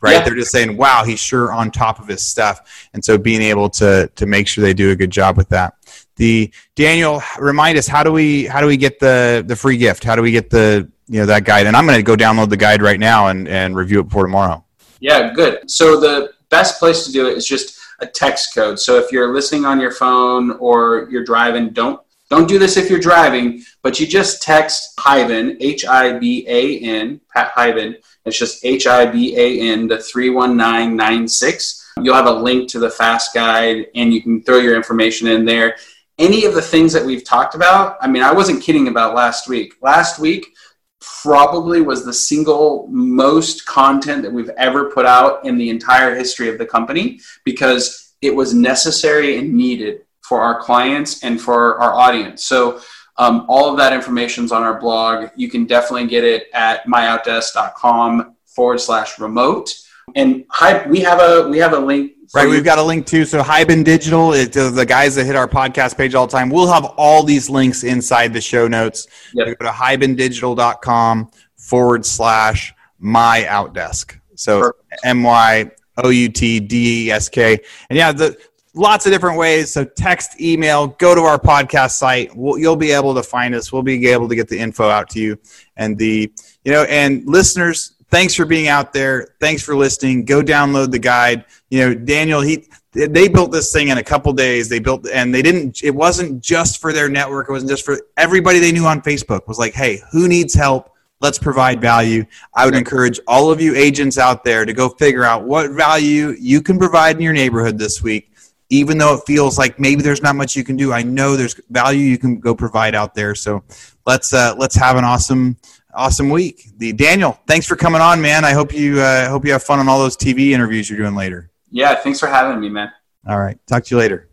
Right? 0.00 0.12
Yeah. 0.12 0.24
They're 0.24 0.34
just 0.34 0.52
saying, 0.52 0.76
"Wow, 0.76 1.04
he's 1.04 1.18
sure 1.18 1.50
on 1.50 1.70
top 1.70 1.98
of 1.98 2.06
his 2.06 2.22
stuff," 2.22 2.88
and 2.92 3.02
so 3.02 3.16
being 3.16 3.40
able 3.40 3.70
to 3.70 4.10
to 4.16 4.26
make 4.26 4.48
sure 4.48 4.62
they 4.62 4.74
do 4.74 4.90
a 4.90 4.96
good 4.96 5.10
job 5.10 5.38
with 5.38 5.48
that. 5.48 5.74
The 6.16 6.52
Daniel, 6.76 7.22
remind 7.38 7.78
us 7.78 7.88
how 7.88 8.02
do 8.02 8.12
we 8.12 8.44
how 8.44 8.60
do 8.60 8.66
we 8.66 8.76
get 8.76 9.00
the 9.00 9.42
the 9.46 9.56
free 9.56 9.78
gift? 9.78 10.04
How 10.04 10.14
do 10.14 10.20
we 10.20 10.30
get 10.30 10.50
the 10.50 10.90
you 11.06 11.20
know 11.20 11.26
that 11.26 11.44
guide? 11.44 11.66
And 11.66 11.74
I'm 11.74 11.86
going 11.86 11.98
to 11.98 12.02
go 12.02 12.16
download 12.16 12.50
the 12.50 12.56
guide 12.58 12.82
right 12.82 13.00
now 13.00 13.28
and 13.28 13.48
and 13.48 13.74
review 13.74 14.00
it 14.00 14.04
before 14.04 14.24
tomorrow. 14.24 14.62
Yeah, 15.00 15.32
good. 15.32 15.70
So 15.70 15.98
the 16.00 16.32
best 16.50 16.78
place 16.78 17.06
to 17.06 17.12
do 17.12 17.28
it 17.28 17.36
is 17.36 17.46
just 17.46 17.78
a 18.00 18.06
text 18.06 18.54
code. 18.54 18.78
So 18.78 18.96
if 18.98 19.12
you're 19.12 19.32
listening 19.32 19.64
on 19.64 19.80
your 19.80 19.90
phone 19.90 20.52
or 20.52 21.08
you're 21.10 21.24
driving, 21.24 21.70
don't 21.70 22.00
don't 22.30 22.46
do 22.46 22.58
this 22.58 22.76
if 22.76 22.90
you're 22.90 23.00
driving, 23.00 23.64
but 23.82 23.98
you 23.98 24.06
just 24.06 24.42
text 24.42 24.94
Hiban, 24.98 25.56
H 25.60 25.86
I 25.86 26.18
B 26.18 26.44
A 26.46 26.78
N, 26.80 27.20
Pat 27.32 27.52
Hiban. 27.54 27.96
It's 28.26 28.38
just 28.38 28.64
H 28.64 28.86
I 28.86 29.06
B 29.06 29.34
A 29.36 29.60
N 29.72 29.88
to 29.88 29.98
31996. 29.98 31.92
You'll 32.02 32.14
have 32.14 32.26
a 32.26 32.32
link 32.32 32.68
to 32.70 32.78
the 32.78 32.90
fast 32.90 33.32
guide 33.34 33.86
and 33.94 34.12
you 34.12 34.22
can 34.22 34.42
throw 34.42 34.58
your 34.58 34.76
information 34.76 35.26
in 35.28 35.46
there. 35.46 35.76
Any 36.18 36.44
of 36.44 36.54
the 36.54 36.62
things 36.62 36.92
that 36.92 37.04
we've 37.04 37.24
talked 37.24 37.54
about, 37.54 37.96
I 38.00 38.08
mean, 38.08 38.22
I 38.22 38.32
wasn't 38.32 38.62
kidding 38.62 38.88
about 38.88 39.14
last 39.14 39.48
week. 39.48 39.74
Last 39.80 40.18
week, 40.18 40.54
probably 41.00 41.80
was 41.80 42.04
the 42.04 42.12
single 42.12 42.86
most 42.90 43.66
content 43.66 44.22
that 44.22 44.32
we've 44.32 44.50
ever 44.50 44.90
put 44.90 45.06
out 45.06 45.44
in 45.44 45.56
the 45.56 45.70
entire 45.70 46.14
history 46.14 46.48
of 46.48 46.58
the 46.58 46.66
company 46.66 47.20
because 47.44 48.14
it 48.20 48.34
was 48.34 48.52
necessary 48.52 49.38
and 49.38 49.54
needed 49.54 50.02
for 50.22 50.40
our 50.40 50.60
clients 50.60 51.22
and 51.22 51.40
for 51.40 51.80
our 51.80 51.94
audience. 51.94 52.44
So 52.44 52.80
um, 53.16 53.46
all 53.48 53.70
of 53.70 53.76
that 53.78 53.92
information 53.92 54.44
is 54.44 54.52
on 54.52 54.62
our 54.62 54.78
blog. 54.78 55.30
You 55.36 55.48
can 55.48 55.66
definitely 55.66 56.06
get 56.06 56.24
it 56.24 56.48
at 56.52 56.84
myoutdesk.com 56.86 58.36
forward 58.46 58.80
slash 58.80 59.18
remote. 59.18 59.74
And 60.16 60.44
hi, 60.50 60.86
we 60.86 61.00
have 61.00 61.20
a 61.20 61.48
we 61.48 61.58
have 61.58 61.72
a 61.72 61.78
link. 61.78 62.12
Right, 62.34 62.44
you. 62.44 62.50
we've 62.50 62.64
got 62.64 62.78
a 62.78 62.82
link 62.82 63.06
too. 63.06 63.24
So 63.24 63.42
Hiban 63.42 63.84
Digital, 63.84 64.34
it, 64.34 64.54
uh, 64.56 64.70
the 64.70 64.84
guys 64.84 65.14
that 65.14 65.24
hit 65.24 65.34
our 65.34 65.48
podcast 65.48 65.96
page 65.96 66.14
all 66.14 66.26
the 66.26 66.32
time, 66.32 66.50
we'll 66.50 66.70
have 66.70 66.84
all 66.96 67.22
these 67.22 67.48
links 67.48 67.84
inside 67.84 68.32
the 68.32 68.40
show 68.40 68.68
notes. 68.68 69.06
Yep. 69.34 69.58
Go 69.58 69.66
to 69.66 69.72
hibandigital.com 69.72 71.30
forward 71.56 72.04
slash 72.04 72.74
my 72.98 73.46
outdesk. 73.48 74.18
So. 74.34 74.72
M 75.04 75.22
Y 75.22 75.70
O 75.98 76.08
U 76.10 76.28
T 76.28 76.60
D 76.60 77.06
E 77.06 77.10
S 77.10 77.28
K. 77.28 77.58
And 77.90 77.96
yeah, 77.96 78.12
the 78.12 78.38
lots 78.74 79.06
of 79.06 79.12
different 79.12 79.38
ways. 79.38 79.72
So 79.72 79.84
text, 79.84 80.40
email, 80.40 80.88
go 80.88 81.14
to 81.14 81.22
our 81.22 81.38
podcast 81.38 81.92
site. 81.92 82.34
We'll, 82.34 82.58
you'll 82.58 82.76
be 82.76 82.92
able 82.92 83.14
to 83.14 83.22
find 83.22 83.54
us. 83.54 83.72
We'll 83.72 83.82
be 83.82 84.06
able 84.08 84.28
to 84.28 84.34
get 84.34 84.48
the 84.48 84.58
info 84.58 84.88
out 84.88 85.10
to 85.10 85.20
you. 85.20 85.38
And 85.76 85.98
the, 85.98 86.32
you 86.64 86.72
know, 86.72 86.84
and 86.84 87.26
listeners, 87.26 87.94
thanks 88.10 88.34
for 88.34 88.44
being 88.44 88.68
out 88.68 88.92
there. 88.92 89.34
Thanks 89.40 89.62
for 89.62 89.76
listening. 89.76 90.24
Go 90.24 90.42
download 90.42 90.90
the 90.90 90.98
guide. 90.98 91.44
You 91.70 91.80
know, 91.80 91.94
Daniel, 91.94 92.40
he, 92.40 92.68
they 92.92 93.28
built 93.28 93.52
this 93.52 93.72
thing 93.72 93.88
in 93.88 93.98
a 93.98 94.02
couple 94.02 94.32
days. 94.32 94.68
They 94.68 94.78
built, 94.78 95.08
and 95.08 95.34
they 95.34 95.42
didn't, 95.42 95.82
it 95.82 95.94
wasn't 95.94 96.42
just 96.42 96.80
for 96.80 96.92
their 96.92 97.08
network. 97.08 97.48
It 97.48 97.52
wasn't 97.52 97.70
just 97.70 97.84
for 97.84 98.00
everybody 98.16 98.58
they 98.58 98.72
knew 98.72 98.86
on 98.86 99.00
Facebook 99.02 99.46
was 99.46 99.58
like, 99.58 99.74
Hey, 99.74 100.00
who 100.10 100.28
needs 100.28 100.54
help? 100.54 100.90
Let's 101.20 101.38
provide 101.38 101.80
value. 101.80 102.24
I 102.54 102.64
would 102.64 102.76
encourage 102.76 103.18
all 103.26 103.50
of 103.50 103.60
you 103.60 103.74
agents 103.74 104.18
out 104.18 104.44
there 104.44 104.64
to 104.64 104.72
go 104.72 104.88
figure 104.88 105.24
out 105.24 105.44
what 105.44 105.72
value 105.72 106.36
you 106.38 106.62
can 106.62 106.78
provide 106.78 107.16
in 107.16 107.22
your 107.22 107.32
neighborhood 107.32 107.76
this 107.76 108.00
week. 108.02 108.32
Even 108.70 108.98
though 108.98 109.14
it 109.14 109.22
feels 109.26 109.58
like 109.58 109.80
maybe 109.80 110.02
there's 110.02 110.22
not 110.22 110.36
much 110.36 110.54
you 110.54 110.62
can 110.62 110.76
do, 110.76 110.92
I 110.92 111.02
know 111.02 111.36
there's 111.36 111.58
value 111.70 112.02
you 112.02 112.18
can 112.18 112.38
go 112.38 112.54
provide 112.54 112.94
out 112.94 113.14
there. 113.14 113.34
So 113.34 113.64
let's 114.06 114.32
uh, 114.32 114.54
let's 114.58 114.76
have 114.76 114.96
an 114.96 115.04
awesome 115.04 115.56
awesome 115.98 116.30
week. 116.30 116.68
The 116.78 116.92
Daniel, 116.92 117.38
thanks 117.46 117.66
for 117.66 117.76
coming 117.76 118.00
on, 118.00 118.20
man. 118.22 118.44
I 118.44 118.52
hope 118.52 118.72
you 118.72 119.00
uh, 119.00 119.28
hope 119.28 119.44
you 119.44 119.52
have 119.52 119.62
fun 119.62 119.80
on 119.80 119.88
all 119.88 119.98
those 119.98 120.16
TV 120.16 120.50
interviews 120.50 120.88
you're 120.88 120.98
doing 120.98 121.14
later. 121.14 121.50
Yeah, 121.70 121.96
thanks 121.96 122.20
for 122.20 122.28
having 122.28 122.60
me, 122.60 122.68
man. 122.70 122.90
All 123.26 123.38
right, 123.38 123.58
talk 123.66 123.84
to 123.84 123.94
you 123.94 123.98
later. 123.98 124.28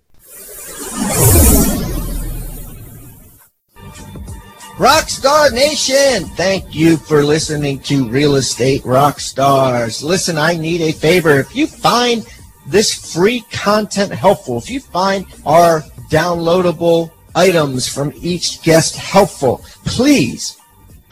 Rockstar 4.77 5.53
Nation, 5.53 6.25
thank 6.35 6.75
you 6.75 6.97
for 6.97 7.23
listening 7.23 7.79
to 7.79 8.09
Real 8.09 8.35
Estate 8.35 8.83
Rockstars. 8.83 10.03
Listen, 10.03 10.37
I 10.37 10.55
need 10.57 10.81
a 10.81 10.91
favor. 10.91 11.39
If 11.39 11.55
you 11.55 11.65
find 11.65 12.25
this 12.67 13.13
free 13.13 13.41
content 13.51 14.11
helpful, 14.11 14.57
if 14.57 14.69
you 14.69 14.81
find 14.81 15.25
our 15.45 15.81
downloadable 16.11 17.11
items 17.35 17.87
from 17.87 18.11
each 18.17 18.61
guest 18.63 18.97
helpful, 18.97 19.63
please, 19.85 20.59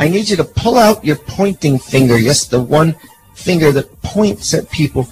I 0.03 0.09
need 0.09 0.27
you 0.27 0.35
to 0.35 0.43
pull 0.43 0.77
out 0.77 1.05
your 1.05 1.15
pointing 1.15 1.79
finger. 1.79 2.17
Yes, 2.17 2.45
the 2.45 2.61
one 2.61 2.93
finger 3.35 3.71
that 3.71 4.01
points 4.01 4.53
at 4.53 4.69
people 4.69 5.07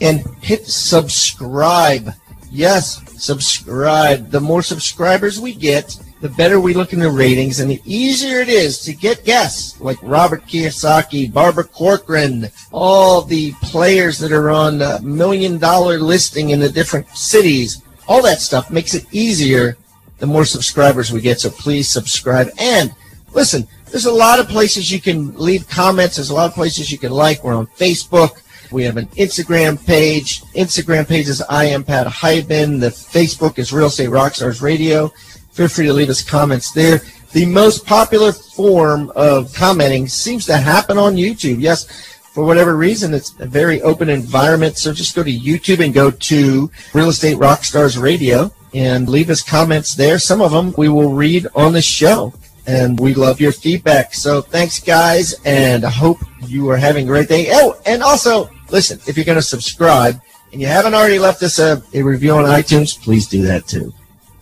and 0.00 0.24
hit 0.40 0.68
subscribe. 0.68 2.12
Yes, 2.52 3.02
subscribe. 3.20 4.30
The 4.30 4.38
more 4.38 4.62
subscribers 4.62 5.40
we 5.40 5.52
get, 5.52 5.98
the 6.20 6.28
better 6.28 6.60
we 6.60 6.74
look 6.74 6.92
in 6.92 7.00
the 7.00 7.10
ratings 7.10 7.58
and 7.58 7.68
the 7.68 7.82
easier 7.84 8.38
it 8.38 8.48
is 8.48 8.78
to 8.82 8.94
get 8.94 9.24
guests 9.24 9.80
like 9.80 9.98
Robert 10.00 10.46
Kiyosaki, 10.46 11.32
Barbara 11.32 11.64
Corcoran, 11.64 12.48
all 12.70 13.22
the 13.22 13.50
players 13.62 14.16
that 14.18 14.30
are 14.30 14.50
on 14.50 14.80
a 14.80 15.00
million 15.02 15.58
dollar 15.58 15.98
listing 15.98 16.50
in 16.50 16.60
the 16.60 16.68
different 16.68 17.08
cities. 17.16 17.82
All 18.06 18.22
that 18.22 18.40
stuff 18.40 18.70
makes 18.70 18.94
it 18.94 19.06
easier 19.10 19.76
the 20.18 20.26
more 20.26 20.44
subscribers 20.44 21.10
we 21.10 21.20
get. 21.20 21.40
So 21.40 21.50
please 21.50 21.90
subscribe. 21.90 22.48
And 22.60 22.94
listen, 23.32 23.66
there's 23.96 24.04
a 24.04 24.12
lot 24.12 24.38
of 24.38 24.46
places 24.46 24.92
you 24.92 25.00
can 25.00 25.34
leave 25.38 25.66
comments. 25.70 26.16
There's 26.16 26.28
a 26.28 26.34
lot 26.34 26.50
of 26.50 26.52
places 26.52 26.92
you 26.92 26.98
can 26.98 27.12
like. 27.12 27.42
We're 27.42 27.54
on 27.54 27.66
Facebook. 27.66 28.42
We 28.70 28.82
have 28.82 28.98
an 28.98 29.06
Instagram 29.16 29.82
page. 29.86 30.42
Instagram 30.52 31.08
page 31.08 31.30
is 31.30 31.40
I 31.40 31.64
am 31.64 31.82
Pat 31.82 32.06
Hiban. 32.06 32.78
The 32.78 32.90
Facebook 32.90 33.58
is 33.58 33.72
Real 33.72 33.86
Estate 33.86 34.10
Rockstars 34.10 34.60
Radio. 34.60 35.08
Feel 35.52 35.68
free 35.68 35.86
to 35.86 35.94
leave 35.94 36.10
us 36.10 36.22
comments 36.22 36.72
there. 36.72 37.00
The 37.32 37.46
most 37.46 37.86
popular 37.86 38.32
form 38.32 39.10
of 39.16 39.54
commenting 39.54 40.08
seems 40.08 40.44
to 40.44 40.58
happen 40.58 40.98
on 40.98 41.16
YouTube. 41.16 41.62
Yes, 41.62 41.86
for 42.34 42.44
whatever 42.44 42.76
reason, 42.76 43.14
it's 43.14 43.32
a 43.38 43.46
very 43.46 43.80
open 43.80 44.10
environment. 44.10 44.76
So 44.76 44.92
just 44.92 45.16
go 45.16 45.22
to 45.22 45.32
YouTube 45.32 45.82
and 45.82 45.94
go 45.94 46.10
to 46.10 46.70
Real 46.92 47.08
Estate 47.08 47.38
Rockstars 47.38 47.98
Radio 47.98 48.52
and 48.74 49.08
leave 49.08 49.30
us 49.30 49.42
comments 49.42 49.94
there. 49.94 50.18
Some 50.18 50.42
of 50.42 50.50
them 50.50 50.74
we 50.76 50.90
will 50.90 51.14
read 51.14 51.46
on 51.54 51.72
the 51.72 51.80
show. 51.80 52.34
And 52.66 52.98
we 52.98 53.14
love 53.14 53.40
your 53.40 53.52
feedback. 53.52 54.12
So 54.12 54.42
thanks, 54.42 54.80
guys, 54.80 55.34
and 55.44 55.84
I 55.84 55.90
hope 55.90 56.18
you 56.46 56.68
are 56.70 56.76
having 56.76 57.04
a 57.04 57.08
great 57.08 57.28
day. 57.28 57.46
Oh, 57.50 57.80
and 57.86 58.02
also, 58.02 58.50
listen, 58.70 58.98
if 59.06 59.16
you're 59.16 59.24
going 59.24 59.38
to 59.38 59.42
subscribe 59.42 60.20
and 60.52 60.60
you 60.60 60.66
haven't 60.66 60.94
already 60.94 61.18
left 61.18 61.42
us 61.42 61.58
a, 61.58 61.82
a 61.94 62.02
review 62.02 62.32
on 62.32 62.44
iTunes, 62.44 63.00
please 63.00 63.28
do 63.28 63.42
that 63.42 63.66
too. 63.68 63.92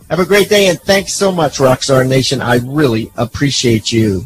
Have 0.09 0.19
a 0.19 0.25
great 0.25 0.49
day, 0.49 0.67
and 0.67 0.79
thanks 0.81 1.13
so 1.13 1.31
much, 1.31 1.57
Rockstar 1.57 2.07
Nation. 2.07 2.41
I 2.41 2.57
really 2.57 3.11
appreciate 3.15 3.91
you. 3.91 4.25